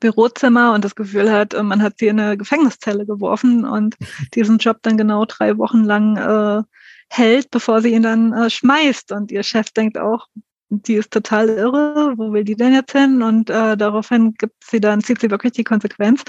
Bürozimmer 0.00 0.72
und 0.72 0.84
das 0.84 0.94
Gefühl 0.94 1.32
hat, 1.32 1.52
äh, 1.52 1.62
man 1.64 1.82
hat 1.82 1.98
sie 1.98 2.06
in 2.06 2.20
eine 2.20 2.36
Gefängniszelle 2.36 3.06
geworfen 3.06 3.64
und 3.64 3.96
diesen 4.34 4.58
Job 4.58 4.78
dann 4.82 4.96
genau 4.96 5.24
drei 5.24 5.58
Wochen 5.58 5.82
lang 5.82 6.16
äh, 6.16 6.62
hält, 7.10 7.50
bevor 7.50 7.82
sie 7.82 7.92
ihn 7.92 8.02
dann 8.02 8.32
äh, 8.32 8.50
schmeißt. 8.50 9.12
Und 9.12 9.30
ihr 9.32 9.42
Chef 9.42 9.70
denkt 9.70 9.98
auch, 9.98 10.28
die 10.68 10.94
ist 10.94 11.10
total 11.10 11.48
irre, 11.48 12.14
wo 12.16 12.32
will 12.32 12.44
die 12.44 12.56
denn 12.56 12.74
jetzt 12.74 12.92
hin? 12.92 13.22
Und 13.22 13.50
äh, 13.50 13.76
daraufhin 13.76 14.34
gibt 14.34 14.64
sie 14.64 14.80
dann, 14.80 15.02
zieht 15.02 15.20
sie 15.20 15.30
wirklich 15.30 15.52
die 15.52 15.64
Konsequenz, 15.64 16.22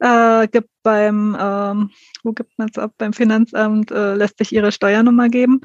äh, 0.00 0.46
gibt 0.48 0.70
beim, 0.82 1.36
ähm, 1.40 1.90
wo 2.22 2.32
gibt 2.32 2.58
man 2.58 2.68
es 2.70 2.78
ab? 2.78 2.92
Beim 2.98 3.12
Finanzamt 3.12 3.90
äh, 3.90 4.14
lässt 4.14 4.38
sich 4.38 4.52
ihre 4.52 4.72
Steuernummer 4.72 5.28
geben 5.28 5.60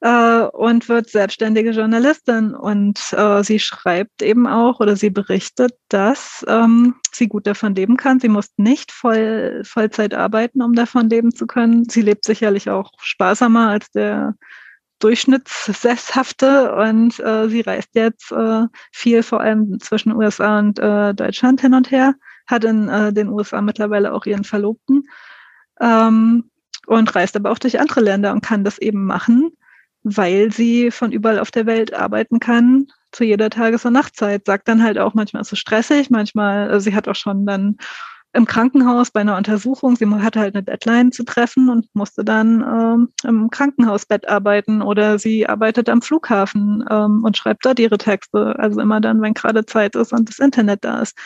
äh, 0.00 0.42
und 0.42 0.88
wird 0.88 1.08
selbstständige 1.08 1.70
Journalistin. 1.70 2.54
Und 2.54 3.00
äh, 3.12 3.42
sie 3.42 3.58
schreibt 3.58 4.22
eben 4.22 4.46
auch 4.46 4.80
oder 4.80 4.96
sie 4.96 5.10
berichtet, 5.10 5.72
dass 5.88 6.44
ähm, 6.48 6.96
sie 7.12 7.28
gut 7.28 7.46
davon 7.46 7.74
leben 7.74 7.96
kann. 7.96 8.20
Sie 8.20 8.28
muss 8.28 8.48
nicht 8.56 8.92
voll, 8.92 9.62
Vollzeit 9.64 10.12
arbeiten, 10.14 10.60
um 10.60 10.74
davon 10.74 11.08
leben 11.08 11.34
zu 11.34 11.46
können. 11.46 11.88
Sie 11.88 12.02
lebt 12.02 12.24
sicherlich 12.24 12.68
auch 12.68 12.90
sparsamer 13.00 13.68
als 13.68 13.90
der 13.92 14.34
Durchschnittssesshafte 15.02 16.74
und 16.74 17.18
äh, 17.20 17.48
sie 17.48 17.62
reist 17.62 17.90
jetzt 17.94 18.30
äh, 18.32 18.62
viel, 18.92 19.22
vor 19.22 19.40
allem 19.40 19.80
zwischen 19.80 20.14
USA 20.14 20.58
und 20.58 20.78
äh, 20.78 21.12
Deutschland 21.14 21.60
hin 21.60 21.74
und 21.74 21.90
her, 21.90 22.14
hat 22.46 22.64
in 22.64 22.88
äh, 22.88 23.12
den 23.12 23.28
USA 23.28 23.60
mittlerweile 23.60 24.12
auch 24.12 24.26
ihren 24.26 24.44
Verlobten 24.44 25.04
ähm, 25.80 26.50
und 26.86 27.14
reist 27.14 27.36
aber 27.36 27.50
auch 27.50 27.58
durch 27.58 27.80
andere 27.80 28.00
Länder 28.00 28.32
und 28.32 28.44
kann 28.44 28.64
das 28.64 28.78
eben 28.78 29.04
machen, 29.04 29.50
weil 30.04 30.52
sie 30.52 30.90
von 30.90 31.12
überall 31.12 31.38
auf 31.38 31.50
der 31.50 31.66
Welt 31.66 31.94
arbeiten 31.94 32.38
kann, 32.38 32.86
zu 33.10 33.24
jeder 33.24 33.50
Tages- 33.50 33.84
und 33.84 33.92
Nachtzeit. 33.92 34.46
Sagt 34.46 34.68
dann 34.68 34.82
halt 34.82 34.98
auch 34.98 35.14
manchmal 35.14 35.42
ist 35.42 35.52
es 35.52 35.58
stressig, 35.58 36.10
manchmal, 36.10 36.70
also 36.70 36.84
sie 36.84 36.94
hat 36.94 37.08
auch 37.08 37.16
schon 37.16 37.44
dann 37.44 37.76
im 38.34 38.46
Krankenhaus 38.46 39.10
bei 39.10 39.20
einer 39.20 39.36
Untersuchung. 39.36 39.96
Sie 39.96 40.06
hatte 40.06 40.40
halt 40.40 40.54
eine 40.54 40.62
Deadline 40.62 41.12
zu 41.12 41.24
treffen 41.24 41.68
und 41.68 41.86
musste 41.94 42.24
dann 42.24 42.62
ähm, 42.62 43.08
im 43.24 43.50
Krankenhausbett 43.50 44.28
arbeiten 44.28 44.80
oder 44.80 45.18
sie 45.18 45.46
arbeitet 45.46 45.88
am 45.88 46.00
Flughafen 46.00 46.84
ähm, 46.90 47.22
und 47.24 47.36
schreibt 47.36 47.64
dort 47.66 47.78
ihre 47.78 47.98
Texte. 47.98 48.54
Also 48.58 48.80
immer 48.80 49.00
dann, 49.00 49.20
wenn 49.20 49.34
gerade 49.34 49.66
Zeit 49.66 49.94
ist 49.96 50.12
und 50.12 50.28
das 50.28 50.38
Internet 50.38 50.84
da 50.84 51.02
ist. 51.02 51.16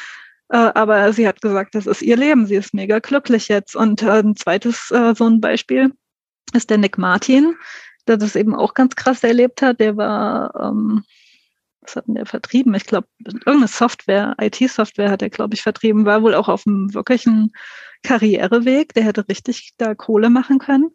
Äh, 0.49 0.57
aber 0.75 1.13
sie 1.13 1.29
hat 1.29 1.41
gesagt, 1.41 1.75
das 1.75 1.87
ist 1.87 2.03
ihr 2.03 2.17
Leben. 2.17 2.47
Sie 2.47 2.57
ist 2.57 2.75
mega 2.75 2.99
glücklich 2.99 3.49
jetzt. 3.49 3.77
Und 3.77 4.03
äh, 4.03 4.21
ein 4.21 4.35
zweites 4.37 4.91
äh, 4.91 5.15
so 5.15 5.27
ein 5.27 5.41
Beispiel 5.41 5.93
ist 6.55 6.71
der 6.71 6.79
Nick 6.79 6.99
Martin, 6.99 7.55
der 8.09 8.17
das 8.17 8.35
eben 8.37 8.55
auch 8.55 8.75
ganz 8.75 8.97
krass 8.97 9.23
erlebt 9.23 9.63
hat. 9.63 9.79
Der 9.79 9.97
war 9.97 10.55
ähm, 10.61 11.05
was 11.87 11.97
hat 11.97 12.07
denn 12.07 12.15
der 12.15 12.27
vertrieben? 12.27 12.75
Ich 12.75 12.85
glaube, 12.85 13.09
irgendeine 13.25 13.69
Software, 13.69 14.35
IT-Software 14.41 15.11
hat 15.11 15.23
er, 15.23 15.31
glaube 15.31 15.55
ich, 15.55 15.63
vertrieben, 15.63 16.05
war 16.05 16.23
wohl 16.23 16.35
auch 16.35 16.49
auf 16.49 16.67
einem 16.67 16.93
wirklichen 16.93 17.53
Karriereweg. 18.03 18.95
Der 18.95 19.05
hätte 19.05 19.29
richtig 19.29 19.75
da 19.79 19.95
Kohle 19.95 20.31
machen 20.31 20.59
können 20.59 20.91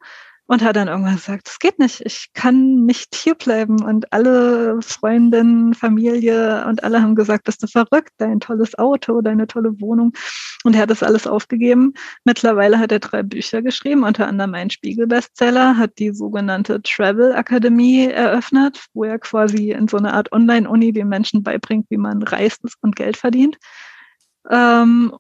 und 0.52 0.62
hat 0.64 0.76
dann 0.76 0.90
irgendwann 0.90 1.16
gesagt, 1.16 1.48
es 1.48 1.60
geht 1.60 1.80
nicht, 1.80 2.02
ich 2.02 2.28
kann 2.34 2.86
nicht 2.86 3.16
hier 3.16 3.36
bleiben. 3.36 3.82
Und 3.86 4.12
alle 4.12 4.82
Freundinnen, 4.82 5.74
Familie 5.74 6.66
und 6.68 6.84
alle 6.84 7.02
haben 7.02 7.16
gesagt, 7.16 7.46
bist 7.46 7.64
du 7.64 7.68
verrückt, 7.68 8.10
dein 8.18 8.42
tolles 8.42 8.78
Auto, 8.78 9.22
deine 9.22 9.48
tolle 9.48 9.80
Wohnung. 9.80 10.12
Und 10.66 10.76
er 10.76 10.82
hat 10.82 10.90
das 10.90 11.04
alles 11.04 11.26
aufgegeben. 11.26 11.94
Mittlerweile 12.26 12.80
hat 12.80 12.92
er 12.92 13.00
drei 13.00 13.24
Bücher 13.24 13.62
geschrieben, 13.62 14.04
unter 14.04 14.28
anderem 14.28 14.54
ein 14.54 14.70
Spiegel-Bestseller, 14.70 15.78
hat 15.78 15.98
die 16.00 16.14
sogenannte 16.14 16.82
Travel 16.82 17.34
Akademie 17.34 18.08
eröffnet, 18.08 18.88
wo 18.94 19.06
er 19.06 19.20
quasi 19.20 19.72
in 19.72 19.88
so 19.88 19.96
einer 19.96 20.14
Art 20.14 20.34
Online-Uni 20.34 20.92
den 20.92 21.08
Menschen 21.08 21.44
beibringt, 21.44 21.86
wie 21.88 21.96
man 21.96 22.24
reist 22.24 22.60
und 22.82 22.98
Geld 22.98 23.16
verdient. 23.16 23.58
Ähm, 24.50 25.14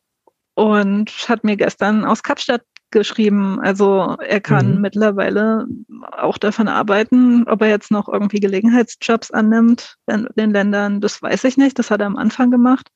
und 0.56 1.10
hat 1.30 1.46
mir 1.46 1.56
gestern 1.56 2.04
aus 2.04 2.22
Kapstadt 2.22 2.64
geschrieben. 2.92 3.60
Also 3.62 4.18
er 4.20 4.42
kann 4.42 4.76
mhm. 4.76 4.82
mittlerweile 4.82 5.66
auch 6.12 6.38
davon 6.38 6.68
arbeiten, 6.68 7.48
ob 7.48 7.62
er 7.62 7.70
jetzt 7.70 7.92
noch 7.92 8.08
irgendwie 8.08 8.40
Gelegenheitsjobs 8.40 9.32
annimmt 9.32 9.98
in 10.08 10.28
den 10.36 10.52
Ländern, 10.52 11.02
das 11.02 11.22
weiß 11.22 11.44
ich 11.46 11.58
nicht. 11.58 11.80
Das 11.80 11.92
hat 11.92 12.02
er 12.02 12.08
am 12.08 12.18
Anfang 12.18 12.52
gemacht. 12.52 12.90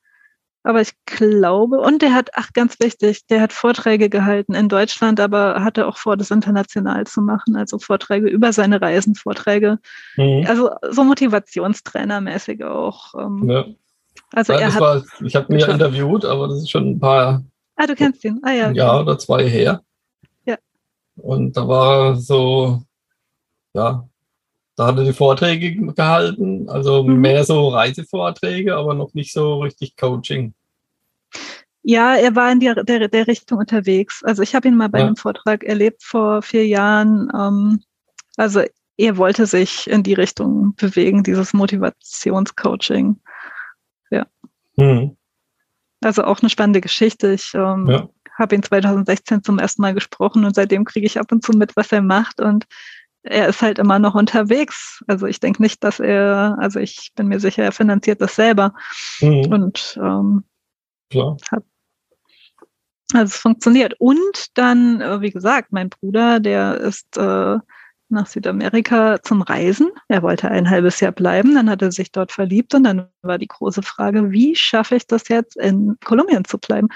Aber 0.65 0.81
ich 0.81 0.93
glaube, 1.05 1.79
und 1.79 2.01
der 2.01 2.15
hat, 2.15 2.31
ach 2.33 2.51
ganz 2.53 2.79
wichtig, 2.79 3.27
der 3.27 3.39
hat 3.39 3.53
Vorträge 3.53 4.09
gehalten 4.09 4.55
in 4.55 4.67
Deutschland, 4.67 5.19
aber 5.19 5.63
hatte 5.63 5.85
auch 5.85 5.97
vor, 5.97 6.17
das 6.17 6.31
international 6.31 7.05
zu 7.05 7.21
machen. 7.21 7.55
Also 7.55 7.77
Vorträge 7.77 8.27
über 8.27 8.51
seine 8.51 8.81
Reisen, 8.81 9.13
Vorträge. 9.13 9.77
Mhm. 10.17 10.43
Also 10.47 10.71
so 10.89 11.03
Motivationstrainermäßig 11.03 12.63
auch. 12.63 13.13
Ähm, 13.13 13.47
ja. 13.47 13.65
Also 14.33 14.53
ja, 14.53 14.59
er 14.59 14.73
hat. 14.73 14.81
War, 14.81 15.03
ich 15.23 15.35
habe 15.35 15.53
ihn 15.53 15.59
ja 15.59 15.67
interviewt, 15.67 16.25
aber 16.25 16.47
das 16.47 16.57
ist 16.57 16.71
schon 16.71 16.93
ein 16.93 16.99
paar 16.99 17.43
Ah, 17.75 17.87
du 17.87 17.95
kennst 17.95 18.23
ihn. 18.23 18.39
Ah, 18.43 18.51
ja. 18.51 18.67
Ein 18.67 18.75
Jahr 18.75 19.01
oder 19.01 19.17
zwei 19.17 19.47
her. 19.49 19.81
Ja. 20.45 20.57
Und 21.17 21.57
da 21.57 21.67
war 21.67 22.15
so, 22.15 22.81
ja, 23.73 24.07
da 24.75 24.87
hat 24.87 24.97
er 24.97 25.03
die 25.05 25.13
Vorträge 25.13 25.75
gehalten, 25.93 26.69
also 26.69 27.03
mhm. 27.03 27.19
mehr 27.21 27.43
so 27.43 27.69
Reisevorträge, 27.69 28.75
aber 28.75 28.93
noch 28.93 29.13
nicht 29.13 29.33
so 29.33 29.61
richtig 29.61 29.95
Coaching. 29.95 30.53
Ja, 31.83 32.15
er 32.15 32.35
war 32.35 32.51
in 32.51 32.59
der, 32.59 32.83
der, 32.83 33.07
der 33.07 33.27
Richtung 33.27 33.59
unterwegs. 33.59 34.23
Also 34.23 34.41
ich 34.41 34.55
habe 34.55 34.67
ihn 34.67 34.75
mal 34.75 34.89
bei 34.89 34.99
ja. 34.99 35.05
einem 35.05 35.15
Vortrag 35.15 35.63
erlebt 35.63 36.03
vor 36.03 36.41
vier 36.41 36.65
Jahren. 36.65 37.29
Ähm, 37.33 37.83
also 38.37 38.63
er 38.97 39.17
wollte 39.17 39.45
sich 39.45 39.87
in 39.89 40.01
die 40.01 40.13
Richtung 40.13 40.73
bewegen, 40.75 41.23
dieses 41.23 41.53
Motivationscoaching. 41.53 43.17
Ja. 44.09 44.25
Mhm. 44.77 45.15
Also 46.01 46.23
auch 46.23 46.41
eine 46.41 46.49
spannende 46.49 46.81
Geschichte. 46.81 47.31
Ich 47.31 47.53
ähm, 47.53 47.87
ja. 47.87 48.09
habe 48.37 48.55
ihn 48.55 48.63
2016 48.63 49.43
zum 49.43 49.59
ersten 49.59 49.81
Mal 49.81 49.93
gesprochen 49.93 50.45
und 50.45 50.55
seitdem 50.55 50.85
kriege 50.85 51.05
ich 51.05 51.19
ab 51.19 51.31
und 51.31 51.43
zu 51.43 51.53
mit, 51.53 51.75
was 51.75 51.91
er 51.91 52.01
macht. 52.01 52.39
Und 52.39 52.65
er 53.23 53.47
ist 53.47 53.61
halt 53.61 53.79
immer 53.79 53.97
noch 53.99 54.15
unterwegs. 54.15 55.03
Also 55.07 55.25
ich 55.25 55.39
denke 55.39 55.61
nicht, 55.61 55.83
dass 55.83 55.99
er, 55.99 56.57
also 56.59 56.79
ich 56.79 57.11
bin 57.15 57.27
mir 57.27 57.39
sicher, 57.39 57.63
er 57.63 57.71
finanziert 57.71 58.21
das 58.21 58.35
selber. 58.35 58.73
Mhm. 59.19 59.51
Und 59.51 59.99
ähm, 60.01 60.43
Klar. 61.09 61.37
Hat, 61.51 61.63
also 63.13 63.25
es 63.25 63.37
funktioniert. 63.37 63.95
Und 63.99 64.57
dann, 64.57 65.01
äh, 65.01 65.21
wie 65.21 65.31
gesagt, 65.31 65.71
mein 65.71 65.89
Bruder, 65.89 66.39
der 66.39 66.77
ist 66.77 67.17
äh, 67.17 67.57
nach 68.09 68.27
Südamerika 68.27 69.21
zum 69.23 69.41
Reisen. 69.41 69.89
Er 70.07 70.21
wollte 70.21 70.49
ein 70.49 70.69
halbes 70.69 70.99
Jahr 70.99 71.11
bleiben, 71.11 71.55
dann 71.55 71.69
hat 71.69 71.81
er 71.81 71.91
sich 71.91 72.11
dort 72.11 72.31
verliebt 72.31 72.73
und 72.75 72.83
dann 72.83 73.07
war 73.21 73.37
die 73.37 73.47
große 73.47 73.81
Frage, 73.81 74.31
wie 74.31 74.55
schaffe 74.55 74.95
ich 74.95 75.07
das 75.07 75.27
jetzt 75.29 75.57
in 75.57 75.95
Kolumbien 76.03 76.45
zu 76.45 76.57
bleiben? 76.57 76.87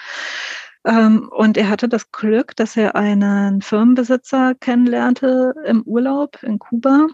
Ähm, 0.85 1.29
und 1.31 1.57
er 1.57 1.69
hatte 1.69 1.89
das 1.89 2.11
Glück, 2.11 2.55
dass 2.55 2.77
er 2.77 2.95
einen 2.95 3.61
Firmenbesitzer 3.61 4.55
kennenlernte 4.55 5.53
im 5.65 5.83
Urlaub 5.83 6.41
in 6.43 6.59
Kuba 6.59 7.07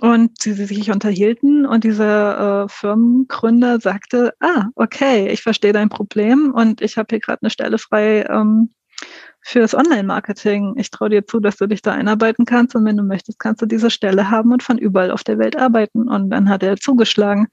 und 0.00 0.40
sie, 0.40 0.52
sich 0.54 0.90
unterhielten 0.90 1.66
und 1.66 1.84
dieser 1.84 2.64
äh, 2.64 2.68
Firmengründer 2.68 3.80
sagte, 3.80 4.32
ah, 4.40 4.66
okay, 4.74 5.28
ich 5.28 5.42
verstehe 5.42 5.72
dein 5.72 5.90
Problem 5.90 6.52
und 6.54 6.80
ich 6.80 6.96
habe 6.96 7.08
hier 7.10 7.20
gerade 7.20 7.42
eine 7.42 7.50
Stelle 7.50 7.78
frei 7.78 8.24
ähm, 8.28 8.70
fürs 9.42 9.74
Online-Marketing. 9.74 10.74
Ich 10.76 10.90
traue 10.90 11.10
dir 11.10 11.26
zu, 11.26 11.40
dass 11.40 11.56
du 11.56 11.66
dich 11.66 11.82
da 11.82 11.92
einarbeiten 11.92 12.44
kannst 12.44 12.74
und 12.74 12.84
wenn 12.84 12.96
du 12.96 13.02
möchtest, 13.02 13.38
kannst 13.38 13.62
du 13.62 13.66
diese 13.66 13.90
Stelle 13.90 14.30
haben 14.30 14.52
und 14.52 14.62
von 14.62 14.78
überall 14.78 15.10
auf 15.10 15.24
der 15.24 15.38
Welt 15.38 15.56
arbeiten. 15.56 16.08
Und 16.08 16.30
dann 16.30 16.48
hat 16.48 16.62
er 16.62 16.76
zugeschlagen. 16.76 17.48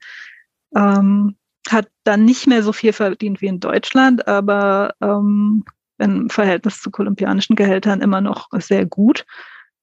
Ähm, 0.76 1.36
hat 1.68 1.88
dann 2.04 2.24
nicht 2.24 2.46
mehr 2.46 2.62
so 2.62 2.72
viel 2.72 2.92
verdient 2.92 3.40
wie 3.40 3.46
in 3.46 3.60
Deutschland, 3.60 4.26
aber 4.26 4.94
ähm, 5.02 5.64
im 5.98 6.30
Verhältnis 6.30 6.80
zu 6.80 6.90
kolumbianischen 6.90 7.56
Gehältern 7.56 8.00
immer 8.00 8.20
noch 8.20 8.48
sehr 8.58 8.86
gut 8.86 9.26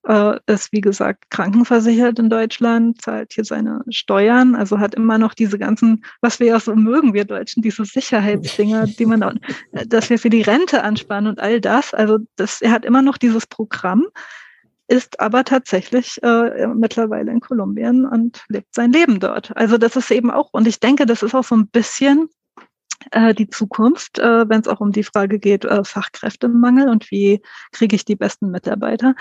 äh, 0.08 0.39
ist, 0.47 0.72
wie 0.72 0.82
gesagt, 0.82 1.30
krankenversichert 1.30 2.20
in 2.20 2.30
Deutschland, 2.30 3.01
zahlt 3.01 3.34
hier 3.34 3.43
seine 3.43 3.82
Steuern, 3.89 4.56
also 4.56 4.80
hat 4.80 4.95
immer 4.95 5.18
noch 5.18 5.34
diese 5.34 5.58
ganzen, 5.58 6.03
was 6.22 6.39
wir 6.39 6.47
ja 6.47 6.60
so 6.60 6.76
mögen, 6.76 7.14
wir 7.14 7.26
Deutschen, 7.26 7.62
diese 7.62 7.86
Sicherheitsdinger, 7.86 8.88
die 8.88 9.06
man, 9.06 9.24
auch, 9.24 9.34
äh, 9.72 9.86
dass 9.88 10.10
wir 10.10 10.20
für 10.20 10.30
die 10.30 10.43
Rente 10.43 10.84
ansparen 10.84 11.28
und 11.28 11.39
all 11.39 11.60
das. 11.60 11.93
Also 11.93 12.20
das, 12.36 12.62
er 12.62 12.72
hat 12.72 12.86
immer 12.86 13.01
noch 13.01 13.18
dieses 13.18 13.47
Programm, 13.47 14.06
ist 14.88 15.20
aber 15.20 15.43
tatsächlich 15.43 16.22
äh, 16.22 16.68
mittlerweile 16.68 17.32
in 17.32 17.39
Kolumbien 17.39 18.06
und 18.06 18.43
lebt 18.49 18.74
sein 18.76 18.91
Leben 18.91 19.20
dort. 19.20 19.56
Also 19.58 19.78
das 19.78 19.95
ist 19.95 20.12
eben 20.12 20.30
auch, 20.30 20.49
und 20.51 20.68
ich 20.68 20.80
denke, 20.80 21.08
das 21.08 21.24
ist 21.24 21.34
auch 21.34 21.43
so 21.43 21.56
ein 21.56 21.68
bisschen 21.68 22.30
äh, 23.12 23.34
die 23.34 23.49
Zukunft, 23.49 24.20
äh, 24.20 24.47
wenn 24.47 24.62
es 24.62 24.68
auch 24.68 24.82
um 24.82 24.91
die 24.91 25.03
Frage 25.03 25.39
geht, 25.39 25.66
Fachkräftemangel 25.66 26.89
und 26.89 27.10
wie 27.10 27.41
kriege 27.72 27.95
ich 27.95 28.06
die 28.06 28.16
besten 28.16 28.51
Mitarbeiter. 28.51 29.16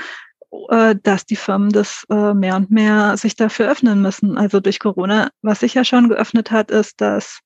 Äh, 0.69 0.97
dass 1.03 1.27
die 1.27 1.37
Firmen 1.37 1.71
das 1.71 2.07
äh, 2.11 2.35
mehr 2.35 2.57
und 2.57 2.71
mehr 2.71 3.17
sich 3.17 3.37
dafür 3.37 3.71
öffnen 3.71 4.03
müssen. 4.03 4.37
Also 4.39 4.61
durch 4.61 4.79
Corona, 4.79 5.31
was 5.43 5.61
sich 5.61 5.75
ja 5.75 5.85
schon 5.85 6.09
geöffnet 6.09 6.51
hat, 6.51 6.71
ist, 6.71 7.01
dass 7.01 7.41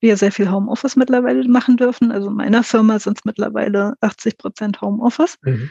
wir 0.00 0.16
sehr 0.16 0.32
viel 0.32 0.50
Homeoffice 0.50 0.96
mittlerweile 0.96 1.46
machen 1.48 1.76
dürfen. 1.76 2.12
Also 2.12 2.28
in 2.28 2.34
meiner 2.34 2.62
Firma 2.62 2.98
sind 2.98 3.18
es 3.18 3.24
mittlerweile 3.24 3.94
80 4.00 4.38
Prozent 4.38 4.80
Homeoffice. 4.80 5.36
Mhm. 5.42 5.70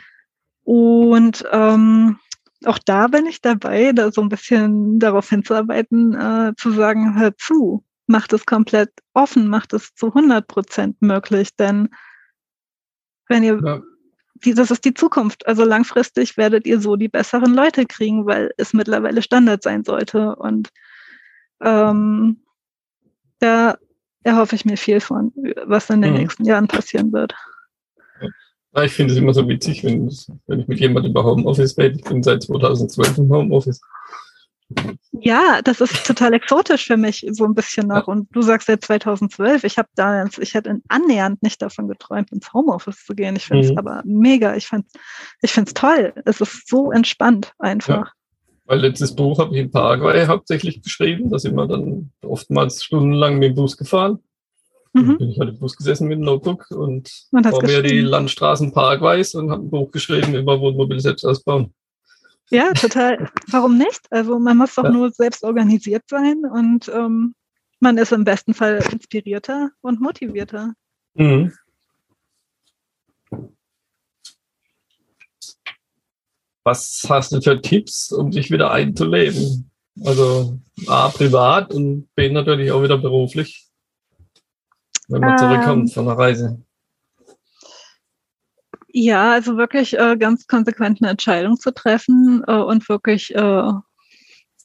Und 0.64 1.46
ähm, 1.52 2.20
auch 2.66 2.80
da 2.80 3.08
bin 3.08 3.26
ich 3.26 3.42
dabei, 3.42 3.92
da 3.94 4.12
so 4.12 4.22
ein 4.22 4.30
bisschen 4.30 5.00
darauf 5.00 5.30
hinzuarbeiten, 5.30 6.14
äh, 6.14 6.54
zu 6.58 6.72
sagen, 6.72 7.20
hör 7.20 7.36
zu, 7.38 7.86
macht 8.08 8.34
es 8.34 8.46
komplett 8.46 8.92
offen, 9.14 9.48
macht 9.48 9.74
es 9.74 9.94
zu 9.94 10.08
100 10.08 10.48
Prozent 10.48 11.02
möglich, 11.02 11.56
denn 11.56 11.90
wenn 13.30 13.44
ihr 13.44 13.60
ja 13.64 13.82
das 14.44 14.72
ist 14.72 14.86
die 14.86 14.94
Zukunft. 14.94 15.48
Also 15.48 15.64
langfristig 15.64 16.38
werdet 16.38 16.66
ihr 16.66 16.80
so 16.80 16.96
die 16.96 17.08
besseren 17.08 17.54
Leute 17.54 17.86
kriegen, 17.86 18.26
weil 18.26 18.52
es 18.58 18.74
mittlerweile 18.74 19.22
Standard 19.22 19.64
sein 19.64 19.84
sollte. 19.84 20.36
Und 20.36 20.70
ähm, 21.62 22.44
da 23.40 23.78
erhoffe 24.24 24.56
ich 24.56 24.66
mir 24.66 24.78
viel 24.78 25.00
von, 25.00 25.32
was 25.66 25.90
in 25.90 26.02
den 26.02 26.14
mhm. 26.14 26.20
nächsten 26.20 26.46
Jahren 26.46 26.68
passieren 26.68 27.12
wird. 27.14 27.34
Ja, 28.76 28.84
ich 28.84 28.92
finde 28.92 29.14
es 29.14 29.20
immer 29.20 29.34
so 29.34 29.48
witzig, 29.48 29.84
wenn, 29.84 30.12
wenn 30.48 30.60
ich 30.60 30.68
mit 30.68 30.80
jemandem 30.80 31.12
über 31.12 31.24
Homeoffice 31.24 31.78
rede. 31.78 31.96
Ich 31.96 32.04
bin 32.04 32.22
seit 32.22 32.44
2012 32.44 33.18
im 33.18 33.30
Homeoffice. 33.30 33.82
Ja, 35.12 35.62
das 35.64 35.82
ist 35.82 36.06
total 36.06 36.34
exotisch 36.34 36.86
für 36.86 36.98
mich, 36.98 37.26
so 37.32 37.46
ein 37.46 37.54
bisschen 37.54 37.88
noch. 37.88 38.08
Und 38.08 38.28
du 38.32 38.42
sagst 38.42 38.68
seit 38.68 38.84
2012, 38.84 39.64
ich 39.64 39.78
habe 39.78 39.88
da, 39.96 40.26
ich 40.40 40.54
hätte 40.54 40.82
annähernd 40.90 41.42
nicht 41.42 41.62
davon 41.62 41.88
geträumt, 41.88 42.32
ins 42.32 42.54
Homeoffice 42.54 43.06
zu 43.06 43.16
gehen. 43.16 43.36
Ich 43.36 43.46
finde 43.46 43.66
es 43.66 43.72
mhm. 43.72 43.78
aber 43.78 44.02
mega. 44.06 44.56
Ich 44.56 44.68
finde 44.68 44.88
ich 45.42 45.54
toll. 45.74 46.14
Es 46.26 46.42
ist 46.42 46.68
so 46.68 46.92
entspannt 46.92 47.54
einfach. 47.60 48.08
Ja. 48.08 48.12
Mein 48.66 48.80
letztes 48.80 49.16
Buch 49.16 49.40
habe 49.40 49.56
ich 49.56 49.62
in 49.62 49.72
Paraguay 49.72 50.28
hauptsächlich 50.28 50.82
geschrieben. 50.82 51.30
Da 51.30 51.40
sind 51.40 51.56
wir 51.56 51.68
dann 51.68 52.12
oftmals 52.22 52.84
stundenlang 52.84 53.40
mit 53.40 53.52
dem 53.52 53.56
Bus 53.56 53.78
gefahren. 53.78 54.20
Mhm. 54.94 55.18
Bin 55.18 55.30
ich 55.30 55.40
halt 55.40 55.50
im 55.50 55.60
Bus 55.60 55.78
gesessen 55.78 56.08
mit 56.08 56.18
dem 56.18 56.26
Notebook 56.26 56.70
und, 56.72 57.10
und 57.32 57.46
war 57.46 57.64
mir 57.64 57.82
die 57.82 58.02
Landstraßen 58.02 58.74
Parkweis 58.74 59.36
und 59.36 59.52
habe 59.52 59.64
ein 59.64 59.70
Buch 59.70 59.92
geschrieben 59.92 60.36
über 60.36 60.60
Wohnmobil 60.60 61.00
selbst 61.00 61.24
ausbauen. 61.24 61.74
Ja, 62.50 62.72
total. 62.74 63.30
Warum 63.48 63.78
nicht? 63.78 64.02
Also 64.10 64.40
man 64.40 64.58
muss 64.58 64.76
doch 64.76 64.86
ja. 64.86 64.92
nur 64.92 65.12
selbst 65.12 65.44
organisiert 65.44 66.04
sein 66.10 66.44
und 66.46 66.88
ähm, 66.90 67.36
man 67.80 67.98
ist 67.98 68.12
im 68.12 68.24
besten 68.24 68.54
Fall 68.54 68.84
inspirierter 68.92 69.72
und 69.82 70.02
motivierter. 70.02 70.74
Mhm. 71.14 71.54
Was 76.64 77.06
hast 77.08 77.32
du 77.32 77.42
für 77.42 77.62
Tipps, 77.62 78.12
um 78.12 78.32
dich 78.32 78.52
wieder 78.52 78.72
einzuleben? 78.72 79.70
Also 80.04 80.60
A, 80.88 81.10
privat 81.10 81.74
und 81.74 82.14
B, 82.16 82.30
natürlich 82.30 82.72
auch 82.72 82.84
wieder 82.84 82.98
beruflich, 82.98 83.68
wenn 85.08 85.22
man 85.22 85.32
ähm, 85.32 85.38
zurückkommt 85.38 85.94
von 85.94 86.06
der 86.06 86.18
Reise. 86.18 86.62
Ja, 88.88 89.34
also 89.34 89.58
wirklich 89.58 89.98
äh, 89.98 90.16
ganz 90.18 90.48
konsequent 90.48 91.02
eine 91.02 91.12
Entscheidung 91.12 91.60
zu 91.60 91.72
treffen 91.74 92.44
äh, 92.48 92.54
und 92.54 92.88
wirklich 92.88 93.36
äh, 93.36 93.72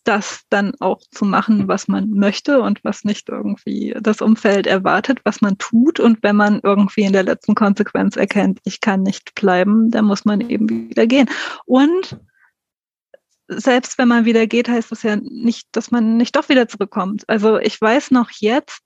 das 0.05 0.43
dann 0.49 0.75
auch 0.81 1.01
zu 1.11 1.25
machen, 1.25 1.68
was 1.68 1.89
man 1.89 2.11
möchte 2.11 2.61
und 2.61 2.83
was 2.83 3.05
nicht 3.05 3.29
irgendwie 3.29 3.95
das 4.01 4.20
Umfeld 4.20 4.66
erwartet, 4.66 5.20
was 5.25 5.41
man 5.41 5.59
tut. 5.59 6.01
Und 6.01 6.23
wenn 6.23 6.37
man 6.37 6.61
irgendwie 6.62 7.03
in 7.03 7.12
der 7.12 7.23
letzten 7.23 7.55
Konsequenz 7.55 8.16
erkennt, 8.16 8.61
ich 8.64 8.81
kann 8.81 9.03
nicht 9.03 9.35
bleiben, 9.35 9.91
dann 9.91 10.05
muss 10.05 10.25
man 10.25 10.41
eben 10.41 10.91
wieder 10.91 11.07
gehen. 11.07 11.29
Und 11.66 12.18
selbst 13.49 13.99
wenn 13.99 14.09
man 14.09 14.25
wieder 14.25 14.47
geht, 14.47 14.68
heißt 14.68 14.91
das 14.91 15.03
ja 15.03 15.16
nicht, 15.16 15.68
dass 15.73 15.91
man 15.91 16.16
nicht 16.16 16.35
doch 16.37 16.49
wieder 16.49 16.68
zurückkommt. 16.68 17.25
Also 17.29 17.59
ich 17.59 17.81
weiß 17.81 18.11
noch 18.11 18.31
jetzt, 18.31 18.83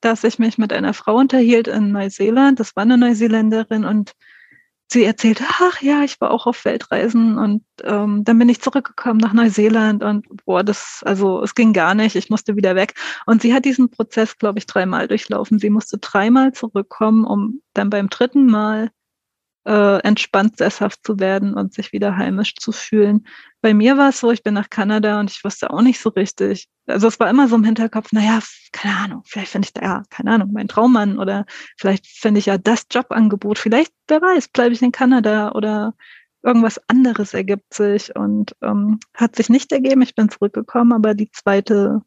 dass 0.00 0.24
ich 0.24 0.38
mich 0.38 0.58
mit 0.58 0.72
einer 0.72 0.94
Frau 0.94 1.16
unterhielt 1.16 1.68
in 1.68 1.92
Neuseeland. 1.92 2.60
Das 2.60 2.76
war 2.76 2.82
eine 2.82 2.98
Neuseeländerin 2.98 3.84
und 3.84 4.12
sie 4.92 5.04
erzählte, 5.04 5.44
ach 5.48 5.80
ja, 5.82 6.02
ich 6.02 6.20
war 6.20 6.30
auch 6.30 6.46
auf 6.46 6.64
Weltreisen 6.64 7.38
und 7.38 7.64
ähm, 7.82 8.24
dann 8.24 8.38
bin 8.38 8.48
ich 8.48 8.60
zurückgekommen 8.60 9.18
nach 9.18 9.32
Neuseeland 9.32 10.04
und 10.04 10.26
boah, 10.44 10.62
das, 10.62 11.02
also 11.04 11.42
es 11.42 11.54
ging 11.54 11.72
gar 11.72 11.94
nicht, 11.94 12.16
ich 12.16 12.30
musste 12.30 12.56
wieder 12.56 12.76
weg. 12.76 12.94
Und 13.26 13.42
sie 13.42 13.54
hat 13.54 13.64
diesen 13.64 13.90
Prozess, 13.90 14.38
glaube 14.38 14.58
ich, 14.58 14.66
dreimal 14.66 15.08
durchlaufen. 15.08 15.58
Sie 15.58 15.70
musste 15.70 15.98
dreimal 15.98 16.52
zurückkommen, 16.52 17.24
um 17.24 17.62
dann 17.74 17.90
beim 17.90 18.08
dritten 18.08 18.46
Mal 18.46 18.90
äh, 19.64 19.98
entspannt 20.00 20.56
sesshaft 20.56 21.00
zu 21.04 21.20
werden 21.20 21.54
und 21.54 21.74
sich 21.74 21.92
wieder 21.92 22.16
heimisch 22.16 22.56
zu 22.56 22.72
fühlen. 22.72 23.26
Bei 23.60 23.74
mir 23.74 23.96
war 23.96 24.08
es 24.08 24.20
so, 24.20 24.30
ich 24.30 24.42
bin 24.42 24.54
nach 24.54 24.70
Kanada 24.70 25.20
und 25.20 25.30
ich 25.30 25.44
wusste 25.44 25.70
auch 25.70 25.82
nicht 25.82 26.00
so 26.00 26.10
richtig. 26.10 26.68
Also 26.86 27.08
es 27.08 27.20
war 27.20 27.30
immer 27.30 27.46
so 27.48 27.56
im 27.56 27.64
Hinterkopf, 27.64 28.10
naja, 28.12 28.40
keine 28.72 28.96
Ahnung, 28.96 29.22
vielleicht 29.24 29.52
finde 29.52 29.66
ich 29.66 29.72
da, 29.72 29.82
ja, 29.82 30.02
keine 30.10 30.32
Ahnung, 30.32 30.50
mein 30.52 30.68
Traummann 30.68 31.18
oder 31.18 31.46
vielleicht 31.76 32.06
finde 32.06 32.40
ich 32.40 32.46
ja 32.46 32.58
das 32.58 32.86
Jobangebot, 32.90 33.58
vielleicht, 33.58 33.92
wer 34.08 34.20
weiß, 34.20 34.48
bleibe 34.48 34.74
ich 34.74 34.82
in 34.82 34.92
Kanada 34.92 35.52
oder 35.52 35.94
irgendwas 36.42 36.80
anderes 36.88 37.34
ergibt 37.34 37.72
sich 37.72 38.14
und 38.16 38.56
ähm, 38.62 38.98
hat 39.14 39.36
sich 39.36 39.48
nicht 39.48 39.70
ergeben. 39.70 40.02
Ich 40.02 40.16
bin 40.16 40.28
zurückgekommen, 40.28 40.92
aber 40.92 41.14
die 41.14 41.30
zweite 41.30 42.02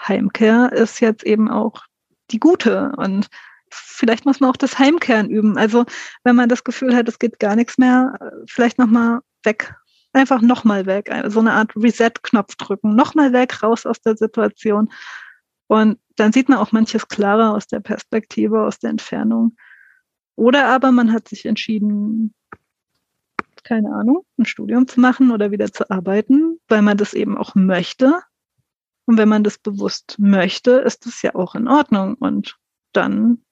Heimkehr 0.00 0.72
ist 0.72 1.00
jetzt 1.00 1.24
eben 1.24 1.50
auch 1.50 1.84
die 2.30 2.40
gute 2.40 2.92
und 2.96 3.28
vielleicht 3.70 4.24
muss 4.24 4.40
man 4.40 4.50
auch 4.50 4.56
das 4.56 4.78
Heimkehren 4.78 5.30
üben. 5.30 5.58
Also 5.58 5.84
wenn 6.24 6.36
man 6.36 6.48
das 6.48 6.64
Gefühl 6.64 6.94
hat, 6.94 7.08
es 7.08 7.18
geht 7.18 7.38
gar 7.38 7.56
nichts 7.56 7.78
mehr, 7.78 8.18
vielleicht 8.46 8.78
nochmal 8.78 9.20
weg. 9.44 9.74
Einfach 10.12 10.40
nochmal 10.40 10.86
weg. 10.86 11.10
So 11.26 11.40
eine 11.40 11.52
Art 11.52 11.76
Reset-Knopf 11.76 12.56
drücken. 12.56 12.94
Nochmal 12.94 13.32
weg, 13.32 13.62
raus 13.62 13.84
aus 13.84 14.00
der 14.00 14.16
Situation. 14.16 14.90
Und 15.66 15.98
dann 16.16 16.32
sieht 16.32 16.48
man 16.48 16.58
auch 16.58 16.72
manches 16.72 17.08
klarer 17.08 17.54
aus 17.54 17.66
der 17.66 17.80
Perspektive, 17.80 18.62
aus 18.62 18.78
der 18.78 18.90
Entfernung. 18.90 19.56
Oder 20.36 20.68
aber 20.68 20.92
man 20.92 21.12
hat 21.12 21.28
sich 21.28 21.44
entschieden, 21.44 22.34
keine 23.64 23.92
Ahnung, 23.92 24.24
ein 24.38 24.46
Studium 24.46 24.86
zu 24.86 25.00
machen 25.00 25.30
oder 25.32 25.50
wieder 25.50 25.72
zu 25.72 25.90
arbeiten, 25.90 26.60
weil 26.68 26.82
man 26.82 26.96
das 26.96 27.14
eben 27.14 27.36
auch 27.36 27.54
möchte. 27.54 28.20
Und 29.06 29.18
wenn 29.18 29.28
man 29.28 29.44
das 29.44 29.58
bewusst 29.58 30.16
möchte, 30.18 30.72
ist 30.72 31.06
das 31.06 31.20
ja 31.22 31.34
auch 31.34 31.54
in 31.54 31.68
Ordnung. 31.68 32.14
Und 32.14 32.58
dann 32.92 33.42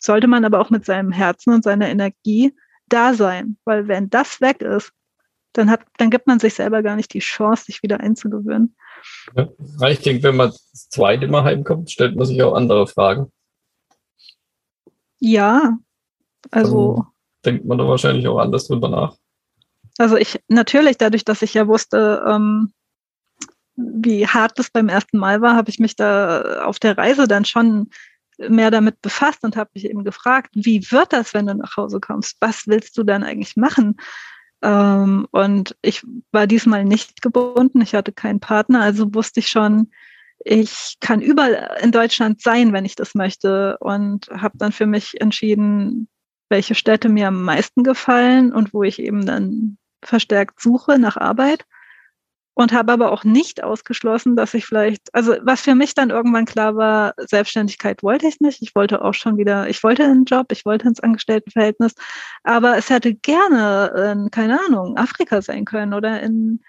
sollte 0.00 0.26
man 0.26 0.44
aber 0.44 0.60
auch 0.60 0.70
mit 0.70 0.84
seinem 0.84 1.12
Herzen 1.12 1.52
und 1.52 1.62
seiner 1.62 1.88
Energie 1.88 2.54
da 2.88 3.14
sein, 3.14 3.56
weil 3.64 3.86
wenn 3.86 4.10
das 4.10 4.40
weg 4.40 4.62
ist, 4.62 4.92
dann 5.52 5.70
hat, 5.70 5.80
dann 5.98 6.10
gibt 6.10 6.26
man 6.26 6.38
sich 6.38 6.54
selber 6.54 6.82
gar 6.82 6.96
nicht 6.96 7.12
die 7.12 7.20
Chance, 7.20 7.64
sich 7.66 7.82
wieder 7.82 8.00
einzugewöhnen. 8.00 8.76
Ja, 9.34 9.88
ich 9.88 10.00
denke, 10.00 10.22
wenn 10.22 10.36
man 10.36 10.50
das 10.50 10.88
zweite 10.90 11.28
Mal 11.28 11.44
heimkommt, 11.44 11.90
stellt 11.90 12.16
man 12.16 12.26
sich 12.26 12.42
auch 12.42 12.54
andere 12.54 12.86
Fragen. 12.86 13.32
Ja, 15.18 15.78
also. 16.50 17.06
Dann 17.42 17.54
denkt 17.54 17.66
man 17.66 17.78
da 17.78 17.86
wahrscheinlich 17.86 18.26
auch 18.28 18.38
anders 18.38 18.68
drüber 18.68 18.88
nach. 18.88 19.16
Also 19.98 20.16
ich, 20.16 20.40
natürlich, 20.48 20.98
dadurch, 20.98 21.24
dass 21.24 21.42
ich 21.42 21.54
ja 21.54 21.66
wusste, 21.66 22.24
ähm, 22.26 22.72
wie 23.76 24.26
hart 24.26 24.58
das 24.58 24.70
beim 24.70 24.88
ersten 24.88 25.18
Mal 25.18 25.40
war, 25.40 25.56
habe 25.56 25.70
ich 25.70 25.78
mich 25.78 25.96
da 25.96 26.64
auf 26.64 26.78
der 26.78 26.96
Reise 26.96 27.26
dann 27.26 27.44
schon 27.44 27.90
mehr 28.48 28.70
damit 28.70 29.00
befasst 29.02 29.42
und 29.42 29.56
habe 29.56 29.70
mich 29.74 29.84
eben 29.84 30.04
gefragt, 30.04 30.50
wie 30.54 30.90
wird 30.90 31.12
das, 31.12 31.34
wenn 31.34 31.46
du 31.46 31.54
nach 31.54 31.76
Hause 31.76 32.00
kommst? 32.00 32.36
Was 32.40 32.66
willst 32.66 32.96
du 32.96 33.02
dann 33.02 33.22
eigentlich 33.22 33.56
machen? 33.56 33.96
Ähm, 34.62 35.26
und 35.30 35.76
ich 35.82 36.02
war 36.32 36.46
diesmal 36.46 36.84
nicht 36.84 37.22
gebunden, 37.22 37.80
ich 37.80 37.94
hatte 37.94 38.12
keinen 38.12 38.40
Partner, 38.40 38.82
also 38.82 39.14
wusste 39.14 39.40
ich 39.40 39.48
schon, 39.48 39.90
ich 40.44 40.96
kann 41.00 41.20
überall 41.20 41.78
in 41.82 41.92
Deutschland 41.92 42.40
sein, 42.40 42.72
wenn 42.72 42.84
ich 42.84 42.96
das 42.96 43.14
möchte. 43.14 43.76
Und 43.80 44.28
habe 44.30 44.56
dann 44.56 44.72
für 44.72 44.86
mich 44.86 45.20
entschieden, 45.20 46.08
welche 46.48 46.74
Städte 46.74 47.08
mir 47.08 47.28
am 47.28 47.42
meisten 47.42 47.84
gefallen 47.84 48.52
und 48.52 48.72
wo 48.72 48.82
ich 48.82 48.98
eben 48.98 49.26
dann 49.26 49.76
verstärkt 50.02 50.60
suche 50.60 50.98
nach 50.98 51.16
Arbeit 51.16 51.64
und 52.60 52.72
habe 52.74 52.92
aber 52.92 53.10
auch 53.10 53.24
nicht 53.24 53.64
ausgeschlossen, 53.64 54.36
dass 54.36 54.52
ich 54.52 54.66
vielleicht, 54.66 55.14
also 55.14 55.34
was 55.42 55.62
für 55.62 55.74
mich 55.74 55.94
dann 55.94 56.10
irgendwann 56.10 56.44
klar 56.44 56.76
war, 56.76 57.14
Selbstständigkeit 57.16 58.02
wollte 58.02 58.26
ich 58.28 58.40
nicht. 58.40 58.60
Ich 58.60 58.74
wollte 58.74 59.02
auch 59.02 59.14
schon 59.14 59.38
wieder, 59.38 59.70
ich 59.70 59.82
wollte 59.82 60.04
einen 60.04 60.26
Job, 60.26 60.52
ich 60.52 60.66
wollte 60.66 60.86
ins 60.86 61.00
Angestelltenverhältnis, 61.00 61.94
aber 62.44 62.76
es 62.76 62.90
hätte 62.90 63.14
gerne 63.14 64.12
in, 64.12 64.30
keine 64.30 64.60
Ahnung, 64.66 64.98
Afrika 64.98 65.40
sein 65.40 65.64
können 65.64 65.94
oder 65.94 66.20
in 66.20 66.60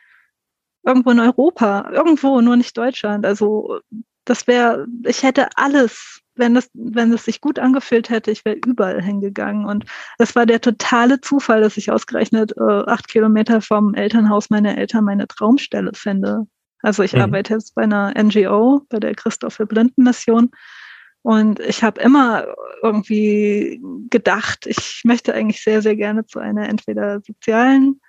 irgendwo 0.83 1.11
in 1.11 1.19
Europa, 1.19 1.91
irgendwo, 1.91 2.39
nur 2.39 2.55
nicht 2.55 2.77
Deutschland. 2.77 3.25
Also 3.25 3.81
das 4.23 4.47
wäre, 4.47 4.87
ich 5.05 5.23
hätte 5.23 5.49
alles 5.57 6.20
wenn 6.35 6.55
es, 6.55 6.69
wenn 6.73 7.11
es 7.13 7.25
sich 7.25 7.41
gut 7.41 7.59
angefühlt 7.59 8.09
hätte, 8.09 8.31
ich 8.31 8.45
wäre 8.45 8.57
überall 8.65 9.01
hingegangen. 9.01 9.65
Und 9.65 9.85
das 10.17 10.35
war 10.35 10.45
der 10.45 10.61
totale 10.61 11.21
Zufall, 11.21 11.61
dass 11.61 11.77
ich 11.77 11.91
ausgerechnet 11.91 12.53
äh, 12.57 12.83
acht 12.87 13.07
Kilometer 13.07 13.61
vom 13.61 13.93
Elternhaus 13.93 14.49
meiner 14.49 14.77
Eltern 14.77 15.05
meine 15.05 15.27
Traumstelle 15.27 15.91
finde. 15.93 16.47
Also 16.81 17.03
ich 17.03 17.13
mhm. 17.13 17.21
arbeite 17.21 17.53
jetzt 17.53 17.75
bei 17.75 17.83
einer 17.83 18.13
NGO, 18.17 18.81
bei 18.89 18.99
der 18.99 19.15
Christopher 19.15 19.65
Blinden 19.65 20.03
Mission. 20.03 20.51
Und 21.23 21.59
ich 21.59 21.83
habe 21.83 22.01
immer 22.01 22.47
irgendwie 22.81 23.79
gedacht, 24.09 24.65
ich 24.65 25.01
möchte 25.03 25.33
eigentlich 25.33 25.63
sehr, 25.63 25.81
sehr 25.81 25.95
gerne 25.95 26.25
zu 26.25 26.39
einer 26.39 26.67
entweder 26.67 27.21
sozialen 27.21 28.01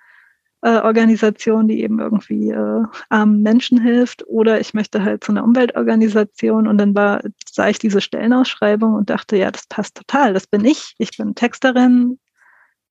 äh, 0.63 0.79
Organisation, 0.79 1.67
die 1.67 1.83
eben 1.83 1.99
irgendwie 1.99 2.49
äh, 2.49 2.83
armen 3.09 3.41
Menschen 3.41 3.81
hilft, 3.81 4.25
oder 4.27 4.61
ich 4.61 4.73
möchte 4.73 5.03
halt 5.03 5.23
zu 5.23 5.33
einer 5.33 5.43
Umweltorganisation. 5.43 6.67
Und 6.67 6.77
dann 6.77 6.95
war, 6.95 7.21
sah 7.45 7.67
ich 7.67 7.79
diese 7.79 7.99
Stellenausschreibung 7.99 8.93
und 8.93 9.09
dachte, 9.09 9.35
ja, 9.37 9.51
das 9.51 9.67
passt 9.67 9.95
total, 9.95 10.33
das 10.33 10.47
bin 10.47 10.63
ich. 10.63 10.95
Ich 10.97 11.17
bin 11.17 11.35
Texterin, 11.35 12.17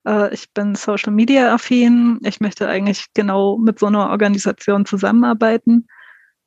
äh, 0.06 0.32
ich 0.34 0.52
bin 0.52 0.74
Social 0.74 1.12
Media 1.12 1.54
affin, 1.54 2.20
ich 2.24 2.40
möchte 2.40 2.68
eigentlich 2.68 3.06
genau 3.14 3.56
mit 3.56 3.78
so 3.78 3.86
einer 3.86 4.10
Organisation 4.10 4.84
zusammenarbeiten. 4.84 5.86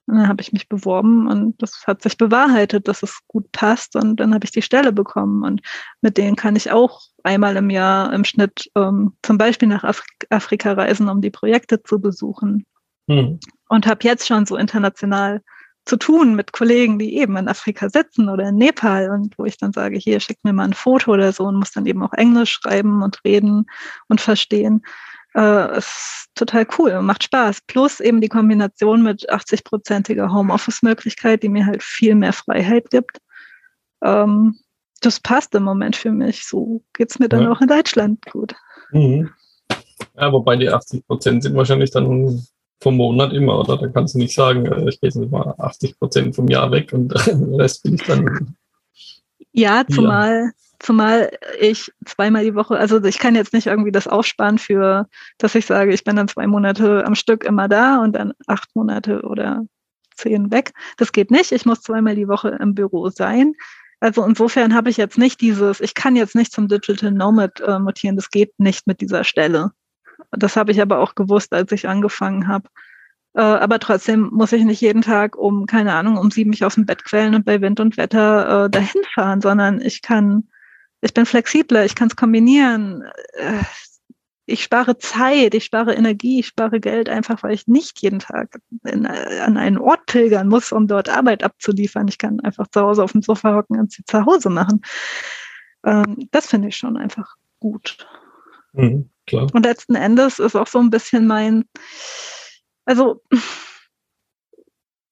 Und 0.08 0.18
dann 0.18 0.28
habe 0.28 0.41
ich 0.41 0.53
mich 0.53 0.70
beworben 0.70 1.28
und 1.28 1.62
das 1.62 1.84
hat 1.88 2.03
sich 2.03 2.18
bewahrheitet, 2.18 2.88
dass 2.88 3.01
es 3.01 3.20
gut 3.28 3.51
passt 3.51 3.95
und 3.95 4.20
dann 4.20 4.36
habe 4.36 4.45
ich 4.45 4.51
die 4.51 4.62
Stelle 4.62 4.91
bekommen 4.91 5.43
und 5.43 5.62
mit 6.01 6.18
denen 6.18 6.36
kann 6.36 6.56
ich 6.56 6.72
auch 6.72 7.01
einmal 7.24 7.56
im 7.58 7.72
Jahr 7.72 8.14
im 8.14 8.24
Schnitt 8.24 8.70
ähm, 8.76 9.14
zum 9.24 9.39
Beispiel 9.39 9.68
nach 9.68 9.84
Afri 9.84 10.06
Afrika 10.30 10.74
reisen, 10.74 11.10
um 11.10 11.22
die 11.22 11.32
Projekte 11.32 11.82
zu 11.82 11.99
besuchen. 11.99 12.66
Hm. 13.10 13.39
Und 13.70 13.88
habe 13.88 14.03
jetzt 14.03 14.28
schon 14.28 14.45
so 14.45 14.58
international 14.58 15.41
zu 15.86 15.97
tun 15.97 16.36
mit 16.36 16.51
Kollegen, 16.51 16.97
die 16.97 17.18
eben 17.18 17.38
in 17.38 17.47
Afrika 17.47 17.89
sitzen 17.89 18.30
oder 18.30 18.49
in 18.49 18.56
Nepal 18.56 19.12
und 19.12 19.38
wo 19.38 19.45
ich 19.45 19.58
dann 19.58 19.72
sage, 19.72 19.97
hier 19.97 20.20
schickt 20.20 20.43
mir 20.43 20.53
mal 20.53 20.66
ein 20.66 20.74
Foto 20.74 21.14
oder 21.14 21.32
so 21.32 21.45
und 21.45 21.56
muss 21.56 21.72
dann 21.72 21.86
eben 21.86 22.03
auch 22.03 22.14
Englisch 22.14 22.51
schreiben 22.51 23.03
und 23.03 23.24
reden 23.24 23.66
und 24.08 24.20
verstehen. 24.20 24.82
Äh, 25.36 25.78
ist 25.78 26.30
total 26.36 26.66
cool 26.78 26.92
und 26.92 27.06
macht 27.06 27.24
Spaß. 27.24 27.62
Plus 27.68 28.00
eben 28.00 28.22
die 28.22 28.30
Kombination 28.30 29.04
mit 29.04 29.30
80-prozentiger 29.30 30.32
Homeoffice-Möglichkeit, 30.32 31.44
die 31.44 31.50
mir 31.50 31.66
halt 31.66 31.84
viel 31.84 32.16
mehr 32.16 32.34
Freiheit 32.34 32.90
gibt. 32.90 33.18
Ähm, 34.02 34.58
das 35.02 35.20
passt 35.20 35.54
im 35.56 35.64
Moment 35.64 35.96
für 35.96 36.12
mich. 36.12 36.46
So 36.46 36.82
geht 36.94 37.12
es 37.12 37.20
mir 37.20 37.28
dann 37.28 37.44
ja. 37.44 37.52
auch 37.52 37.62
in 37.62 37.68
Deutschland 37.68 38.26
gut. 38.32 38.56
Mhm. 38.92 39.30
Ja, 40.18 40.32
wobei 40.32 40.56
die 40.56 40.70
80 40.70 41.06
Prozent 41.06 41.44
sind 41.44 41.56
wahrscheinlich 41.56 41.92
dann 41.92 42.46
vom 42.82 42.96
Monat 42.96 43.34
immer, 43.34 43.60
oder? 43.60 43.78
Da 43.78 43.88
kannst 43.88 44.16
du 44.16 44.20
nicht 44.20 44.34
sagen, 44.34 44.66
äh, 44.66 44.90
ich 44.90 45.02
gehe 45.02 45.10
jetzt 45.10 45.32
mal 45.32 45.54
80 45.58 46.00
Prozent 46.00 46.36
vom 46.36 46.48
Jahr 46.48 46.72
weg 46.72 46.94
und 46.94 47.10
den 47.28 47.56
Rest 47.56 47.84
bin 47.84 47.96
ich 47.96 48.04
dann 48.04 48.56
Ja, 49.52 49.84
zumal. 49.90 50.52
Zumal 50.80 51.32
ich 51.59 51.91
zweimal 52.05 52.43
die 52.43 52.55
Woche, 52.55 52.78
also 52.78 53.03
ich 53.03 53.19
kann 53.19 53.36
jetzt 53.36 53.53
nicht 53.53 53.67
irgendwie 53.67 53.91
das 53.91 54.07
aufsparen 54.07 54.57
für, 54.57 55.07
dass 55.38 55.55
ich 55.55 55.65
sage, 55.65 55.93
ich 55.93 56.03
bin 56.03 56.15
dann 56.15 56.28
zwei 56.28 56.47
Monate 56.47 57.05
am 57.05 57.15
Stück 57.15 57.43
immer 57.43 57.67
da 57.67 58.01
und 58.01 58.13
dann 58.13 58.34
acht 58.47 58.69
Monate 58.76 59.21
oder 59.21 59.65
zehn 60.15 60.51
weg. 60.51 60.73
Das 60.97 61.11
geht 61.11 61.32
nicht. 61.32 61.51
Ich 61.51 61.65
muss 61.65 61.82
zweimal 61.82 62.15
die 62.15 62.28
Woche 62.28 62.49
im 62.49 62.73
Büro 62.73 63.09
sein. 63.09 63.53
Also 63.99 64.23
insofern 64.26 64.76
habe 64.76 64.89
ich 64.89 64.97
jetzt 64.97 65.17
nicht 65.17 65.41
dieses, 65.41 65.80
ich 65.82 65.93
kann 65.93 66.15
jetzt 66.15 66.36
nicht 66.36 66.51
zum 66.51 66.67
Digital 66.67 67.11
Nomad 67.11 67.59
äh, 67.61 67.80
mutieren, 67.80 68.15
das 68.15 68.30
geht 68.30 68.53
nicht 68.59 68.88
mit 68.88 69.01
dieser 69.01 69.23
Stelle. 69.23 69.71
Das 70.32 70.55
habe 70.55 70.71
ich 70.71 70.82
aber 70.82 70.99
auch 70.99 71.15
gewusst, 71.15 71.53
als 71.53 71.71
ich 71.71 71.88
angefangen 71.88 72.47
habe. 72.47 72.69
Äh, 73.34 73.41
aber 73.41 73.80
trotzdem 73.80 74.30
muss 74.32 74.53
ich 74.53 74.63
nicht 74.63 74.82
jeden 74.82 75.01
Tag 75.01 75.38
um, 75.38 75.65
keine 75.65 75.93
Ahnung, 75.93 76.17
um 76.17 76.32
sieben 76.32 76.51
mich 76.51 76.63
aus 76.63 76.76
dem 76.76 76.86
Bett 76.86 77.03
quälen 77.03 77.36
und 77.36 77.45
bei 77.45 77.61
Wind 77.61 77.80
und 77.80 77.97
Wetter 77.97 78.65
äh, 78.65 78.69
dahin 78.69 79.01
fahren, 79.13 79.41
sondern 79.41 79.82
ich 79.82 80.01
kann, 80.01 80.47
ich 81.02 81.14
bin 81.14 81.26
flexibler, 81.26 81.86
ich 81.86 81.96
kann 81.96 82.08
es 82.08 82.16
kombinieren. 82.16 83.04
Äh, 83.34 83.64
ich 84.48 84.64
spare 84.64 84.98
Zeit, 84.98 85.56
ich 85.56 85.66
spare 85.66 85.96
Energie, 85.96 86.39
ich 86.39 86.48
spare 86.48 86.80
Geld 86.80 87.10
einfach, 87.10 87.41
weil 87.41 87.54
ich 87.54 87.68
nicht 87.68 88.02
jeden 88.02 88.20
Tag 88.20 88.60
in, 88.84 89.06
an 89.08 89.58
einen 89.58 89.80
Ort 89.80 90.06
pilgern 90.06 90.48
muss, 90.48 90.72
um 90.72 90.88
dort 90.88 91.10
Arbeit 91.10 91.43
abzuliefern. 91.43 92.08
Ich 92.08 92.20
kann 92.20 92.39
einfach 92.41 92.68
zu 92.68 92.82
Hause 92.82 93.04
auf 93.04 93.14
dem 93.14 93.24
Sofa 93.24 93.56
hocken 93.56 93.80
und 93.80 93.91
sie 93.91 94.04
zu 94.06 94.26
Hause 94.26 94.50
machen. 94.50 94.82
Ähm, 95.84 96.28
das 96.32 96.48
finde 96.48 96.68
ich 96.68 96.76
schon 96.76 96.96
einfach 96.96 97.36
gut. 97.60 98.06
Mhm. 98.74 99.10
Und 99.32 99.66
letzten 99.66 99.96
Endes 99.96 100.38
ist 100.38 100.56
auch 100.56 100.68
so 100.68 100.80
ein 100.80 100.91
bisschen 100.91 101.26
mein, 101.26 101.66
also 102.86 103.24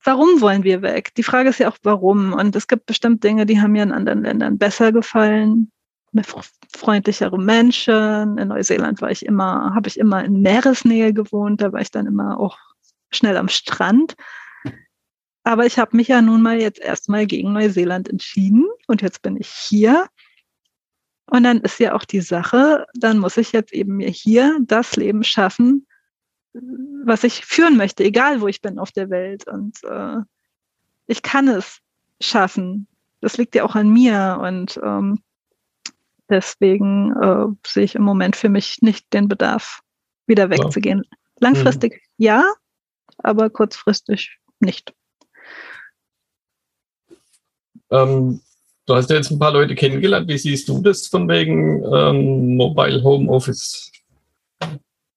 warum 0.04 0.42
wollen 0.42 0.64
wir 0.64 0.82
weg? 0.82 1.14
Die 1.16 1.24
Frage 1.24 1.50
ist 1.50 1.60
ja 1.60 1.70
auch, 1.70 1.78
warum. 1.84 2.34
Und 2.34 2.56
es 2.56 2.68
gibt 2.68 2.86
bestimmt 2.86 3.24
Dinge, 3.24 3.46
die 3.46 3.60
haben 3.60 3.72
mir 3.72 3.84
in 3.84 3.92
anderen 3.92 4.24
Ländern 4.24 4.58
besser 4.58 4.92
gefallen. 4.92 5.72
Freundlichere 6.76 7.40
Menschen. 7.40 8.38
In 8.38 8.50
Neuseeland 8.50 9.02
war 9.02 9.12
ich 9.12 9.26
immer, 9.26 9.74
habe 9.74 9.88
ich 9.88 9.98
immer 9.98 10.24
in 10.24 10.42
Meeresnähe 10.42 11.14
gewohnt. 11.14 11.62
Da 11.62 11.72
war 11.72 11.82
ich 11.82 11.92
dann 11.92 12.06
immer 12.06 12.40
auch 12.40 12.58
schnell 13.12 13.38
am 13.38 13.48
Strand. 13.48 14.16
Aber 15.44 15.66
ich 15.66 15.78
habe 15.78 15.98
mich 15.98 16.08
ja 16.08 16.22
nun 16.22 16.42
mal 16.42 16.60
jetzt 16.62 16.80
erstmal 16.80 17.26
gegen 17.26 17.54
Neuseeland 17.54 18.10
entschieden 18.10 18.66
und 18.88 19.02
jetzt 19.02 19.22
bin 19.22 19.38
ich 19.38 19.50
hier. 19.50 20.08
Und 21.26 21.44
dann 21.44 21.62
ist 21.62 21.80
ja 21.80 21.96
auch 21.96 22.06
die 22.06 22.22
Sache, 22.22 22.86
dann 22.94 23.18
muss 23.18 23.38
ich 23.38 23.52
jetzt 23.52 23.74
eben 23.74 23.98
mir 23.98 24.10
hier 24.10 24.58
das 24.62 24.96
Leben 24.96 25.24
schaffen, 25.24 25.88
was 26.54 27.24
ich 27.24 27.46
führen 27.46 27.78
möchte, 27.78 28.04
egal 28.04 28.42
wo 28.42 28.48
ich 28.48 28.62
bin 28.62 28.80
auf 28.80 28.92
der 28.92 29.10
Welt. 29.10 29.48
Und 29.48 29.84
äh, 29.84 30.18
ich 31.08 31.22
kann 31.22 31.48
es 31.48 31.80
schaffen. 32.22 32.88
Das 33.22 33.38
liegt 33.38 33.56
ja 33.56 33.64
auch 33.64 33.76
an 33.76 33.92
mir. 33.92 34.40
Und 34.42 34.80
ähm, 34.84 35.20
deswegen 36.30 37.14
äh, 37.22 37.46
sehe 37.66 37.84
ich 37.84 37.96
im 37.96 38.04
Moment 38.04 38.36
für 38.36 38.50
mich 38.50 38.82
nicht 38.82 39.12
den 39.14 39.28
Bedarf, 39.28 39.82
wieder 40.28 40.50
wegzugehen. 40.50 41.04
Ja. 41.04 41.18
Langfristig 41.40 41.94
mhm. 41.94 42.24
ja, 42.24 42.54
aber 43.18 43.50
kurzfristig 43.50 44.38
nicht. 44.60 44.94
Ähm, 47.90 48.42
du 48.86 48.96
hast 48.96 49.10
ja 49.10 49.18
jetzt 49.18 49.32
ein 49.32 49.40
paar 49.40 49.52
Leute 49.52 49.76
kennengelernt. 49.76 50.28
Wie 50.28 50.38
siehst 50.38 50.68
du 50.70 50.82
das 50.82 51.08
von 51.08 51.28
wegen 51.28 51.84
ähm, 51.84 52.56
Mobile 52.56 53.04
Home 53.04 53.30
Office? 53.30 53.92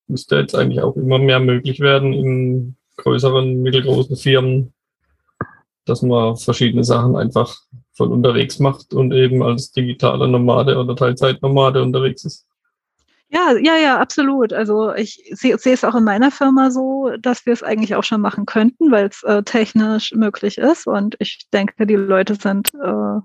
Müsste 0.09 0.37
jetzt 0.37 0.55
eigentlich 0.55 0.83
auch 0.83 0.97
immer 0.97 1.19
mehr 1.19 1.41
möglich 1.41 1.81
werden 1.81 2.13
in 2.13 2.77
größeren, 2.97 3.63
mittelgroßen 3.63 4.17
Firmen, 4.17 4.73
dass 5.85 6.03
man 6.03 6.37
verschiedene 6.37 6.85
Sachen 6.85 7.17
einfach 7.17 7.57
von 7.93 8.13
unterwegs 8.13 8.59
macht 8.59 8.93
und 8.93 9.13
eben 9.13 9.43
als 9.43 9.73
digitaler 9.73 10.27
Nomade 10.27 10.79
oder 10.79 10.97
Teilzeitnomade 10.97 11.83
unterwegs 11.83 12.25
ist. 12.25 12.47
Ja, 13.29 13.57
ja, 13.61 13.77
ja, 13.77 13.99
absolut. 13.99 14.53
Also 14.53 14.95
ich 14.95 15.31
sehe 15.33 15.59
seh 15.59 15.73
es 15.73 15.85
auch 15.85 15.97
in 15.97 16.05
meiner 16.05 16.31
Firma 16.31 16.71
so, 16.71 17.11
dass 17.21 17.45
wir 17.45 17.53
es 17.53 17.63
eigentlich 17.63 17.97
auch 17.97 18.05
schon 18.05 18.21
machen 18.21 18.47
könnten, 18.47 18.93
weil 18.93 19.09
es 19.09 19.23
äh, 19.25 19.43
technisch 19.43 20.13
möglich 20.13 20.59
ist. 20.59 20.87
Und 20.87 21.17
ich 21.19 21.49
denke, 21.53 21.87
die 21.87 21.97
Leute 21.97 22.37
sind 22.37 22.73
äh, 22.75 23.21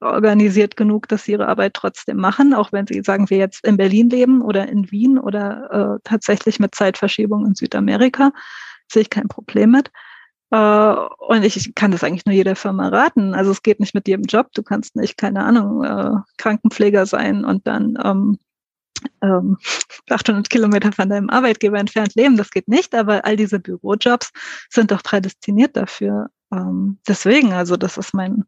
organisiert 0.00 0.76
genug, 0.76 1.08
dass 1.08 1.24
sie 1.24 1.32
ihre 1.32 1.48
Arbeit 1.48 1.74
trotzdem 1.74 2.16
machen, 2.16 2.54
auch 2.54 2.72
wenn 2.72 2.86
sie, 2.86 3.02
sagen 3.02 3.28
wir 3.30 3.38
jetzt, 3.38 3.64
in 3.66 3.76
Berlin 3.76 4.10
leben 4.10 4.42
oder 4.42 4.68
in 4.68 4.90
Wien 4.90 5.18
oder 5.18 5.96
äh, 5.96 6.00
tatsächlich 6.04 6.58
mit 6.58 6.74
Zeitverschiebung 6.74 7.46
in 7.46 7.54
Südamerika, 7.54 8.32
sehe 8.90 9.02
ich 9.02 9.10
kein 9.10 9.28
Problem 9.28 9.70
mit. 9.70 9.90
Äh, 10.50 10.56
und 10.56 11.44
ich, 11.44 11.74
kann 11.74 11.92
das 11.92 12.02
eigentlich 12.02 12.26
nur 12.26 12.34
jeder 12.34 12.56
Firma 12.56 12.88
raten. 12.88 13.34
Also 13.34 13.50
es 13.50 13.62
geht 13.62 13.80
nicht 13.80 13.94
mit 13.94 14.08
jedem 14.08 14.24
Job. 14.24 14.48
Du 14.54 14.62
kannst 14.62 14.96
nicht, 14.96 15.16
keine 15.16 15.44
Ahnung, 15.44 15.84
äh, 15.84 16.20
Krankenpfleger 16.38 17.06
sein 17.06 17.44
und 17.44 17.66
dann 17.66 17.96
ähm, 18.02 18.38
ähm, 19.22 19.58
800 20.10 20.50
Kilometer 20.50 20.92
von 20.92 21.08
deinem 21.08 21.30
Arbeitgeber 21.30 21.78
entfernt 21.78 22.14
leben. 22.14 22.36
Das 22.36 22.50
geht 22.50 22.68
nicht, 22.68 22.94
aber 22.94 23.24
all 23.24 23.36
diese 23.36 23.60
Bürojobs 23.60 24.32
sind 24.68 24.90
doch 24.90 25.02
prädestiniert 25.02 25.76
dafür. 25.76 26.30
Ähm, 26.52 26.98
deswegen, 27.06 27.52
also 27.52 27.76
das 27.76 27.96
ist 27.96 28.14
mein, 28.14 28.44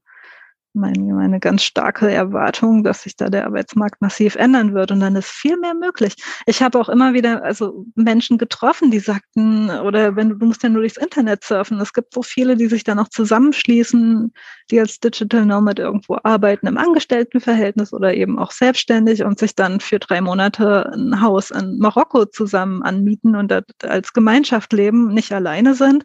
meine, 0.74 1.12
meine 1.12 1.38
ganz 1.40 1.62
starke 1.62 2.10
Erwartung, 2.10 2.82
dass 2.82 3.02
sich 3.02 3.16
da 3.16 3.28
der 3.28 3.46
Arbeitsmarkt 3.46 4.00
massiv 4.00 4.36
ändern 4.36 4.74
wird 4.74 4.90
und 4.90 5.00
dann 5.00 5.16
ist 5.16 5.28
viel 5.28 5.56
mehr 5.58 5.74
möglich. 5.74 6.14
Ich 6.46 6.62
habe 6.62 6.78
auch 6.80 6.88
immer 6.88 7.12
wieder 7.12 7.42
also 7.42 7.84
Menschen 7.94 8.38
getroffen, 8.38 8.90
die 8.90 8.98
sagten, 8.98 9.70
oder 9.70 10.16
wenn 10.16 10.30
du, 10.30 10.36
du 10.36 10.46
musst 10.46 10.62
ja 10.62 10.68
nur 10.68 10.82
durchs 10.82 10.96
Internet 10.96 11.44
surfen. 11.44 11.80
Es 11.80 11.92
gibt 11.92 12.14
so 12.14 12.22
viele, 12.22 12.56
die 12.56 12.66
sich 12.66 12.84
dann 12.84 12.98
auch 12.98 13.08
zusammenschließen, 13.08 14.32
die 14.70 14.80
als 14.80 14.98
Digital 15.00 15.44
Nomad 15.44 15.78
irgendwo 15.78 16.18
arbeiten 16.22 16.66
im 16.66 16.78
Angestelltenverhältnis 16.78 17.92
oder 17.92 18.14
eben 18.14 18.38
auch 18.38 18.52
selbstständig 18.52 19.24
und 19.24 19.38
sich 19.38 19.54
dann 19.54 19.80
für 19.80 19.98
drei 19.98 20.20
Monate 20.20 20.90
ein 20.94 21.20
Haus 21.20 21.50
in 21.50 21.78
Marokko 21.78 22.24
zusammen 22.26 22.82
anmieten 22.82 23.36
und 23.36 23.52
als 23.82 24.12
Gemeinschaft 24.12 24.72
leben, 24.72 25.12
nicht 25.12 25.32
alleine 25.32 25.74
sind, 25.74 26.04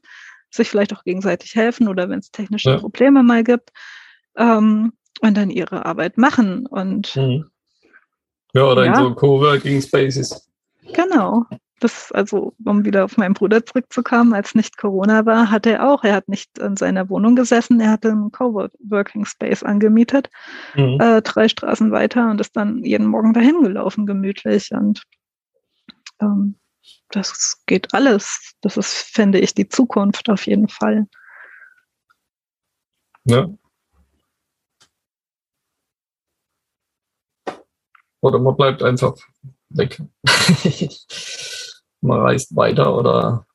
sich 0.50 0.70
vielleicht 0.70 0.94
auch 0.94 1.04
gegenseitig 1.04 1.56
helfen 1.56 1.88
oder 1.88 2.10
wenn 2.10 2.20
es 2.20 2.32
technische 2.32 2.72
ja. 2.72 2.78
Probleme 2.78 3.24
mal 3.24 3.44
gibt 3.44 3.72
ähm, 4.38 4.94
und 5.22 5.38
dann 5.38 5.50
ihre 5.50 5.86
Arbeit 5.86 6.18
machen. 6.18 6.66
Und 6.66 7.16
mhm. 7.16 7.50
ja, 8.54 8.64
oder 8.64 8.86
ja, 8.86 8.92
in 8.92 9.04
so 9.04 9.16
Coworking 9.16 9.82
Spaces. 9.82 10.48
Genau. 10.94 11.46
Das, 11.80 12.12
also, 12.12 12.56
um 12.66 12.86
wieder 12.86 13.06
auf 13.06 13.18
meinen 13.18 13.36
Bruder 13.36 13.64
zurückzukommen, 13.64 14.34
als 14.34 14.56
nicht 14.56 14.78
Corona 14.78 15.28
war, 15.28 15.52
hat 15.52 15.68
er 15.68 15.88
auch, 15.88 16.04
er 16.04 16.16
hat 16.16 16.28
nicht 16.28 16.58
in 16.58 16.76
seiner 16.76 17.08
Wohnung 17.10 17.36
gesessen, 17.36 17.80
er 17.80 17.92
hatte 17.92 18.10
einen 18.10 18.32
Coworking 18.32 19.26
Space 19.26 19.62
angemietet, 19.62 20.32
mhm. 20.74 20.98
äh, 21.00 21.22
drei 21.22 21.48
Straßen 21.48 21.92
weiter 21.92 22.32
und 22.32 22.42
ist 22.42 22.56
dann 22.56 22.84
jeden 22.84 23.06
Morgen 23.06 23.34
dahin 23.34 23.62
gelaufen, 23.62 24.08
gemütlich. 24.08 24.72
Und 24.72 25.04
ähm, 26.20 26.56
das 27.10 27.62
geht 27.68 27.94
alles. 27.94 28.56
Das 28.62 28.76
ist, 28.76 28.94
finde 28.94 29.40
ich, 29.40 29.54
die 29.54 29.70
Zukunft 29.70 30.30
auf 30.32 30.48
jeden 30.48 30.70
Fall. 30.70 31.06
Ja, 33.26 33.50
Oder 38.28 38.40
man 38.40 38.56
bleibt 38.56 38.84
einfach 38.84 39.16
weg. 39.70 40.02
man 42.02 42.20
reist 42.20 42.56
weiter 42.56 42.96
oder. 42.96 43.46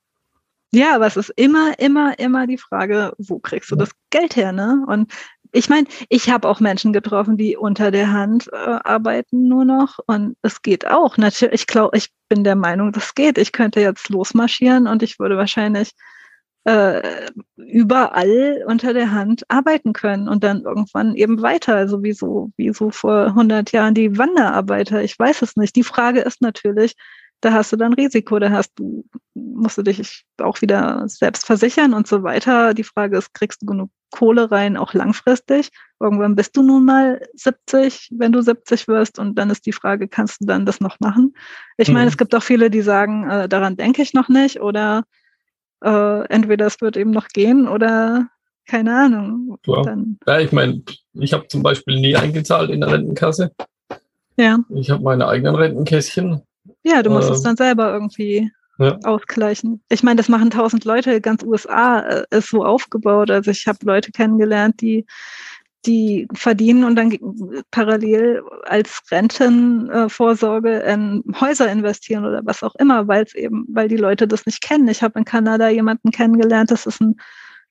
Ja, 0.74 0.94
aber 0.94 1.06
es 1.06 1.16
ist 1.16 1.30
immer, 1.36 1.78
immer, 1.78 2.18
immer 2.18 2.46
die 2.46 2.58
Frage, 2.58 3.12
wo 3.18 3.38
kriegst 3.38 3.70
du 3.70 3.76
das 3.76 3.90
Geld 4.10 4.36
her, 4.36 4.52
ne? 4.52 4.84
Und 4.88 5.12
ich 5.52 5.68
meine, 5.68 5.86
ich 6.08 6.30
habe 6.30 6.48
auch 6.48 6.60
Menschen 6.60 6.94
getroffen, 6.94 7.36
die 7.36 7.56
unter 7.56 7.90
der 7.90 8.10
Hand 8.10 8.48
äh, 8.52 8.56
arbeiten 8.56 9.48
nur 9.48 9.66
noch 9.66 9.98
und 10.06 10.36
es 10.40 10.62
geht 10.62 10.86
auch. 10.86 11.18
Natürlich, 11.18 11.60
ich 11.60 11.66
glaube, 11.66 11.98
ich 11.98 12.10
bin 12.30 12.42
der 12.42 12.56
Meinung, 12.56 12.90
das 12.92 13.14
geht. 13.14 13.36
Ich 13.36 13.52
könnte 13.52 13.80
jetzt 13.80 14.08
losmarschieren 14.08 14.86
und 14.86 15.02
ich 15.02 15.18
würde 15.18 15.36
wahrscheinlich 15.36 15.92
äh, 16.64 17.30
überall 17.56 18.64
unter 18.66 18.92
der 18.92 19.10
Hand 19.10 19.44
arbeiten 19.48 19.92
können 19.92 20.28
und 20.28 20.44
dann 20.44 20.62
irgendwann 20.62 21.14
eben 21.16 21.42
weiter, 21.42 21.74
also 21.74 22.02
wie 22.02 22.12
so, 22.12 22.50
wie 22.56 22.72
so 22.72 22.90
vor 22.90 23.26
100 23.26 23.72
Jahren 23.72 23.94
die 23.94 24.16
Wanderarbeiter. 24.16 25.02
Ich 25.02 25.18
weiß 25.18 25.42
es 25.42 25.56
nicht. 25.56 25.74
Die 25.74 25.82
Frage 25.82 26.20
ist 26.20 26.40
natürlich, 26.40 26.94
da 27.40 27.52
hast 27.52 27.72
du 27.72 27.76
dann 27.76 27.92
Risiko, 27.92 28.38
da 28.38 28.50
hast 28.50 28.72
du, 28.76 29.04
musst 29.34 29.76
du 29.76 29.82
dich 29.82 30.24
auch 30.38 30.62
wieder 30.62 31.02
selbst 31.08 31.44
versichern 31.44 31.92
und 31.92 32.06
so 32.06 32.22
weiter. 32.22 32.72
Die 32.74 32.84
Frage 32.84 33.18
ist, 33.18 33.34
kriegst 33.34 33.62
du 33.62 33.66
genug 33.66 33.90
Kohle 34.12 34.52
rein, 34.52 34.76
auch 34.76 34.94
langfristig? 34.94 35.70
Irgendwann 35.98 36.36
bist 36.36 36.56
du 36.56 36.62
nun 36.62 36.84
mal 36.84 37.20
70, 37.34 38.10
wenn 38.12 38.30
du 38.30 38.42
70 38.42 38.86
wirst 38.86 39.18
und 39.18 39.36
dann 39.36 39.50
ist 39.50 39.66
die 39.66 39.72
Frage, 39.72 40.06
kannst 40.06 40.40
du 40.40 40.46
dann 40.46 40.64
das 40.64 40.80
noch 40.80 41.00
machen? 41.00 41.34
Ich 41.76 41.88
mhm. 41.88 41.94
meine, 41.94 42.08
es 42.08 42.16
gibt 42.16 42.32
auch 42.36 42.42
viele, 42.42 42.70
die 42.70 42.82
sagen, 42.82 43.28
äh, 43.28 43.48
daran 43.48 43.76
denke 43.76 44.02
ich 44.02 44.14
noch 44.14 44.28
nicht 44.28 44.60
oder 44.60 45.02
äh, 45.82 46.24
entweder 46.28 46.66
es 46.66 46.80
wird 46.80 46.96
eben 46.96 47.10
noch 47.10 47.28
gehen 47.28 47.68
oder 47.68 48.28
keine 48.66 48.96
Ahnung. 48.96 49.58
Ja, 50.26 50.38
ich 50.38 50.52
meine, 50.52 50.82
ich 51.14 51.32
habe 51.32 51.48
zum 51.48 51.62
Beispiel 51.62 52.00
nie 52.00 52.16
eingezahlt 52.16 52.70
in 52.70 52.80
der 52.80 52.92
Rentenkasse. 52.92 53.50
Ja. 54.36 54.58
Ich 54.70 54.90
habe 54.90 55.02
meine 55.02 55.28
eigenen 55.28 55.54
Rentenkästchen. 55.54 56.42
Ja, 56.84 57.02
du 57.02 57.10
musst 57.10 57.28
äh, 57.28 57.32
es 57.32 57.42
dann 57.42 57.56
selber 57.56 57.92
irgendwie 57.92 58.50
ja. 58.78 58.98
ausgleichen. 59.04 59.82
Ich 59.88 60.02
meine, 60.02 60.16
das 60.16 60.28
machen 60.28 60.50
tausend 60.50 60.84
Leute, 60.84 61.20
ganz 61.20 61.42
USA 61.42 62.00
äh, 62.00 62.24
ist 62.30 62.48
so 62.48 62.64
aufgebaut. 62.64 63.30
Also 63.30 63.50
ich 63.50 63.66
habe 63.66 63.78
Leute 63.82 64.12
kennengelernt, 64.12 64.80
die 64.80 65.06
die 65.86 66.28
verdienen 66.32 66.84
und 66.84 66.96
dann 66.96 67.16
parallel 67.70 68.42
als 68.64 69.02
Rentenvorsorge 69.10 70.78
in 70.80 71.22
Häuser 71.40 71.70
investieren 71.70 72.24
oder 72.24 72.42
was 72.44 72.62
auch 72.62 72.74
immer, 72.76 73.08
weil 73.08 73.24
es 73.24 73.34
eben, 73.34 73.66
weil 73.68 73.88
die 73.88 73.96
Leute 73.96 74.28
das 74.28 74.46
nicht 74.46 74.62
kennen. 74.62 74.88
Ich 74.88 75.02
habe 75.02 75.18
in 75.18 75.24
Kanada 75.24 75.68
jemanden 75.68 76.10
kennengelernt, 76.10 76.70
das 76.70 76.86
ist 76.86 77.00
ein, 77.00 77.16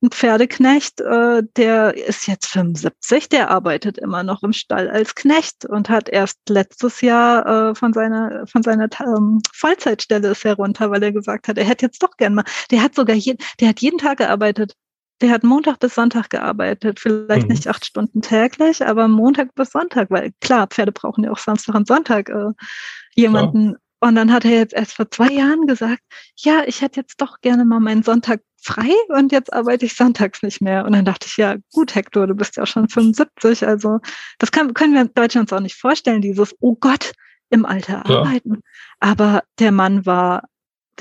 ein 0.04 0.10
Pferdeknecht, 0.10 1.00
äh, 1.02 1.44
der 1.56 1.96
ist 1.96 2.28
jetzt 2.28 2.48
75, 2.48 3.30
der 3.30 3.52
arbeitet 3.52 3.98
immer 3.98 4.24
noch 4.24 4.44
im 4.44 4.54
Stall 4.54 4.90
als 4.90 5.16
Knecht 5.16 5.66
und 5.66 5.90
hat 5.90 6.10
erst 6.10 6.40
letztes 6.50 7.02
Jahr 7.02 7.70
äh, 7.72 7.76
von 7.76 7.94
seiner 7.94 8.48
von 8.48 8.64
seiner 8.64 8.90
ähm, 9.00 9.42
Vollzeitstelle 9.54 10.30
ist 10.30 10.44
herunter, 10.44 10.90
weil 10.92 11.04
er 11.04 11.12
gesagt 11.12 11.48
hat, 11.48 11.58
er 11.58 11.66
hätte 11.66 11.86
jetzt 11.86 12.02
doch 12.02 12.18
gern 12.18 12.34
mal. 12.34 12.46
Der 12.72 12.82
hat 12.82 12.96
sogar 12.96 13.16
jeden, 13.16 13.38
der 13.60 13.70
hat 13.70 13.80
jeden 13.80 14.00
Tag 14.00 14.18
gearbeitet 14.18 14.76
der 15.22 15.32
hat 15.32 15.44
Montag 15.44 15.80
bis 15.80 15.96
Sonntag 15.96 16.30
gearbeitet, 16.30 17.00
vielleicht 17.00 17.48
mhm. 17.48 17.54
nicht 17.54 17.68
acht 17.68 17.86
Stunden 17.86 18.22
täglich, 18.22 18.86
aber 18.86 19.08
Montag 19.08 19.54
bis 19.56 19.72
Sonntag, 19.72 20.10
weil 20.10 20.32
klar, 20.42 20.68
Pferde 20.68 20.92
brauchen 20.92 21.24
ja 21.24 21.32
auch 21.32 21.38
Samstag 21.38 21.76
und 21.76 21.88
Sonntag 21.88 22.30
äh, 22.30 22.52
jemanden. 23.16 23.72
Ja. 23.72 23.78
Und 24.04 24.16
dann 24.16 24.34
hat 24.34 24.46
er 24.46 24.52
jetzt 24.52 24.74
erst 24.74 24.94
vor 24.94 25.12
zwei 25.12 25.32
Jahren 25.32 25.68
gesagt, 25.68 26.02
ja, 26.36 26.64
ich 26.66 26.82
hätte 26.82 27.02
jetzt 27.02 27.22
doch 27.22 27.40
gerne 27.42 27.66
mal 27.66 27.80
meinen 27.80 28.02
Sonntag 28.02 28.42
frei 28.60 28.92
und 29.10 29.32
jetzt 29.32 29.54
arbeite 29.54 29.86
ich 29.86 29.96
sonntags 29.96 30.42
nicht 30.42 30.60
mehr. 30.60 30.86
Und 30.86 30.94
dann 30.94 31.06
dachte 31.06 31.28
ich, 31.28 31.38
ja, 31.38 31.56
gut, 31.72 31.94
Hector, 31.94 32.26
du 32.26 32.34
bist 32.34 32.58
ja 32.58 32.66
schon 32.66 32.90
75, 32.90 33.68
also 33.68 34.00
das 34.40 34.52
kann, 34.52 34.74
können 34.74 34.94
wir 34.94 35.02
in 35.02 35.14
Deutschland 35.14 35.54
auch 35.54 35.60
nicht 35.60 35.76
vorstellen, 35.76 36.22
dieses, 36.22 36.56
oh 36.62 36.76
Gott, 36.80 37.12
im 37.52 37.66
Alter 37.66 38.04
ja. 38.08 38.20
arbeiten. 38.20 38.62
Aber 39.00 39.44
der 39.60 39.72
Mann 39.72 40.06
war 40.06 40.46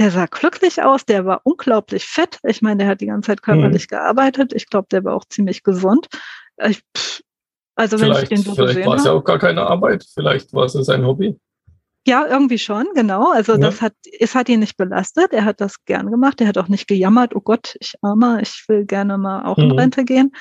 der 0.01 0.11
sah 0.11 0.25
glücklich 0.25 0.83
aus, 0.83 1.05
der 1.05 1.27
war 1.27 1.43
unglaublich 1.45 2.07
fit. 2.07 2.39
Ich 2.45 2.63
meine, 2.63 2.79
der 2.79 2.87
hat 2.89 3.03
die 3.03 3.07
ganze 3.07 3.27
Zeit 3.27 3.43
körperlich 3.43 3.83
mhm. 3.83 3.97
gearbeitet. 3.97 4.55
Ich 4.55 4.67
glaube, 4.67 4.89
der 4.91 5.05
war 5.05 5.15
auch 5.15 5.27
ziemlich 5.29 5.63
gesund. 5.63 6.09
Ich, 6.67 6.83
also 7.75 8.01
wenn 8.01 8.07
vielleicht, 8.07 8.23
ich 8.23 8.29
den 8.31 8.39
so 8.39 8.55
Vielleicht 8.55 8.87
war 8.87 8.97
es 8.97 9.05
ja 9.05 9.13
auch 9.13 9.25
gar 9.25 9.39
keine 9.39 9.61
Arbeit, 9.61 10.07
vielleicht 10.15 10.55
war 10.55 10.65
es 10.65 10.73
sein 10.73 11.05
Hobby. 11.05 11.39
Ja, 12.07 12.27
irgendwie 12.27 12.59
schon, 12.59 12.87
genau. 12.95 13.31
Also 13.31 13.53
ja. 13.53 13.59
das 13.59 13.83
hat, 13.83 13.93
es 14.19 14.35
hat 14.35 14.49
ihn 14.49 14.61
nicht 14.61 14.79
belastet. 14.79 15.35
Er 15.35 15.45
hat 15.45 15.61
das 15.61 15.85
gern 15.85 16.11
gemacht. 16.11 16.41
Er 16.41 16.49
hat 16.49 16.57
auch 16.57 16.69
nicht 16.69 16.89
gejammert, 16.89 17.37
oh 17.37 17.43
Gott, 17.43 17.77
ich 17.79 17.93
armer, 18.01 18.41
ich 18.41 18.65
will 18.69 18.87
gerne 18.87 19.19
mal 19.19 19.45
auch 19.45 19.59
mhm. 19.59 19.65
in 19.65 19.79
Rente 19.79 20.05
gehen. 20.07 20.33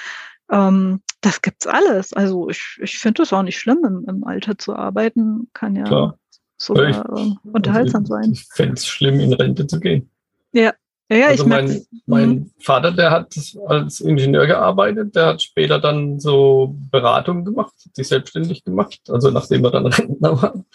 Ähm, 0.50 1.02
das 1.20 1.42
gibt's 1.42 1.68
alles. 1.68 2.14
Also 2.14 2.50
ich, 2.50 2.80
ich 2.82 2.98
finde 2.98 3.24
es 3.24 3.34
auch 3.34 3.44
nicht 3.44 3.60
schlimm, 3.60 3.80
im, 3.86 4.06
im 4.08 4.24
Alter 4.24 4.58
zu 4.58 4.74
arbeiten. 4.74 5.50
Kann 5.52 5.76
ja 5.76 5.84
Klar 5.84 6.19
sogar 6.60 6.90
ich, 6.90 6.98
äh, 6.98 7.36
unterhaltsam 7.52 8.04
also 8.04 8.14
sein. 8.14 8.32
Ich 8.34 8.46
fände 8.52 8.74
es 8.74 8.86
schlimm, 8.86 9.20
in 9.20 9.34
Rente 9.34 9.66
zu 9.68 9.80
gehen. 9.80 10.10
Ja. 10.52 10.74
Ja, 11.12 11.18
ja 11.18 11.28
also 11.28 11.44
ich 11.44 11.50
mein, 11.50 11.86
mein 12.06 12.30
mhm. 12.30 12.52
Vater, 12.60 12.92
der 12.92 13.12
hat 13.12 13.36
als 13.68 14.00
Ingenieur 14.00 14.46
gearbeitet, 14.46 15.16
der 15.16 15.26
hat 15.28 15.42
später 15.42 15.80
dann 15.80 16.20
so 16.20 16.76
Beratung 16.92 17.46
gemacht, 17.46 17.74
sich 17.94 18.08
selbstständig 18.08 18.64
gemacht, 18.64 19.00
also 19.10 19.32
nachdem 19.32 19.66
er 19.66 19.72
dann 19.72 19.86
Rentner 19.88 20.42
war. 20.42 20.66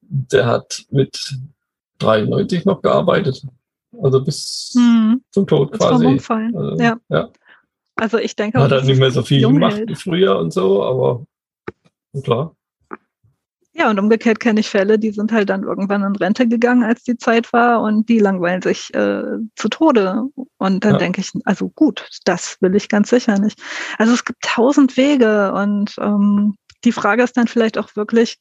Der 0.00 0.46
hat 0.46 0.84
mit 0.90 1.36
93 1.98 2.64
noch 2.64 2.82
gearbeitet. 2.82 3.42
Also 4.00 4.22
bis 4.22 4.74
mhm. 4.76 5.22
zum 5.30 5.46
Tod 5.46 5.72
bis 5.72 5.80
quasi. 5.80 6.06
Also, 6.06 6.82
ja. 6.82 6.96
ja. 7.08 7.28
Also 7.96 8.18
ich 8.18 8.36
denke. 8.36 8.60
Hat 8.60 8.70
er 8.70 8.84
nicht 8.84 8.98
mehr 8.98 9.10
so 9.10 9.22
viel 9.22 9.40
gemacht 9.40 9.82
wie 9.86 9.94
früher 9.96 10.38
und 10.38 10.52
so, 10.52 10.84
aber 10.84 11.26
klar. 12.22 12.54
Ja, 13.78 13.88
und 13.90 14.00
umgekehrt 14.00 14.40
kenne 14.40 14.58
ich 14.58 14.68
Fälle, 14.68 14.98
die 14.98 15.12
sind 15.12 15.30
halt 15.30 15.50
dann 15.50 15.62
irgendwann 15.62 16.02
in 16.02 16.16
Rente 16.16 16.48
gegangen, 16.48 16.82
als 16.82 17.04
die 17.04 17.16
Zeit 17.16 17.52
war, 17.52 17.80
und 17.80 18.08
die 18.08 18.18
langweilen 18.18 18.60
sich 18.60 18.92
äh, 18.92 19.22
zu 19.54 19.68
Tode. 19.68 20.24
Und 20.56 20.84
dann 20.84 20.94
ja. 20.94 20.98
denke 20.98 21.20
ich, 21.20 21.30
also 21.44 21.68
gut, 21.68 22.08
das 22.24 22.56
will 22.60 22.74
ich 22.74 22.88
ganz 22.88 23.10
sicher 23.10 23.38
nicht. 23.38 23.62
Also 23.96 24.14
es 24.14 24.24
gibt 24.24 24.42
tausend 24.42 24.96
Wege 24.96 25.52
und 25.52 25.94
ähm, 26.00 26.56
die 26.82 26.90
Frage 26.90 27.22
ist 27.22 27.36
dann 27.36 27.46
vielleicht 27.46 27.78
auch 27.78 27.94
wirklich, 27.94 28.38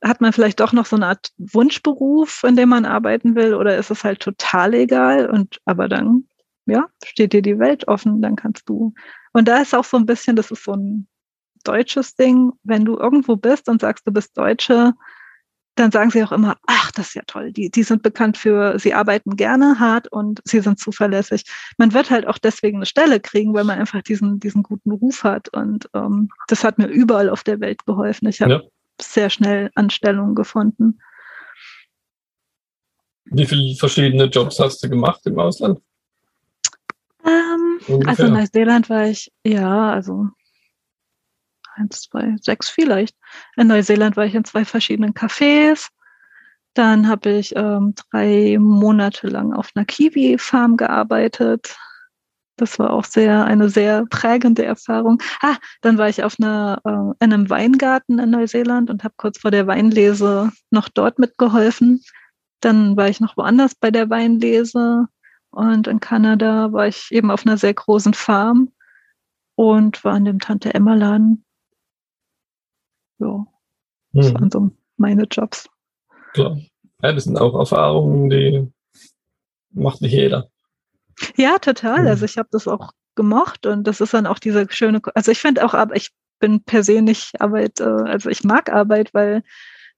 hat 0.00 0.20
man 0.20 0.32
vielleicht 0.32 0.60
doch 0.60 0.72
noch 0.72 0.86
so 0.86 0.94
eine 0.94 1.08
Art 1.08 1.30
Wunschberuf, 1.38 2.44
in 2.46 2.54
dem 2.54 2.68
man 2.68 2.84
arbeiten 2.84 3.34
will, 3.34 3.52
oder 3.52 3.76
ist 3.76 3.90
es 3.90 4.04
halt 4.04 4.20
total 4.20 4.74
egal? 4.74 5.28
Und 5.28 5.58
aber 5.64 5.88
dann, 5.88 6.28
ja, 6.66 6.86
steht 7.04 7.32
dir 7.32 7.42
die 7.42 7.58
Welt 7.58 7.88
offen, 7.88 8.22
dann 8.22 8.36
kannst 8.36 8.68
du. 8.68 8.94
Und 9.32 9.48
da 9.48 9.58
ist 9.58 9.74
auch 9.74 9.84
so 9.84 9.96
ein 9.96 10.06
bisschen, 10.06 10.36
das 10.36 10.52
ist 10.52 10.62
so 10.62 10.74
ein 10.74 11.08
deutsches 11.66 12.14
Ding. 12.14 12.52
Wenn 12.62 12.84
du 12.84 12.96
irgendwo 12.96 13.36
bist 13.36 13.68
und 13.68 13.80
sagst, 13.80 14.06
du 14.06 14.12
bist 14.12 14.36
Deutsche, 14.36 14.94
dann 15.76 15.92
sagen 15.92 16.10
sie 16.10 16.24
auch 16.24 16.32
immer, 16.32 16.56
ach, 16.66 16.90
das 16.92 17.08
ist 17.08 17.14
ja 17.14 17.22
toll. 17.26 17.52
Die, 17.52 17.70
die 17.70 17.82
sind 17.82 18.02
bekannt 18.02 18.38
für, 18.38 18.78
sie 18.78 18.94
arbeiten 18.94 19.36
gerne 19.36 19.78
hart 19.78 20.08
und 20.08 20.40
sie 20.44 20.60
sind 20.60 20.80
zuverlässig. 20.80 21.44
Man 21.76 21.92
wird 21.92 22.10
halt 22.10 22.26
auch 22.26 22.38
deswegen 22.38 22.78
eine 22.78 22.86
Stelle 22.86 23.20
kriegen, 23.20 23.52
weil 23.52 23.64
man 23.64 23.78
einfach 23.78 24.02
diesen, 24.02 24.40
diesen 24.40 24.62
guten 24.62 24.90
Ruf 24.90 25.22
hat. 25.22 25.50
Und 25.50 25.88
ähm, 25.94 26.30
das 26.48 26.64
hat 26.64 26.78
mir 26.78 26.86
überall 26.86 27.28
auf 27.28 27.44
der 27.44 27.60
Welt 27.60 27.84
geholfen. 27.84 28.26
Ich 28.28 28.40
habe 28.40 28.52
ja. 28.52 28.62
sehr 29.00 29.28
schnell 29.28 29.70
Anstellungen 29.74 30.34
gefunden. 30.34 30.98
Wie 33.26 33.44
viele 33.44 33.74
verschiedene 33.76 34.24
Jobs 34.24 34.58
hast 34.58 34.82
du 34.82 34.88
gemacht 34.88 35.20
im 35.26 35.38
Ausland? 35.38 35.80
Ähm, 37.26 37.80
also 38.06 38.24
in 38.24 38.32
Neuseeland 38.32 38.88
war 38.88 39.08
ich, 39.08 39.30
ja, 39.44 39.90
also 39.90 40.28
eins, 41.76 42.02
zwei, 42.02 42.36
sechs 42.40 42.68
vielleicht. 42.68 43.16
In 43.56 43.68
Neuseeland 43.68 44.16
war 44.16 44.24
ich 44.24 44.34
in 44.34 44.44
zwei 44.44 44.64
verschiedenen 44.64 45.14
Cafés. 45.14 45.88
Dann 46.74 47.08
habe 47.08 47.30
ich 47.30 47.54
ähm, 47.56 47.94
drei 48.10 48.58
Monate 48.60 49.28
lang 49.28 49.54
auf 49.54 49.70
einer 49.74 49.86
Kiwi-Farm 49.86 50.76
gearbeitet. 50.76 51.76
Das 52.56 52.78
war 52.78 52.90
auch 52.90 53.04
sehr 53.04 53.44
eine 53.44 53.68
sehr 53.68 54.04
prägende 54.06 54.64
Erfahrung. 54.64 55.22
Ah, 55.40 55.56
dann 55.82 55.98
war 55.98 56.08
ich 56.08 56.22
auf 56.22 56.36
einer 56.38 56.80
äh, 56.84 57.24
in 57.24 57.32
einem 57.32 57.50
Weingarten 57.50 58.18
in 58.18 58.30
Neuseeland 58.30 58.90
und 58.90 59.04
habe 59.04 59.14
kurz 59.16 59.38
vor 59.38 59.50
der 59.50 59.66
Weinlese 59.66 60.52
noch 60.70 60.88
dort 60.88 61.18
mitgeholfen. 61.18 62.02
Dann 62.60 62.96
war 62.96 63.08
ich 63.08 63.20
noch 63.20 63.36
woanders 63.36 63.74
bei 63.74 63.90
der 63.90 64.10
Weinlese 64.10 65.06
und 65.50 65.86
in 65.86 66.00
Kanada 66.00 66.72
war 66.72 66.86
ich 66.86 67.08
eben 67.10 67.30
auf 67.30 67.46
einer 67.46 67.56
sehr 67.56 67.72
großen 67.72 68.12
Farm 68.12 68.72
und 69.54 70.04
war 70.04 70.14
in 70.16 70.26
dem 70.26 70.40
Tante 70.40 70.74
Emma 70.74 70.94
Laden 70.94 71.45
ja, 73.18 73.46
das 74.12 74.28
hm. 74.28 74.34
waren 74.34 74.50
so 74.50 74.70
meine 74.96 75.24
Jobs. 75.30 75.68
Klar. 76.32 76.58
Ja, 77.02 77.12
das 77.12 77.24
sind 77.24 77.38
auch 77.38 77.58
Erfahrungen, 77.58 78.30
die 78.30 78.72
macht 79.70 80.00
nicht 80.00 80.12
jeder. 80.12 80.48
Ja, 81.36 81.58
total. 81.58 82.00
Hm. 82.00 82.06
Also 82.06 82.24
ich 82.24 82.38
habe 82.38 82.48
das 82.50 82.66
auch 82.66 82.92
gemocht 83.14 83.66
und 83.66 83.86
das 83.86 84.00
ist 84.00 84.14
dann 84.14 84.26
auch 84.26 84.38
diese 84.38 84.66
schöne, 84.70 85.00
also 85.14 85.32
ich 85.32 85.38
finde 85.38 85.64
auch, 85.64 85.74
aber 85.74 85.96
ich 85.96 86.10
bin 86.38 86.62
per 86.62 86.82
se 86.82 87.00
nicht 87.02 87.40
Arbeit, 87.40 87.80
äh, 87.80 87.84
also 87.84 88.28
ich 88.28 88.44
mag 88.44 88.70
Arbeit, 88.70 89.14
weil 89.14 89.42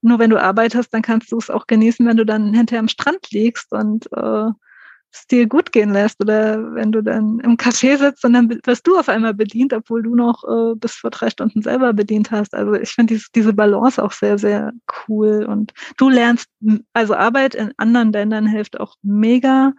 nur 0.00 0.18
wenn 0.20 0.30
du 0.30 0.40
Arbeit 0.40 0.74
hast, 0.74 0.90
dann 0.90 1.02
kannst 1.02 1.32
du 1.32 1.38
es 1.38 1.50
auch 1.50 1.66
genießen, 1.66 2.06
wenn 2.06 2.16
du 2.16 2.24
dann 2.24 2.54
hinterher 2.54 2.80
am 2.80 2.88
Strand 2.88 3.30
liegst 3.32 3.72
und 3.72 4.06
äh, 4.12 4.50
es 5.12 5.26
dir 5.26 5.46
gut 5.46 5.72
gehen 5.72 5.92
lässt 5.92 6.20
oder 6.20 6.74
wenn 6.74 6.92
du 6.92 7.02
dann 7.02 7.40
im 7.40 7.56
Café 7.56 7.96
sitzt 7.96 8.24
und 8.24 8.34
dann 8.34 8.50
wirst 8.64 8.86
du 8.86 8.98
auf 8.98 9.08
einmal 9.08 9.34
bedient, 9.34 9.72
obwohl 9.72 10.02
du 10.02 10.14
noch 10.14 10.44
äh, 10.44 10.74
bis 10.76 10.94
vor 10.94 11.10
drei 11.10 11.30
Stunden 11.30 11.62
selber 11.62 11.92
bedient 11.92 12.30
hast. 12.30 12.54
Also 12.54 12.74
ich 12.74 12.90
finde 12.90 13.14
dies, 13.14 13.30
diese 13.34 13.52
Balance 13.52 14.02
auch 14.02 14.12
sehr, 14.12 14.38
sehr 14.38 14.72
cool 15.08 15.44
und 15.44 15.72
du 15.96 16.10
lernst, 16.10 16.48
also 16.92 17.14
Arbeit 17.14 17.54
in 17.54 17.72
anderen 17.78 18.12
Ländern 18.12 18.46
hilft 18.46 18.78
auch 18.80 18.96
mega, 19.02 19.72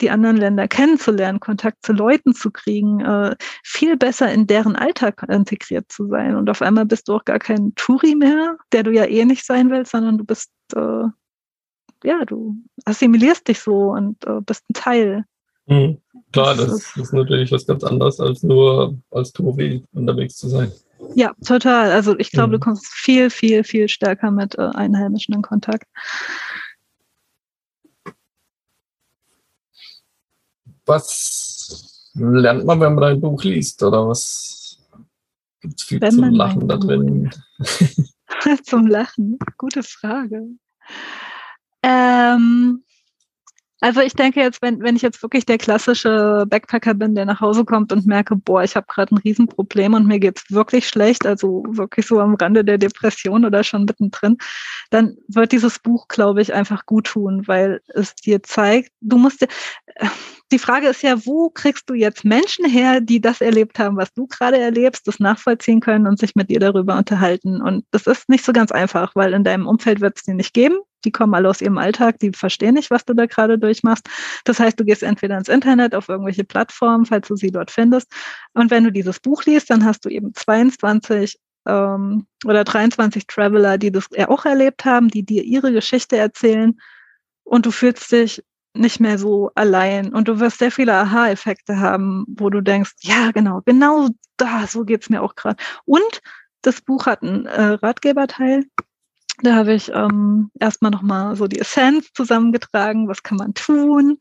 die 0.00 0.10
anderen 0.10 0.36
Länder 0.36 0.68
kennenzulernen, 0.68 1.40
Kontakt 1.40 1.84
zu 1.84 1.92
Leuten 1.92 2.34
zu 2.34 2.50
kriegen, 2.50 3.00
äh, 3.00 3.36
viel 3.62 3.96
besser 3.96 4.32
in 4.32 4.46
deren 4.46 4.76
Alltag 4.76 5.24
integriert 5.28 5.90
zu 5.90 6.06
sein. 6.08 6.36
Und 6.36 6.48
auf 6.50 6.62
einmal 6.62 6.86
bist 6.86 7.08
du 7.08 7.14
auch 7.14 7.24
gar 7.24 7.38
kein 7.38 7.74
Touri 7.76 8.14
mehr, 8.14 8.56
der 8.72 8.82
du 8.82 8.92
ja 8.92 9.04
eh 9.04 9.24
nicht 9.24 9.44
sein 9.44 9.70
willst, 9.70 9.92
sondern 9.92 10.18
du 10.18 10.24
bist 10.24 10.50
äh, 10.74 11.04
ja, 12.04 12.24
du 12.24 12.56
assimilierst 12.84 13.48
dich 13.48 13.60
so 13.60 13.92
und 13.92 14.24
äh, 14.26 14.40
bist 14.40 14.64
ein 14.70 14.74
Teil. 14.74 15.24
Mhm. 15.66 15.98
Klar, 16.32 16.54
das, 16.54 16.68
das, 16.68 16.96
ist 16.96 17.12
natürlich 17.12 17.50
was 17.52 17.66
ganz 17.66 17.84
anderes, 17.84 18.20
als 18.20 18.42
nur 18.42 18.96
als 19.10 19.32
Touri 19.32 19.84
unterwegs 19.92 20.36
zu 20.36 20.48
sein. 20.48 20.72
Ja, 21.14 21.34
total. 21.44 21.90
Also 21.90 22.16
ich 22.18 22.30
glaube, 22.30 22.48
mhm. 22.48 22.52
du 22.52 22.58
kommst 22.60 22.86
viel, 22.86 23.30
viel, 23.30 23.64
viel 23.64 23.88
stärker 23.88 24.30
mit 24.30 24.56
äh, 24.56 24.62
Einheimischen 24.62 25.34
in 25.34 25.42
Kontakt. 25.42 25.86
Was 30.86 32.10
lernt 32.14 32.64
man, 32.64 32.80
wenn 32.80 32.94
man 32.94 33.04
ein 33.04 33.20
Buch 33.20 33.42
liest? 33.44 33.82
Oder 33.82 34.08
was 34.08 34.78
gibt 35.60 35.80
es 35.80 35.86
viel 35.86 36.00
wenn 36.00 36.12
zum 36.12 36.30
Lachen 36.30 36.68
da 36.68 36.76
drin? 36.76 37.30
zum 38.64 38.86
Lachen? 38.86 39.38
Gute 39.56 39.82
Frage. 39.82 40.46
Ähm, 41.82 42.82
also 43.82 44.00
ich 44.02 44.12
denke 44.12 44.40
jetzt, 44.40 44.60
wenn, 44.60 44.82
wenn 44.82 44.96
ich 44.96 45.00
jetzt 45.02 45.22
wirklich 45.22 45.46
der 45.46 45.56
klassische 45.56 46.44
Backpacker 46.46 46.92
bin, 46.92 47.14
der 47.14 47.24
nach 47.24 47.40
Hause 47.40 47.64
kommt 47.64 47.92
und 47.92 48.06
merke, 48.06 48.36
boah, 48.36 48.62
ich 48.62 48.76
habe 48.76 48.86
gerade 48.86 49.14
ein 49.14 49.18
Riesenproblem 49.18 49.94
und 49.94 50.06
mir 50.06 50.20
geht's 50.20 50.50
wirklich 50.50 50.86
schlecht, 50.86 51.26
also 51.26 51.64
wirklich 51.66 52.06
so 52.06 52.20
am 52.20 52.34
Rande 52.34 52.62
der 52.62 52.76
Depression 52.76 53.46
oder 53.46 53.64
schon 53.64 53.86
mittendrin, 53.86 54.36
dann 54.90 55.16
wird 55.28 55.52
dieses 55.52 55.78
Buch, 55.78 56.08
glaube 56.08 56.42
ich, 56.42 56.52
einfach 56.52 56.84
gut 56.84 57.06
tun, 57.06 57.48
weil 57.48 57.80
es 57.88 58.14
dir 58.14 58.42
zeigt, 58.42 58.90
du 59.00 59.16
musst 59.16 59.40
dir, 59.40 59.48
die 60.52 60.58
Frage 60.58 60.88
ist 60.88 61.02
ja, 61.02 61.24
wo 61.24 61.48
kriegst 61.48 61.88
du 61.88 61.94
jetzt 61.94 62.24
Menschen 62.24 62.66
her, 62.66 63.00
die 63.00 63.20
das 63.22 63.40
erlebt 63.40 63.78
haben, 63.78 63.96
was 63.96 64.12
du 64.12 64.26
gerade 64.26 64.58
erlebst, 64.58 65.08
das 65.08 65.20
nachvollziehen 65.20 65.80
können 65.80 66.06
und 66.06 66.18
sich 66.18 66.34
mit 66.34 66.50
dir 66.50 66.60
darüber 66.60 66.98
unterhalten? 66.98 67.62
Und 67.62 67.86
das 67.92 68.06
ist 68.06 68.28
nicht 68.28 68.44
so 68.44 68.52
ganz 68.52 68.72
einfach, 68.72 69.14
weil 69.14 69.32
in 69.32 69.44
deinem 69.44 69.66
Umfeld 69.66 70.02
wird 70.02 70.18
es 70.18 70.24
die 70.24 70.34
nicht 70.34 70.52
geben. 70.52 70.76
Die 71.04 71.12
kommen 71.12 71.34
alle 71.34 71.48
aus 71.48 71.60
ihrem 71.60 71.78
Alltag, 71.78 72.18
die 72.18 72.32
verstehen 72.32 72.74
nicht, 72.74 72.90
was 72.90 73.04
du 73.04 73.14
da 73.14 73.26
gerade 73.26 73.58
durchmachst. 73.58 74.08
Das 74.44 74.60
heißt, 74.60 74.78
du 74.78 74.84
gehst 74.84 75.02
entweder 75.02 75.38
ins 75.38 75.48
Internet, 75.48 75.94
auf 75.94 76.08
irgendwelche 76.08 76.44
Plattformen, 76.44 77.06
falls 77.06 77.28
du 77.28 77.36
sie 77.36 77.50
dort 77.50 77.70
findest. 77.70 78.12
Und 78.52 78.70
wenn 78.70 78.84
du 78.84 78.92
dieses 78.92 79.20
Buch 79.20 79.44
liest, 79.44 79.70
dann 79.70 79.84
hast 79.84 80.04
du 80.04 80.08
eben 80.08 80.34
22 80.34 81.38
ähm, 81.66 82.26
oder 82.44 82.64
23 82.64 83.26
Traveler, 83.26 83.78
die 83.78 83.92
das 83.92 84.08
auch 84.26 84.44
erlebt 84.44 84.84
haben, 84.84 85.08
die 85.08 85.22
dir 85.22 85.44
ihre 85.44 85.72
Geschichte 85.72 86.16
erzählen. 86.16 86.78
Und 87.44 87.66
du 87.66 87.70
fühlst 87.70 88.12
dich 88.12 88.42
nicht 88.74 89.00
mehr 89.00 89.18
so 89.18 89.50
allein 89.54 90.12
und 90.14 90.28
du 90.28 90.38
wirst 90.38 90.58
sehr 90.58 90.70
viele 90.70 90.94
Aha-Effekte 90.94 91.80
haben, 91.80 92.24
wo 92.28 92.50
du 92.50 92.60
denkst, 92.60 92.92
ja, 93.00 93.30
genau, 93.32 93.62
genau 93.64 94.08
da, 94.36 94.66
so 94.66 94.84
geht's 94.84 95.10
mir 95.10 95.22
auch 95.22 95.34
gerade. 95.34 95.56
Und 95.84 96.20
das 96.62 96.80
Buch 96.80 97.06
hat 97.06 97.22
einen 97.22 97.46
äh, 97.46 97.62
Ratgeberteil. 97.72 98.66
Da 99.42 99.54
habe 99.54 99.74
ich 99.74 99.90
ähm, 99.92 100.50
erstmal 100.58 100.90
nochmal 100.90 101.36
so 101.36 101.46
die 101.46 101.60
Essenz 101.60 102.12
zusammengetragen, 102.12 103.08
was 103.08 103.22
kann 103.22 103.38
man 103.38 103.54
tun. 103.54 104.18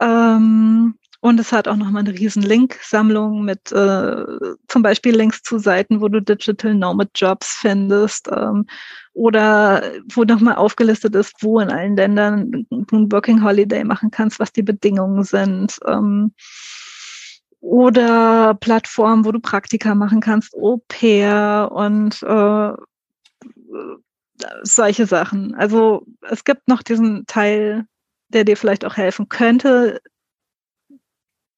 Ähm, 0.00 0.94
und 1.20 1.40
es 1.40 1.52
hat 1.52 1.68
auch 1.68 1.76
nochmal 1.76 2.00
eine 2.06 2.18
riesen 2.18 2.42
Link-Sammlung 2.42 3.46
mit 3.46 3.72
äh, 3.72 4.24
zum 4.68 4.82
Beispiel 4.82 5.16
Links 5.16 5.42
zu 5.42 5.58
Seiten, 5.58 6.02
wo 6.02 6.08
du 6.08 6.20
Digital 6.20 6.74
Nomad 6.74 7.08
Jobs 7.14 7.56
findest 7.60 8.28
ähm, 8.30 8.66
oder 9.14 9.82
wo 10.12 10.24
nochmal 10.24 10.56
aufgelistet 10.56 11.14
ist, 11.14 11.32
wo 11.40 11.60
in 11.60 11.70
allen 11.70 11.96
Ländern 11.96 12.66
du 12.68 12.96
ein 12.96 13.10
Working 13.10 13.42
Holiday 13.42 13.84
machen 13.84 14.10
kannst, 14.10 14.38
was 14.38 14.52
die 14.52 14.62
Bedingungen 14.62 15.24
sind. 15.24 15.78
Ähm, 15.86 16.34
oder 17.60 18.52
Plattformen, 18.60 19.24
wo 19.24 19.32
du 19.32 19.40
Praktika 19.40 19.94
machen 19.94 20.20
kannst, 20.20 20.54
Au 20.54 20.82
pair 20.88 21.70
und 21.72 22.22
äh, 22.22 22.72
solche 24.62 25.06
Sachen. 25.06 25.54
Also 25.54 26.06
es 26.22 26.44
gibt 26.44 26.68
noch 26.68 26.82
diesen 26.82 27.26
Teil, 27.26 27.86
der 28.28 28.44
dir 28.44 28.56
vielleicht 28.56 28.84
auch 28.84 28.96
helfen 28.96 29.28
könnte, 29.28 30.00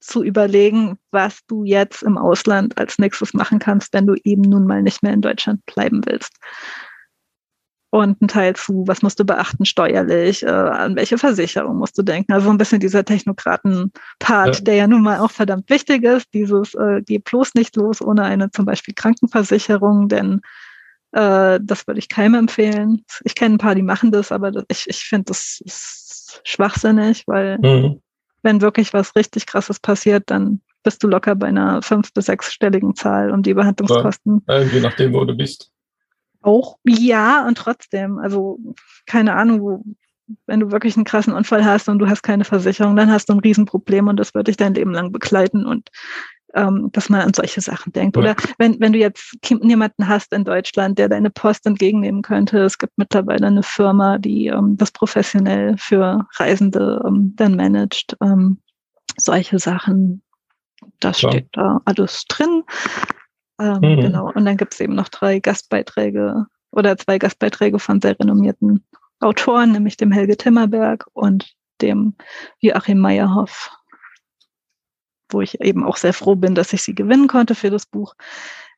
zu 0.01 0.22
überlegen, 0.22 0.99
was 1.11 1.41
du 1.49 1.64
jetzt 1.64 2.03
im 2.03 2.16
Ausland 2.16 2.79
als 2.79 2.99
nächstes 2.99 3.35
machen 3.35 3.59
kannst, 3.59 3.93
wenn 3.93 4.07
du 4.07 4.14
eben 4.24 4.43
nun 4.43 4.66
mal 4.66 4.83
nicht 4.83 5.03
mehr 5.03 5.12
in 5.12 5.22
Deutschland 5.22 5.64
bleiben 5.66 6.03
willst. 6.07 6.37
Und 7.91 8.20
ein 8.20 8.29
Teil 8.29 8.55
zu, 8.55 8.85
was 8.87 9.03
musst 9.03 9.18
du 9.18 9.24
beachten 9.24 9.64
steuerlich, 9.64 10.43
äh, 10.43 10.49
an 10.49 10.97
welche 10.97 11.18
Versicherung 11.18 11.79
musst 11.79 11.97
du 11.97 12.03
denken. 12.03 12.33
Also 12.33 12.51
ein 12.51 12.59
bisschen 12.59 12.81
dieser 12.81 13.05
Technokraten-Part, 13.05 14.57
ja. 14.57 14.61
der 14.61 14.74
ja 14.74 14.87
nun 14.87 15.03
mal 15.03 15.18
auch 15.18 15.31
verdammt 15.31 15.70
wichtig 15.70 16.05
ist. 16.05 16.27
Dieses, 16.35 16.74
äh, 16.74 17.01
geh 17.05 17.18
bloß 17.18 17.55
nicht 17.55 17.74
los 17.77 18.03
ohne 18.03 18.24
eine 18.24 18.51
zum 18.51 18.64
Beispiel 18.66 18.95
Krankenversicherung, 18.95 20.09
denn 20.09 20.43
äh, 21.16 21.58
das 21.62 21.86
würde 21.86 21.98
ich 21.98 22.08
keinem 22.08 22.34
empfehlen. 22.34 23.04
Ich 23.24 23.34
kenne 23.34 23.56
ein 23.56 23.58
paar, 23.58 23.74
die 23.74 23.82
machen 23.82 24.12
das, 24.12 24.32
aber 24.32 24.50
das, 24.50 24.64
ich, 24.68 24.86
ich 24.88 25.04
finde, 25.04 25.24
das 25.26 25.60
ist 25.64 26.40
schwachsinnig, 26.44 27.24
weil 27.26 27.58
mhm 27.58 28.00
wenn 28.46 28.62
wirklich 28.62 28.94
was 28.94 29.14
richtig 29.16 29.44
Krasses 29.44 29.80
passiert, 29.80 30.30
dann 30.30 30.60
bist 30.84 31.02
du 31.02 31.08
locker 31.08 31.34
bei 31.34 31.48
einer 31.48 31.82
fünf- 31.82 32.14
bis 32.14 32.26
sechsstelligen 32.26 32.94
Zahl 32.94 33.32
um 33.32 33.42
die 33.42 33.54
Behandlungskosten. 33.54 34.42
Ja, 34.48 34.62
je 34.62 34.80
nachdem, 34.80 35.12
wo 35.12 35.24
du 35.24 35.34
bist. 35.34 35.72
Auch, 36.42 36.78
ja, 36.84 37.44
und 37.46 37.58
trotzdem, 37.58 38.18
also 38.18 38.58
keine 39.04 39.34
Ahnung, 39.34 39.60
wo, 39.60 39.84
wenn 40.46 40.60
du 40.60 40.70
wirklich 40.70 40.96
einen 40.96 41.04
krassen 41.04 41.32
Unfall 41.32 41.64
hast 41.64 41.88
und 41.88 41.98
du 41.98 42.06
hast 42.06 42.22
keine 42.22 42.44
Versicherung, 42.44 42.94
dann 42.94 43.10
hast 43.10 43.28
du 43.28 43.32
ein 43.32 43.40
Riesenproblem 43.40 44.06
und 44.06 44.16
das 44.16 44.32
wird 44.32 44.46
dich 44.46 44.56
dein 44.56 44.74
Leben 44.74 44.92
lang 44.92 45.10
begleiten. 45.10 45.66
Und 45.66 45.90
ähm, 46.57 46.90
dass 46.92 47.09
man 47.09 47.20
an 47.20 47.34
solche 47.34 47.61
Sachen 47.61 47.92
denkt. 47.92 48.16
Oder 48.16 48.34
wenn, 48.59 48.80
wenn 48.80 48.92
du 48.92 48.98
jetzt 48.98 49.36
jemanden 49.44 50.09
hast 50.09 50.32
in 50.32 50.44
Deutschland, 50.44 50.98
der 50.98 51.09
deine 51.09 51.30
Post 51.30 51.66
entgegennehmen 51.66 52.22
könnte, 52.22 52.59
es 52.61 52.78
gibt 52.78 52.96
mittlerweile 52.96 53.46
eine 53.46 53.62
Firma, 53.62 54.18
die 54.18 54.46
ähm, 54.48 54.76
das 54.76 54.90
professionell 54.90 55.76
für 55.76 56.26
Reisende 56.36 57.02
ähm, 57.07 57.34
dann 57.36 57.57
managt. 57.57 58.16
Ähm, 58.22 58.59
solche 59.18 59.59
Sachen, 59.59 60.22
das 61.00 61.18
Klar. 61.18 61.32
steht 61.32 61.48
da 61.52 61.80
alles 61.84 62.24
drin. 62.28 62.64
Ähm, 63.61 63.78
mhm. 63.82 64.00
Genau. 64.00 64.32
Und 64.32 64.44
dann 64.44 64.57
gibt 64.57 64.74
es 64.74 64.80
eben 64.80 64.94
noch 64.94 65.09
drei 65.09 65.38
Gastbeiträge 65.38 66.46
oder 66.72 66.96
zwei 66.96 67.18
Gastbeiträge 67.18 67.78
von 67.78 68.00
sehr 68.00 68.18
renommierten 68.18 68.84
Autoren, 69.20 69.72
nämlich 69.72 69.96
dem 69.96 70.12
Helge 70.12 70.36
Timmerberg 70.36 71.07
und 71.12 71.54
dem 71.80 72.14
Joachim 72.61 72.98
Meyerhoff 72.98 73.70
wo 75.31 75.41
ich 75.41 75.61
eben 75.61 75.85
auch 75.85 75.97
sehr 75.97 76.12
froh 76.12 76.37
bin, 76.37 76.55
dass 76.55 76.72
ich 76.72 76.83
sie 76.83 76.95
gewinnen 76.95 77.29
konnte 77.29 77.55
für 77.55 77.70
das 77.70 77.87
Buch. 77.87 78.14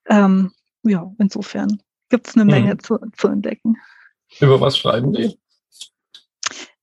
Ähm, 0.07 0.53
ja, 0.83 1.11
insofern 1.19 1.83
gibt 2.09 2.29
es 2.29 2.37
eine 2.37 2.45
Menge 2.45 2.75
mhm. 2.75 2.79
zu, 2.81 2.99
zu 3.17 3.29
entdecken. 3.29 3.77
Über 4.41 4.61
was 4.61 4.79
schreiben 4.79 5.13
die? 5.13 5.39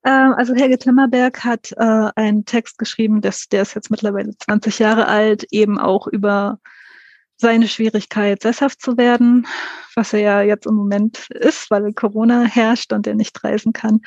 Ähm, 0.05 0.33
also 0.37 0.53
Helge 0.53 0.77
Timmerberg 0.77 1.43
hat 1.43 1.71
äh, 1.77 2.09
einen 2.15 2.45
Text 2.45 2.77
geschrieben, 2.77 3.21
das, 3.21 3.47
der 3.47 3.63
ist 3.63 3.73
jetzt 3.73 3.89
mittlerweile 3.89 4.37
20 4.37 4.79
Jahre 4.79 5.07
alt, 5.07 5.45
eben 5.51 5.79
auch 5.79 6.07
über 6.07 6.59
seine 7.37 7.67
Schwierigkeit, 7.67 8.41
sesshaft 8.41 8.81
zu 8.81 8.97
werden, 8.97 9.47
was 9.95 10.13
er 10.13 10.19
ja 10.19 10.41
jetzt 10.41 10.67
im 10.67 10.75
Moment 10.75 11.29
ist, 11.31 11.69
weil 11.69 11.91
Corona 11.93 12.43
herrscht 12.43 12.93
und 12.93 13.07
er 13.07 13.15
nicht 13.15 13.43
reisen 13.43 13.73
kann. 13.73 14.01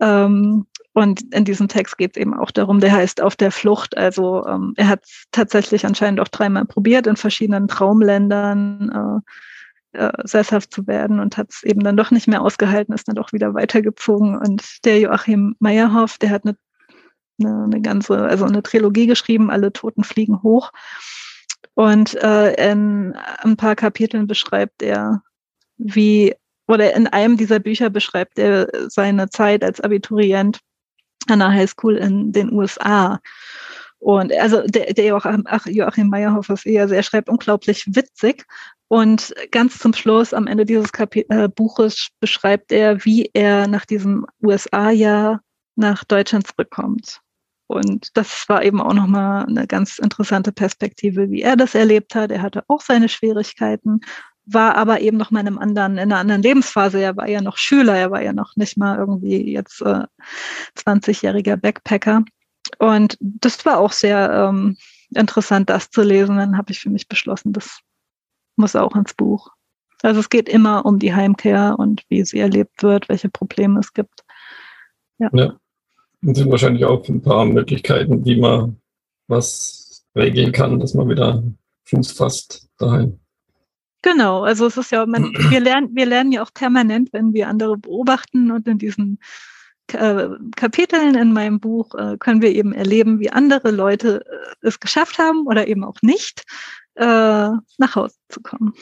Ähm, 0.00 0.66
und 0.94 1.34
in 1.34 1.44
diesem 1.44 1.66
Text 1.66 1.98
geht 1.98 2.16
es 2.16 2.20
eben 2.20 2.34
auch 2.34 2.52
darum, 2.52 2.78
der 2.78 2.92
heißt 2.92 3.20
auf 3.20 3.34
der 3.34 3.50
Flucht. 3.50 3.96
Also 3.96 4.46
ähm, 4.46 4.74
er 4.76 4.86
hat 4.86 5.04
es 5.04 5.24
tatsächlich 5.32 5.84
anscheinend 5.84 6.20
auch 6.20 6.28
dreimal 6.28 6.64
probiert, 6.66 7.08
in 7.08 7.16
verschiedenen 7.16 7.66
Traumländern 7.66 9.22
äh, 9.92 10.06
äh, 10.06 10.12
sesshaft 10.22 10.72
zu 10.72 10.86
werden 10.86 11.18
und 11.18 11.36
hat 11.36 11.50
es 11.50 11.64
eben 11.64 11.80
dann 11.80 11.96
doch 11.96 12.12
nicht 12.12 12.28
mehr 12.28 12.42
ausgehalten, 12.42 12.94
ist 12.94 13.08
dann 13.08 13.16
doch 13.16 13.32
wieder 13.32 13.54
weitergezogen. 13.54 14.38
Und 14.38 14.84
der 14.84 15.00
Joachim 15.00 15.56
Meyerhoff, 15.58 16.18
der 16.18 16.30
hat 16.30 16.44
eine, 16.44 16.56
eine, 17.40 17.64
eine 17.64 17.82
ganze, 17.82 18.16
also 18.16 18.44
eine 18.44 18.62
Trilogie 18.62 19.08
geschrieben, 19.08 19.50
Alle 19.50 19.72
Toten 19.72 20.04
fliegen 20.04 20.44
hoch. 20.44 20.70
Und 21.74 22.14
äh, 22.22 22.70
in 22.70 23.16
ein 23.38 23.56
paar 23.56 23.74
Kapiteln 23.74 24.28
beschreibt 24.28 24.80
er, 24.80 25.22
wie, 25.76 26.36
oder 26.68 26.94
in 26.94 27.08
einem 27.08 27.36
dieser 27.36 27.58
Bücher 27.58 27.90
beschreibt 27.90 28.38
er 28.38 28.68
seine 28.88 29.28
Zeit 29.28 29.64
als 29.64 29.80
Abiturient 29.80 30.60
an 31.28 31.38
der 31.38 31.52
Highschool 31.52 31.96
in 31.96 32.32
den 32.32 32.52
USA. 32.52 33.20
Und 33.98 34.32
also 34.34 34.62
der, 34.66 34.92
der 34.92 35.06
Joachim, 35.06 35.46
Joachim 35.66 36.08
Meyerhoff, 36.08 36.50
was 36.50 36.66
er 36.66 36.88
sehr 36.88 37.02
schreibt, 37.02 37.28
unglaublich 37.28 37.84
witzig. 37.86 38.44
Und 38.88 39.34
ganz 39.50 39.78
zum 39.78 39.94
Schluss, 39.94 40.34
am 40.34 40.46
Ende 40.46 40.66
dieses 40.66 40.92
Kapi 40.92 41.24
äh, 41.30 41.48
Buches, 41.48 42.08
beschreibt 42.20 42.70
er, 42.70 43.04
wie 43.04 43.30
er 43.32 43.66
nach 43.66 43.86
diesem 43.86 44.26
USA-Jahr 44.42 45.40
nach 45.76 46.04
Deutschland 46.04 46.46
zurückkommt. 46.46 47.20
Und 47.66 48.10
das 48.14 48.46
war 48.48 48.62
eben 48.62 48.80
auch 48.80 48.92
nochmal 48.92 49.46
eine 49.46 49.66
ganz 49.66 49.98
interessante 49.98 50.52
Perspektive, 50.52 51.30
wie 51.30 51.42
er 51.42 51.56
das 51.56 51.74
erlebt 51.74 52.14
hat. 52.14 52.30
Er 52.30 52.42
hatte 52.42 52.62
auch 52.68 52.82
seine 52.82 53.08
Schwierigkeiten 53.08 54.00
war 54.46 54.76
aber 54.76 55.00
eben 55.00 55.16
noch 55.16 55.30
mal 55.30 55.40
in 55.40 55.46
einem 55.46 55.58
anderen, 55.58 55.92
in 55.92 56.12
einer 56.12 56.18
anderen 56.18 56.42
Lebensphase. 56.42 57.00
Er 57.00 57.16
war 57.16 57.28
ja 57.28 57.40
noch 57.40 57.56
Schüler, 57.56 57.96
er 57.96 58.10
war 58.10 58.22
ja 58.22 58.32
noch 58.32 58.56
nicht 58.56 58.76
mal 58.76 58.98
irgendwie 58.98 59.52
jetzt 59.52 59.80
äh, 59.82 60.04
20-jähriger 60.76 61.56
Backpacker. 61.56 62.24
Und 62.78 63.16
das 63.20 63.64
war 63.64 63.78
auch 63.78 63.92
sehr 63.92 64.30
ähm, 64.30 64.76
interessant, 65.14 65.70
das 65.70 65.90
zu 65.90 66.02
lesen. 66.02 66.36
Dann 66.36 66.56
habe 66.58 66.72
ich 66.72 66.80
für 66.80 66.90
mich 66.90 67.08
beschlossen, 67.08 67.52
das 67.52 67.80
muss 68.56 68.76
auch 68.76 68.94
ins 68.94 69.14
Buch. 69.14 69.50
Also 70.02 70.20
es 70.20 70.28
geht 70.28 70.48
immer 70.48 70.84
um 70.84 70.98
die 70.98 71.14
Heimkehr 71.14 71.76
und 71.78 72.02
wie 72.08 72.24
sie 72.24 72.38
erlebt 72.38 72.82
wird, 72.82 73.08
welche 73.08 73.30
Probleme 73.30 73.80
es 73.80 73.92
gibt. 73.92 74.24
Ja. 75.18 75.30
ja. 75.32 75.56
Und 76.22 76.34
sind 76.34 76.50
wahrscheinlich 76.50 76.84
auch 76.84 77.08
ein 77.08 77.22
paar 77.22 77.44
Möglichkeiten, 77.46 78.24
wie 78.24 78.36
man 78.38 78.80
was 79.28 80.04
regeln 80.14 80.52
kann, 80.52 80.78
dass 80.80 80.94
man 80.94 81.08
wieder 81.08 81.42
Fuß 81.84 82.12
fasst 82.12 82.68
daheim. 82.78 83.18
Genau, 84.04 84.42
also 84.42 84.66
es 84.66 84.76
ist 84.76 84.92
ja, 84.92 85.06
man, 85.06 85.32
wir 85.50 85.60
lernen, 85.60 85.88
wir 85.94 86.04
lernen 86.04 86.30
ja 86.30 86.42
auch 86.42 86.52
permanent, 86.52 87.12
wenn 87.12 87.32
wir 87.32 87.48
andere 87.48 87.78
beobachten 87.78 88.50
und 88.50 88.68
in 88.68 88.76
diesen 88.76 89.18
äh, 89.92 90.28
Kapiteln 90.56 91.14
in 91.14 91.32
meinem 91.32 91.58
Buch 91.58 91.94
äh, 91.94 92.18
können 92.18 92.42
wir 92.42 92.50
eben 92.50 92.74
erleben, 92.74 93.18
wie 93.18 93.30
andere 93.30 93.70
Leute 93.70 94.26
äh, 94.26 94.66
es 94.66 94.78
geschafft 94.78 95.16
haben 95.18 95.46
oder 95.46 95.66
eben 95.66 95.84
auch 95.84 95.96
nicht, 96.02 96.44
nach 96.96 97.96
Hause 97.96 98.14
zu 98.28 98.40
kommen. 98.40 98.72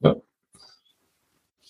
Ja. 0.00 0.16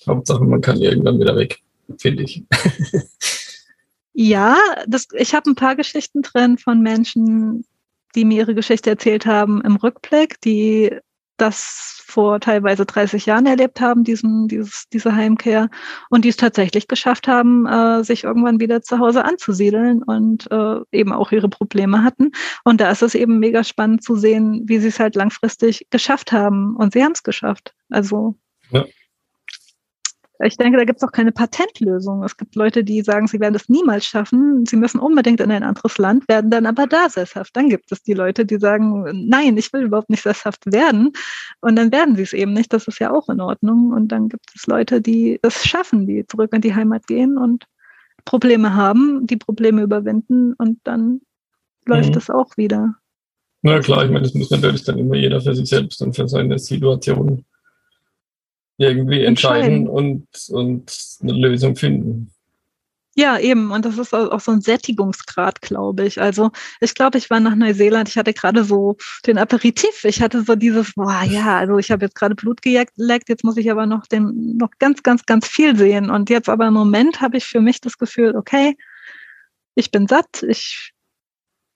Hauptsache, 0.07 0.43
man 0.43 0.63
kann 0.63 0.79
irgendwann 0.79 1.21
wieder 1.21 1.37
weg, 1.37 1.61
finde 1.99 2.23
ich. 2.23 2.45
ja, 4.15 4.57
das, 4.87 5.09
ich 5.13 5.35
habe 5.35 5.51
ein 5.51 5.55
paar 5.55 5.77
Geschichten 5.77 6.23
drin 6.23 6.57
von 6.57 6.81
Menschen, 6.81 7.67
die 8.15 8.25
mir 8.25 8.39
ihre 8.39 8.55
Geschichte 8.55 8.89
erzählt 8.89 9.27
haben 9.27 9.61
im 9.61 9.77
Rückblick, 9.77 10.41
die 10.41 10.99
das 11.41 12.03
vor 12.07 12.41
teilweise 12.41 12.85
30 12.85 13.27
Jahren 13.27 13.47
erlebt 13.47 13.81
haben, 13.81 14.05
diesen, 14.05 14.49
dieses, 14.49 14.89
diese 14.93 15.15
Heimkehr, 15.15 15.69
und 16.11 16.25
die 16.25 16.29
es 16.29 16.37
tatsächlich 16.37 16.89
geschafft 16.89 17.29
haben, 17.29 17.67
äh, 17.67 18.03
sich 18.03 18.25
irgendwann 18.25 18.61
wieder 18.61 18.83
zu 18.83 18.99
Hause 18.99 19.25
anzusiedeln 19.25 20.03
und 20.03 20.51
äh, 20.51 20.81
eben 20.93 21.13
auch 21.13 21.33
ihre 21.33 21.49
Probleme 21.49 22.03
hatten. 22.03 22.33
Und 22.65 22.81
da 22.81 22.91
ist 22.91 23.03
es 23.03 23.15
eben 23.15 23.39
mega 23.39 23.65
spannend 23.65 24.03
zu 24.03 24.17
sehen, 24.17 24.63
wie 24.67 24.79
sie 24.79 24.89
es 24.89 25.01
halt 25.01 25.15
langfristig 25.15 25.87
geschafft 25.91 26.33
haben. 26.33 26.77
Und 26.77 26.93
sie 26.93 27.05
haben 27.05 27.13
es 27.13 27.23
geschafft. 27.23 27.75
Also 27.89 28.35
ja. 28.71 28.85
Ich 30.43 30.57
denke, 30.57 30.79
da 30.79 30.85
gibt 30.85 30.99
es 30.99 31.09
auch 31.09 31.13
keine 31.13 31.33
Patentlösung. 31.33 32.23
Es 32.25 32.37
gibt 32.37 32.55
Leute, 32.55 32.83
die 32.83 33.03
sagen, 33.03 33.27
sie 33.27 33.41
werden 33.41 33.55
es 33.55 33.69
niemals 33.69 34.07
schaffen. 34.07 34.65
Sie 34.67 34.77
müssen 34.77 34.99
unbedingt 34.99 35.41
in 35.41 35.51
ein 35.51 35.63
anderes 35.63 35.99
Land, 35.99 36.29
werden 36.29 36.51
dann 36.51 36.65
aber 36.65 36.87
da 36.87 37.11
sesshaft. 37.11 37.55
Dann 37.55 37.69
gibt 37.69 37.93
es 37.93 38.03
die 38.03 38.15
Leute, 38.15 38.47
die 38.47 38.59
sagen, 38.59 39.05
nein, 39.29 39.57
ich 39.59 39.73
will 39.73 39.83
überhaupt 39.83 40.09
nicht 40.09 40.23
sesshaft 40.23 40.65
werden. 40.67 41.13
Und 41.61 41.77
dann 41.77 41.93
werden 41.93 42.17
sie 42.17 42.23
es 42.23 42.33
eben 42.33 42.55
nicht. 42.55 42.73
Das 42.73 42.89
ist 42.89 43.01
ja 43.01 43.13
auch 43.13 43.29
in 43.29 43.41
Ordnung. 43.41 43.93
Und 43.93 44.09
dann 44.09 44.31
gibt 44.31 44.47
es 44.55 44.67
Leute, 44.67 45.03
die 45.03 45.39
es 45.43 45.67
schaffen, 45.67 46.07
die 46.07 46.27
zurück 46.27 46.55
in 46.55 46.63
die 46.63 46.75
Heimat 46.75 47.07
gehen 47.07 47.37
und 47.37 47.67
Probleme 48.25 48.75
haben, 48.75 49.27
die 49.27 49.37
Probleme 49.37 49.83
überwinden 49.83 50.55
und 50.55 50.79
dann 50.85 51.21
läuft 51.87 52.11
mhm. 52.11 52.19
es 52.19 52.31
auch 52.31 52.57
wieder. 52.57 52.95
Na 53.63 53.79
klar, 53.81 54.05
ich 54.05 54.11
meine, 54.11 54.23
das 54.23 54.35
muss 54.35 54.51
natürlich 54.51 54.85
dann 54.85 54.99
immer 54.99 55.17
jeder 55.17 55.41
für 55.41 55.55
sich 55.55 55.69
selbst 55.69 56.01
und 56.03 56.15
für 56.15 56.29
seine 56.29 56.59
Situation 56.59 57.45
irgendwie 58.81 59.25
entscheiden, 59.25 59.89
und, 59.89 60.27
und 60.49 60.97
eine 61.23 61.33
Lösung 61.33 61.77
finden. 61.77 62.33
Ja, 63.17 63.39
eben. 63.39 63.73
Und 63.73 63.85
das 63.85 63.99
ist 63.99 64.15
auch 64.15 64.41
so 64.41 64.53
ein 64.53 64.61
Sättigungsgrad, 64.61 65.61
glaube 65.61 66.07
ich. 66.07 66.21
Also 66.21 66.53
ich 66.81 66.95
glaube, 66.95 67.19
ich 67.19 67.29
war 67.29 67.41
nach 67.41 67.55
Neuseeland, 67.55 68.09
ich 68.09 68.17
hatte 68.17 68.33
gerade 68.33 68.65
so 68.65 68.97
den 69.27 69.37
Aperitif. 69.37 70.05
Ich 70.05 70.23
hatte 70.23 70.43
so 70.43 70.55
dieses, 70.55 70.95
boah, 70.95 71.23
ja, 71.29 71.59
also 71.59 71.77
ich 71.79 71.91
habe 71.91 72.05
jetzt 72.07 72.15
gerade 72.15 72.35
Blut 72.35 72.63
geleckt, 72.63 73.29
jetzt 73.29 73.45
muss 73.45 73.57
ich 73.57 73.71
aber 73.71 73.85
noch 73.85 74.07
den, 74.07 74.57
noch 74.57 74.71
ganz, 74.79 75.03
ganz, 75.03 75.27
ganz 75.27 75.47
viel 75.49 75.77
sehen. 75.77 76.09
Und 76.09 76.31
jetzt 76.31 76.49
aber 76.49 76.69
im 76.69 76.75
Moment 76.75 77.21
habe 77.21 77.37
ich 77.37 77.45
für 77.45 77.61
mich 77.61 77.81
das 77.81 77.99
Gefühl, 77.99 78.37
okay, 78.37 78.77
ich 79.75 79.91
bin 79.91 80.07
satt, 80.07 80.43
ich 80.43 80.93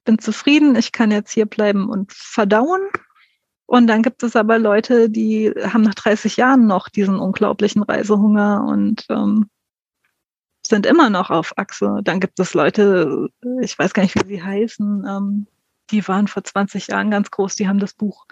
bin 0.05 0.19
zufrieden, 0.19 0.75
ich 0.75 0.91
kann 0.91 1.11
jetzt 1.11 1.31
hier 1.31 1.45
bleiben 1.45 1.89
und 1.89 2.13
verdauen 2.13 2.81
und 3.67 3.87
dann 3.87 4.03
gibt 4.03 4.21
es 4.23 4.35
aber 4.35 4.59
Leute, 4.59 5.09
die 5.09 5.51
haben 5.51 5.81
nach 5.81 5.95
30 5.95 6.37
Jahren 6.37 6.67
noch 6.67 6.89
diesen 6.89 7.17
unglaublichen 7.17 7.83
Reisehunger 7.83 8.63
und 8.67 9.05
ähm, 9.09 9.49
sind 10.65 10.85
immer 10.85 11.09
noch 11.09 11.29
auf 11.29 11.57
Achse. 11.57 11.99
Dann 12.03 12.19
gibt 12.19 12.39
es 12.39 12.53
Leute, 12.53 13.29
ich 13.61 13.77
weiß 13.77 13.93
gar 13.93 14.03
nicht, 14.03 14.15
wie 14.15 14.27
sie 14.27 14.43
heißen, 14.43 15.05
ähm, 15.07 15.47
die 15.91 16.07
waren 16.07 16.27
vor 16.27 16.43
20 16.43 16.87
Jahren 16.87 17.11
ganz 17.11 17.31
groß, 17.31 17.55
die 17.55 17.67
haben 17.67 17.79
das 17.79 17.93
Buch, 17.93 18.25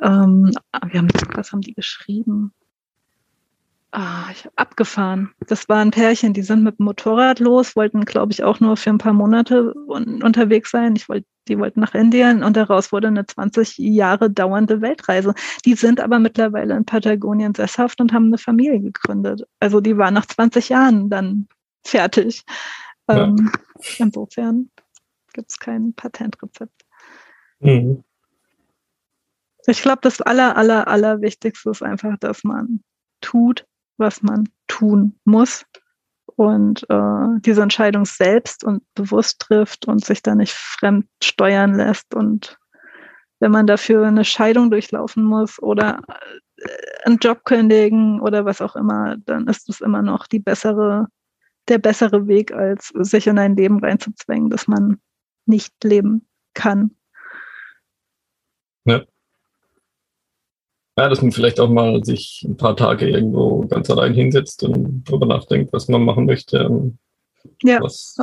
ähm, 0.00 0.52
haben, 0.72 1.08
was 1.34 1.52
haben 1.52 1.62
die 1.62 1.74
geschrieben? 1.74 2.52
Ah, 3.98 4.28
ich 4.30 4.44
habe 4.44 4.58
abgefahren. 4.58 5.32
Das 5.46 5.70
war 5.70 5.78
ein 5.78 5.90
Pärchen, 5.90 6.34
die 6.34 6.42
sind 6.42 6.62
mit 6.62 6.78
dem 6.78 6.84
Motorrad 6.84 7.40
los, 7.40 7.76
wollten, 7.76 8.04
glaube 8.04 8.30
ich, 8.30 8.44
auch 8.44 8.60
nur 8.60 8.76
für 8.76 8.90
ein 8.90 8.98
paar 8.98 9.14
Monate 9.14 9.72
un 9.88 10.22
unterwegs 10.22 10.70
sein. 10.70 10.96
Ich 10.96 11.08
wollte, 11.08 11.26
die 11.48 11.58
wollten 11.58 11.80
nach 11.80 11.94
Indien 11.94 12.42
und 12.42 12.58
daraus 12.58 12.92
wurde 12.92 13.08
eine 13.08 13.24
20 13.24 13.78
Jahre 13.78 14.30
dauernde 14.30 14.82
Weltreise. 14.82 15.32
Die 15.64 15.72
sind 15.72 15.98
aber 15.98 16.18
mittlerweile 16.18 16.76
in 16.76 16.84
Patagonien 16.84 17.54
sesshaft 17.54 17.98
und 18.02 18.12
haben 18.12 18.26
eine 18.26 18.36
Familie 18.36 18.82
gegründet. 18.82 19.48
Also 19.60 19.80
die 19.80 19.96
waren 19.96 20.12
nach 20.12 20.26
20 20.26 20.68
Jahren 20.68 21.08
dann 21.08 21.48
fertig. 21.82 22.42
Ja. 23.08 23.24
Ähm, 23.24 23.50
insofern 23.96 24.68
gibt 25.32 25.52
es 25.52 25.58
kein 25.58 25.94
Patentrezept. 25.94 26.84
Mhm. 27.60 28.04
Ich 29.66 29.80
glaube, 29.80 30.00
das 30.02 30.20
aller, 30.20 30.54
aller, 30.58 30.86
aller 30.86 31.22
Wichtigste 31.22 31.70
ist 31.70 31.82
einfach, 31.82 32.18
dass 32.18 32.44
man 32.44 32.84
tut, 33.22 33.66
was 33.98 34.22
man 34.22 34.48
tun 34.66 35.18
muss 35.24 35.64
und 36.36 36.88
äh, 36.90 37.40
diese 37.40 37.62
Entscheidung 37.62 38.04
selbst 38.04 38.62
und 38.62 38.82
bewusst 38.94 39.40
trifft 39.40 39.86
und 39.86 40.04
sich 40.04 40.22
da 40.22 40.34
nicht 40.34 40.52
fremd 40.52 41.06
steuern 41.22 41.74
lässt. 41.74 42.14
Und 42.14 42.58
wenn 43.40 43.50
man 43.50 43.66
dafür 43.66 44.06
eine 44.06 44.24
Scheidung 44.24 44.70
durchlaufen 44.70 45.24
muss 45.24 45.60
oder 45.62 46.02
äh, 46.58 46.68
einen 47.04 47.18
Job 47.18 47.44
kündigen 47.44 48.20
oder 48.20 48.44
was 48.44 48.60
auch 48.60 48.76
immer, 48.76 49.16
dann 49.24 49.46
ist 49.46 49.68
es 49.70 49.80
immer 49.80 50.02
noch 50.02 50.26
die 50.26 50.40
bessere, 50.40 51.06
der 51.68 51.78
bessere 51.78 52.26
Weg, 52.26 52.52
als 52.52 52.88
sich 52.88 53.26
in 53.26 53.38
ein 53.38 53.56
Leben 53.56 53.78
reinzuzwängen, 53.80 54.50
das 54.50 54.68
man 54.68 55.00
nicht 55.46 55.72
leben 55.82 56.28
kann. 56.52 56.90
Ja. 58.84 59.04
Ja, 60.98 61.08
dass 61.10 61.20
man 61.20 61.32
vielleicht 61.32 61.60
auch 61.60 61.68
mal 61.68 62.02
sich 62.04 62.44
ein 62.48 62.56
paar 62.56 62.76
Tage 62.76 63.08
irgendwo 63.08 63.66
ganz 63.66 63.90
allein 63.90 64.14
hinsetzt 64.14 64.62
und 64.62 65.04
darüber 65.04 65.26
nachdenkt, 65.26 65.72
was 65.72 65.88
man 65.88 66.02
machen 66.02 66.24
möchte. 66.24 66.92
Ja. 67.62 67.82
Was 67.82 68.16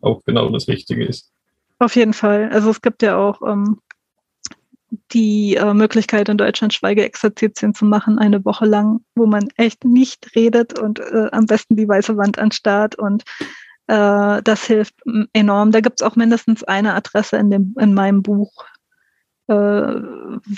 auch 0.00 0.22
genau 0.24 0.48
das 0.50 0.68
Richtige 0.68 1.04
ist. 1.04 1.32
Auf 1.80 1.96
jeden 1.96 2.12
Fall. 2.12 2.50
Also 2.52 2.70
es 2.70 2.80
gibt 2.80 3.02
ja 3.02 3.16
auch 3.16 3.42
ähm, 3.42 3.80
die 5.12 5.56
äh, 5.56 5.74
Möglichkeit 5.74 6.28
in 6.28 6.38
Deutschland 6.38 6.72
Schweigeexerzitien 6.72 7.74
zu 7.74 7.84
machen, 7.84 8.18
eine 8.18 8.44
Woche 8.44 8.66
lang, 8.66 9.00
wo 9.14 9.26
man 9.26 9.48
echt 9.56 9.84
nicht 9.84 10.36
redet 10.36 10.78
und 10.78 11.00
äh, 11.00 11.28
am 11.32 11.46
besten 11.46 11.76
die 11.76 11.88
weiße 11.88 12.16
Wand 12.16 12.38
anstarrt 12.38 12.94
und 12.96 13.24
äh, 13.88 14.40
das 14.42 14.64
hilft 14.64 14.94
enorm. 15.32 15.72
Da 15.72 15.80
gibt 15.80 16.00
es 16.00 16.06
auch 16.06 16.16
mindestens 16.16 16.62
eine 16.64 16.94
Adresse 16.94 17.36
in, 17.36 17.50
dem, 17.50 17.74
in 17.78 17.92
meinem 17.92 18.22
Buch, 18.22 18.64
äh, 19.48 19.54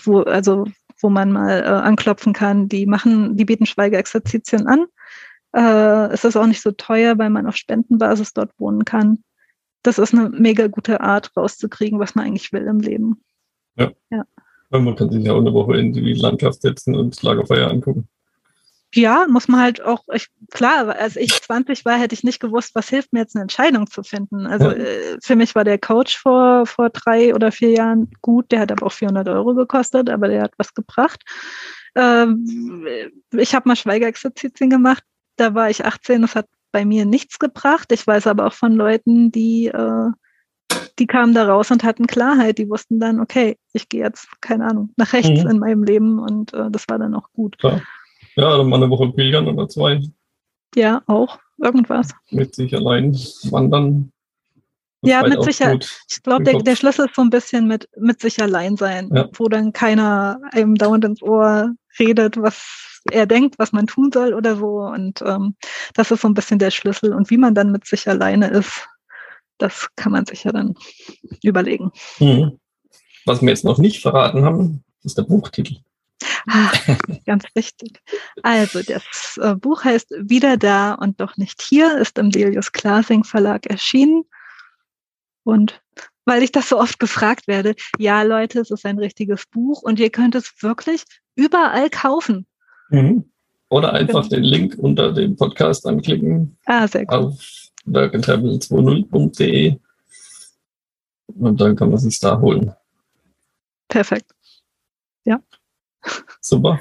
wo, 0.04 0.20
also 0.20 0.66
wo 1.00 1.10
man 1.10 1.32
mal 1.32 1.62
äh, 1.62 1.66
anklopfen 1.66 2.32
kann. 2.32 2.68
Die 2.68 2.86
machen, 2.86 3.36
die 3.36 3.44
bieten 3.44 3.66
Schweigeexerzitien 3.66 4.66
an. 4.66 4.86
Äh, 5.52 6.12
es 6.12 6.24
ist 6.24 6.36
auch 6.36 6.46
nicht 6.46 6.62
so 6.62 6.70
teuer, 6.72 7.18
weil 7.18 7.30
man 7.30 7.46
auf 7.46 7.56
Spendenbasis 7.56 8.32
dort 8.32 8.52
wohnen 8.58 8.84
kann. 8.84 9.22
Das 9.82 9.98
ist 9.98 10.14
eine 10.14 10.30
mega 10.30 10.66
gute 10.66 11.00
Art, 11.00 11.30
rauszukriegen, 11.36 11.98
was 11.98 12.14
man 12.14 12.26
eigentlich 12.26 12.52
will 12.52 12.66
im 12.66 12.80
Leben. 12.80 13.22
Ja. 13.76 13.92
ja. 14.10 14.24
Man 14.70 14.96
kann 14.96 15.10
sich 15.10 15.24
ja 15.24 15.32
auch 15.32 15.40
eine 15.40 15.52
Woche 15.52 15.76
in 15.78 15.92
die 15.92 16.14
Landschaft 16.14 16.62
setzen 16.62 16.96
und 16.96 17.22
Lagerfeuer 17.22 17.70
angucken 17.70 18.08
ja, 18.94 19.26
muss 19.28 19.48
man 19.48 19.60
halt 19.60 19.82
auch, 19.82 20.04
ich, 20.12 20.28
klar, 20.50 20.88
als 20.96 21.16
ich 21.16 21.40
20 21.42 21.84
war, 21.84 21.98
hätte 21.98 22.14
ich 22.14 22.24
nicht 22.24 22.40
gewusst, 22.40 22.74
was 22.74 22.88
hilft 22.88 23.12
mir 23.12 23.20
jetzt 23.20 23.34
eine 23.34 23.42
Entscheidung 23.42 23.88
zu 23.88 24.02
finden. 24.02 24.46
Also 24.46 24.70
ja. 24.70 24.76
äh, 24.76 25.18
für 25.22 25.36
mich 25.36 25.54
war 25.54 25.64
der 25.64 25.78
Coach 25.78 26.16
vor, 26.16 26.66
vor 26.66 26.90
drei 26.90 27.34
oder 27.34 27.52
vier 27.52 27.70
Jahren 27.70 28.10
gut, 28.22 28.50
der 28.52 28.60
hat 28.60 28.72
aber 28.72 28.86
auch 28.86 28.92
400 28.92 29.28
Euro 29.28 29.54
gekostet, 29.54 30.08
aber 30.08 30.28
der 30.28 30.42
hat 30.42 30.52
was 30.56 30.72
gebracht. 30.74 31.22
Ähm, 31.94 32.86
ich 33.32 33.54
habe 33.54 33.68
mal 33.68 33.76
Schweigeexerzitien 33.76 34.70
gemacht, 34.70 35.02
da 35.36 35.54
war 35.54 35.70
ich 35.70 35.84
18, 35.84 36.22
das 36.22 36.34
hat 36.34 36.46
bei 36.72 36.84
mir 36.84 37.06
nichts 37.06 37.38
gebracht. 37.38 37.90
Ich 37.92 38.06
weiß 38.06 38.26
aber 38.26 38.46
auch 38.46 38.52
von 38.52 38.72
Leuten, 38.72 39.30
die, 39.32 39.66
äh, 39.66 40.10
die 40.98 41.06
kamen 41.06 41.34
da 41.34 41.46
raus 41.46 41.70
und 41.70 41.84
hatten 41.84 42.06
Klarheit, 42.06 42.58
die 42.58 42.68
wussten 42.68 43.00
dann, 43.00 43.20
okay, 43.20 43.56
ich 43.72 43.88
gehe 43.88 44.02
jetzt, 44.02 44.28
keine 44.40 44.66
Ahnung, 44.66 44.90
nach 44.96 45.12
rechts 45.12 45.42
mhm. 45.42 45.50
in 45.50 45.58
meinem 45.58 45.84
Leben 45.84 46.18
und 46.18 46.54
äh, 46.54 46.70
das 46.70 46.84
war 46.88 46.98
dann 46.98 47.14
auch 47.14 47.30
gut. 47.32 47.58
Klar. 47.58 47.82
Ja, 48.36 48.56
dann 48.56 48.68
mal 48.68 48.76
eine 48.76 48.90
Woche 48.90 49.10
pilgern 49.12 49.48
oder 49.48 49.68
zwei. 49.68 50.00
Ja, 50.74 51.02
auch. 51.06 51.38
Irgendwas. 51.58 52.10
Mit 52.30 52.54
sich 52.54 52.74
allein 52.76 53.14
wandern. 53.50 54.12
Ja, 55.02 55.26
mit 55.26 55.42
sich 55.42 55.60
Ich 55.60 56.22
glaube, 56.22 56.44
der, 56.44 56.58
der 56.58 56.76
Schlüssel 56.76 57.06
ist 57.06 57.14
so 57.14 57.22
ein 57.22 57.30
bisschen 57.30 57.66
mit, 57.66 57.88
mit 57.96 58.20
sich 58.20 58.42
allein 58.42 58.76
sein, 58.76 59.08
ja. 59.14 59.28
wo 59.34 59.48
dann 59.48 59.72
keiner 59.72 60.40
einem 60.52 60.74
dauernd 60.74 61.04
ins 61.04 61.22
Ohr 61.22 61.74
redet, 61.98 62.36
was 62.36 63.02
er 63.10 63.26
denkt, 63.26 63.58
was 63.58 63.72
man 63.72 63.86
tun 63.86 64.10
soll 64.12 64.34
oder 64.34 64.56
so. 64.56 64.80
Und 64.80 65.22
ähm, 65.22 65.54
das 65.94 66.10
ist 66.10 66.20
so 66.20 66.28
ein 66.28 66.34
bisschen 66.34 66.58
der 66.58 66.70
Schlüssel. 66.70 67.14
Und 67.14 67.30
wie 67.30 67.38
man 67.38 67.54
dann 67.54 67.72
mit 67.72 67.86
sich 67.86 68.08
alleine 68.08 68.48
ist, 68.48 68.86
das 69.58 69.88
kann 69.96 70.12
man 70.12 70.26
sich 70.26 70.44
ja 70.44 70.52
dann 70.52 70.74
überlegen. 71.42 71.92
Mhm. 72.18 72.58
Was 73.24 73.40
wir 73.40 73.48
jetzt 73.48 73.64
noch 73.64 73.78
nicht 73.78 74.02
verraten 74.02 74.44
haben, 74.44 74.84
ist 75.02 75.16
der 75.16 75.22
Buchtitel. 75.22 75.78
Ah, 76.48 76.72
ganz 77.26 77.44
wichtig. 77.54 78.00
Also, 78.42 78.82
das 78.82 79.38
äh, 79.40 79.54
Buch 79.54 79.84
heißt 79.84 80.10
Wieder 80.18 80.56
da 80.56 80.94
und 80.94 81.20
doch 81.20 81.36
nicht 81.36 81.62
hier, 81.62 81.98
ist 81.98 82.18
im 82.18 82.30
Delius 82.30 82.72
Klasing 82.72 83.24
Verlag 83.24 83.66
erschienen. 83.66 84.24
Und 85.44 85.80
weil 86.24 86.42
ich 86.42 86.52
das 86.52 86.68
so 86.68 86.78
oft 86.78 86.98
gefragt 86.98 87.46
werde, 87.46 87.74
ja, 87.98 88.22
Leute, 88.22 88.60
es 88.60 88.70
ist 88.70 88.84
ein 88.84 88.98
richtiges 88.98 89.46
Buch 89.46 89.82
und 89.82 90.00
ihr 90.00 90.10
könnt 90.10 90.34
es 90.34 90.52
wirklich 90.60 91.04
überall 91.36 91.88
kaufen. 91.90 92.46
Mhm. 92.90 93.30
Oder 93.68 93.92
einfach 93.92 94.28
genau. 94.28 94.36
den 94.36 94.44
Link 94.44 94.76
unter 94.78 95.12
dem 95.12 95.36
Podcast 95.36 95.86
anklicken. 95.86 96.56
Ah, 96.66 96.86
sehr 96.86 97.06
gut. 97.06 97.16
Auf 97.16 97.40
workandtravel20.de 97.86 99.78
und 101.26 101.60
dann 101.60 101.76
kann 101.76 101.90
man 101.90 101.98
sich 101.98 102.18
da 102.18 102.40
holen. 102.40 102.72
Perfekt. 103.88 104.32
Ja. 105.24 105.40
Super. 106.40 106.80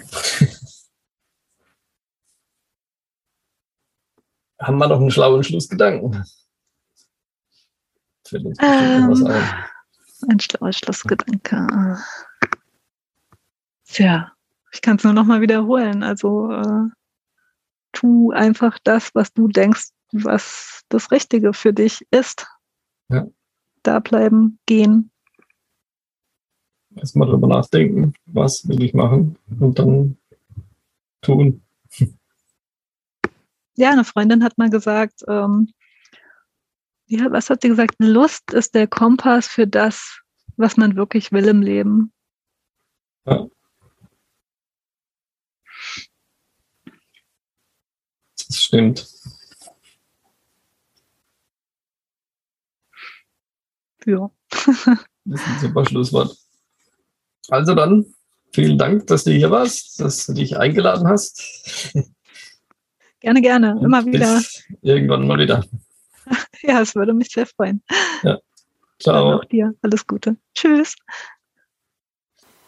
Haben 4.59 4.77
wir 4.77 4.87
noch 4.87 4.99
einen 4.99 5.11
schlauen 5.11 5.43
Schlussgedanken? 5.43 6.23
Fällt 8.27 8.45
ähm, 8.59 9.27
ein. 9.27 9.65
ein 10.29 10.39
schlauer 10.39 10.73
Schlussgedanke. 10.73 11.99
Tja, 13.85 14.31
ich 14.71 14.81
kann 14.81 14.97
es 14.97 15.03
nur 15.03 15.13
noch 15.13 15.25
mal 15.25 15.41
wiederholen. 15.41 16.03
Also 16.03 16.51
äh, 16.51 16.89
tu 17.91 18.31
einfach 18.31 18.79
das, 18.83 19.13
was 19.13 19.31
du 19.33 19.47
denkst, 19.47 19.89
was 20.11 20.81
das 20.89 21.11
Richtige 21.11 21.53
für 21.53 21.73
dich 21.73 22.05
ist. 22.11 22.47
Ja. 23.09 23.27
Da 23.83 23.99
bleiben, 23.99 24.59
gehen. 24.65 25.11
Erstmal 26.95 27.27
drüber 27.29 27.47
nachdenken, 27.47 28.13
was 28.25 28.67
will 28.67 28.81
ich 28.83 28.93
machen 28.93 29.37
und 29.59 29.77
dann 29.79 30.17
tun. 31.21 31.61
Ja, 33.75 33.91
eine 33.91 34.05
Freundin 34.05 34.43
hat 34.43 34.57
mal 34.57 34.69
gesagt, 34.69 35.23
ähm, 35.27 35.73
ja, 37.07 37.31
was 37.31 37.49
hat 37.49 37.61
sie 37.61 37.69
gesagt? 37.69 37.95
Lust 37.99 38.53
ist 38.53 38.73
der 38.73 38.87
Kompass 38.87 39.47
für 39.47 39.67
das, 39.67 40.21
was 40.55 40.77
man 40.77 40.95
wirklich 40.95 41.31
will 41.31 41.47
im 41.47 41.61
Leben. 41.61 42.13
Ja. 43.25 43.47
Das 48.47 48.57
stimmt. 48.57 49.07
Ja. 54.05 54.31
Das 54.49 55.41
ist 55.41 55.47
ein 55.47 55.59
super 55.59 55.85
Schlusswort. 55.85 56.44
Also 57.49 57.75
dann, 57.75 58.05
vielen 58.53 58.77
Dank, 58.77 59.07
dass 59.07 59.23
du 59.23 59.31
hier 59.31 59.51
warst, 59.51 59.99
dass 59.99 60.25
du 60.25 60.33
dich 60.33 60.57
eingeladen 60.57 61.07
hast. 61.07 61.93
Gerne, 63.21 63.41
gerne. 63.41 63.79
Immer 63.83 63.99
Und 64.05 64.13
wieder. 64.13 64.35
bis 64.35 64.63
Irgendwann 64.83 65.25
mal 65.25 65.39
wieder. 65.39 65.63
Ja, 66.61 66.81
es 66.81 66.95
würde 66.95 67.13
mich 67.13 67.29
sehr 67.29 67.45
freuen. 67.45 67.83
Dann 68.23 68.39
Ciao. 68.99 69.37
auch 69.37 69.45
dir. 69.45 69.73
Alles 69.81 70.05
Gute. 70.07 70.37
Tschüss. 70.55 70.95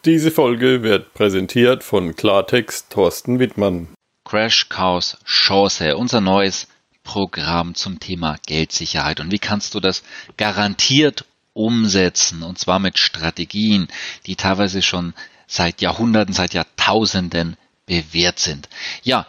Diese 0.05 0.32
Folge 0.32 0.84
wird 0.84 1.13
präsentiert 1.13 1.84
von 1.84 2.15
Klartext 2.15 2.91
Thorsten 2.91 3.39
Wittmann. 3.39 3.88
Crash 4.25 4.69
Cows 4.69 5.17
Chance, 5.25 5.97
unser 5.97 6.21
neues 6.21 6.67
Programm 7.03 7.75
zum 7.75 7.99
Thema 7.99 8.38
Geldsicherheit. 8.45 9.19
Und 9.19 9.32
wie 9.32 9.39
kannst 9.39 9.73
du 9.73 9.80
das 9.80 10.03
garantiert 10.38 11.25
umsetzen? 11.58 12.43
Und 12.43 12.60
zwar 12.60 12.80
mit 12.80 12.97
Strategien, 12.99 13.88
die 14.26 14.36
teilweise 14.36 14.82
schon 14.82 15.14
seit 15.47 15.82
Jahrhunderten, 15.82 16.34
seit 16.34 16.53
Jahrtausenden 16.53 17.58
bewährt 17.86 18.39
sind. 18.39 18.70
Ja, 19.03 19.26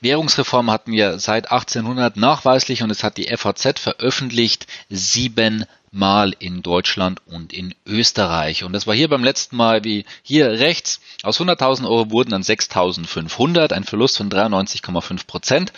Währungsreform 0.00 0.70
hatten 0.70 0.92
wir 0.92 1.18
seit 1.18 1.50
1800 1.50 2.16
nachweislich 2.16 2.82
und 2.82 2.90
es 2.90 3.02
hat 3.02 3.16
die 3.16 3.34
FAZ 3.36 3.80
veröffentlicht 3.80 4.66
siebenmal 5.90 6.34
in 6.38 6.62
Deutschland 6.62 7.20
und 7.26 7.52
in 7.52 7.74
Österreich. 7.84 8.62
Und 8.62 8.72
das 8.72 8.86
war 8.86 8.94
hier 8.94 9.08
beim 9.08 9.24
letzten 9.24 9.56
Mal 9.56 9.82
wie 9.82 10.04
hier 10.22 10.46
rechts. 10.46 11.00
Aus 11.24 11.40
100.000 11.40 11.84
Euro 11.84 12.10
wurden 12.10 12.30
dann 12.30 12.42
6.500, 12.42 13.72
ein 13.72 13.84
Verlust 13.84 14.16
von 14.18 14.30
93,5 14.30 15.26
Prozent. 15.26 15.72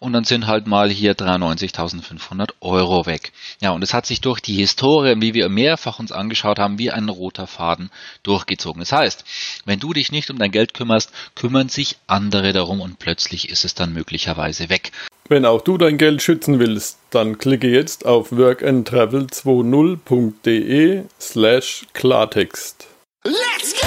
Und 0.00 0.12
dann 0.12 0.24
sind 0.24 0.48
halt 0.48 0.66
mal 0.66 0.90
hier 0.90 1.14
93.500 1.14 2.50
Euro 2.60 3.06
weg. 3.06 3.32
Ja, 3.60 3.70
und 3.70 3.82
es 3.82 3.94
hat 3.94 4.06
sich 4.06 4.20
durch 4.20 4.40
die 4.40 4.56
Historie, 4.56 5.14
wie 5.20 5.34
wir 5.34 5.48
mehrfach 5.48 6.00
uns 6.00 6.10
angeschaut 6.10 6.58
haben, 6.58 6.78
wie 6.78 6.90
ein 6.90 7.08
roter 7.08 7.46
Faden 7.46 7.90
durchgezogen. 8.24 8.80
Das 8.80 8.92
heißt, 8.92 9.24
wenn 9.66 9.78
du 9.78 9.92
dich 9.92 10.10
nicht 10.10 10.30
um 10.30 10.38
dein 10.38 10.50
Geld 10.50 10.74
kümmerst, 10.74 11.12
kümmern 11.36 11.68
sich 11.68 11.96
andere 12.08 12.52
darum 12.52 12.80
und 12.80 12.98
plötzlich 12.98 13.48
ist 13.50 13.64
es 13.64 13.74
dann 13.74 13.92
möglicherweise 13.92 14.68
weg. 14.68 14.90
Wenn 15.26 15.46
auch 15.46 15.62
du 15.62 15.78
dein 15.78 15.96
Geld 15.96 16.20
schützen 16.20 16.58
willst, 16.58 16.98
dann 17.08 17.38
klicke 17.38 17.66
jetzt 17.66 18.04
auf 18.04 18.30
workandtravel20.de 18.30 21.04
slash 21.18 21.86
Klartext. 21.94 22.86
Let's 23.24 23.74
go! 23.80 23.86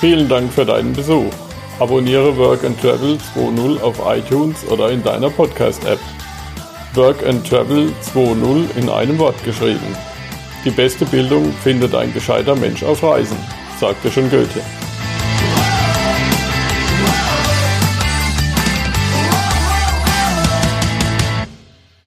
Vielen 0.00 0.28
Dank 0.28 0.52
für 0.52 0.64
deinen 0.64 0.94
Besuch. 0.94 1.30
Abonniere 1.78 2.36
Work 2.36 2.64
and 2.64 2.76
Travel 2.80 3.18
2.0 3.36 3.80
auf 3.80 4.00
iTunes 4.04 4.66
oder 4.66 4.90
in 4.90 5.04
deiner 5.04 5.30
Podcast-App. 5.30 6.00
Work 6.94 7.24
and 7.24 7.48
Travel 7.48 7.92
2.0 8.02 8.76
in 8.76 8.88
einem 8.88 9.16
Wort 9.20 9.44
geschrieben. 9.44 9.96
Die 10.64 10.70
beste 10.70 11.04
Bildung 11.04 11.52
findet 11.62 11.94
ein 11.94 12.12
gescheiter 12.12 12.56
Mensch 12.56 12.82
auf 12.82 13.04
Reisen, 13.04 13.38
sagte 13.78 14.10
schon 14.10 14.28
Goethe. 14.28 14.60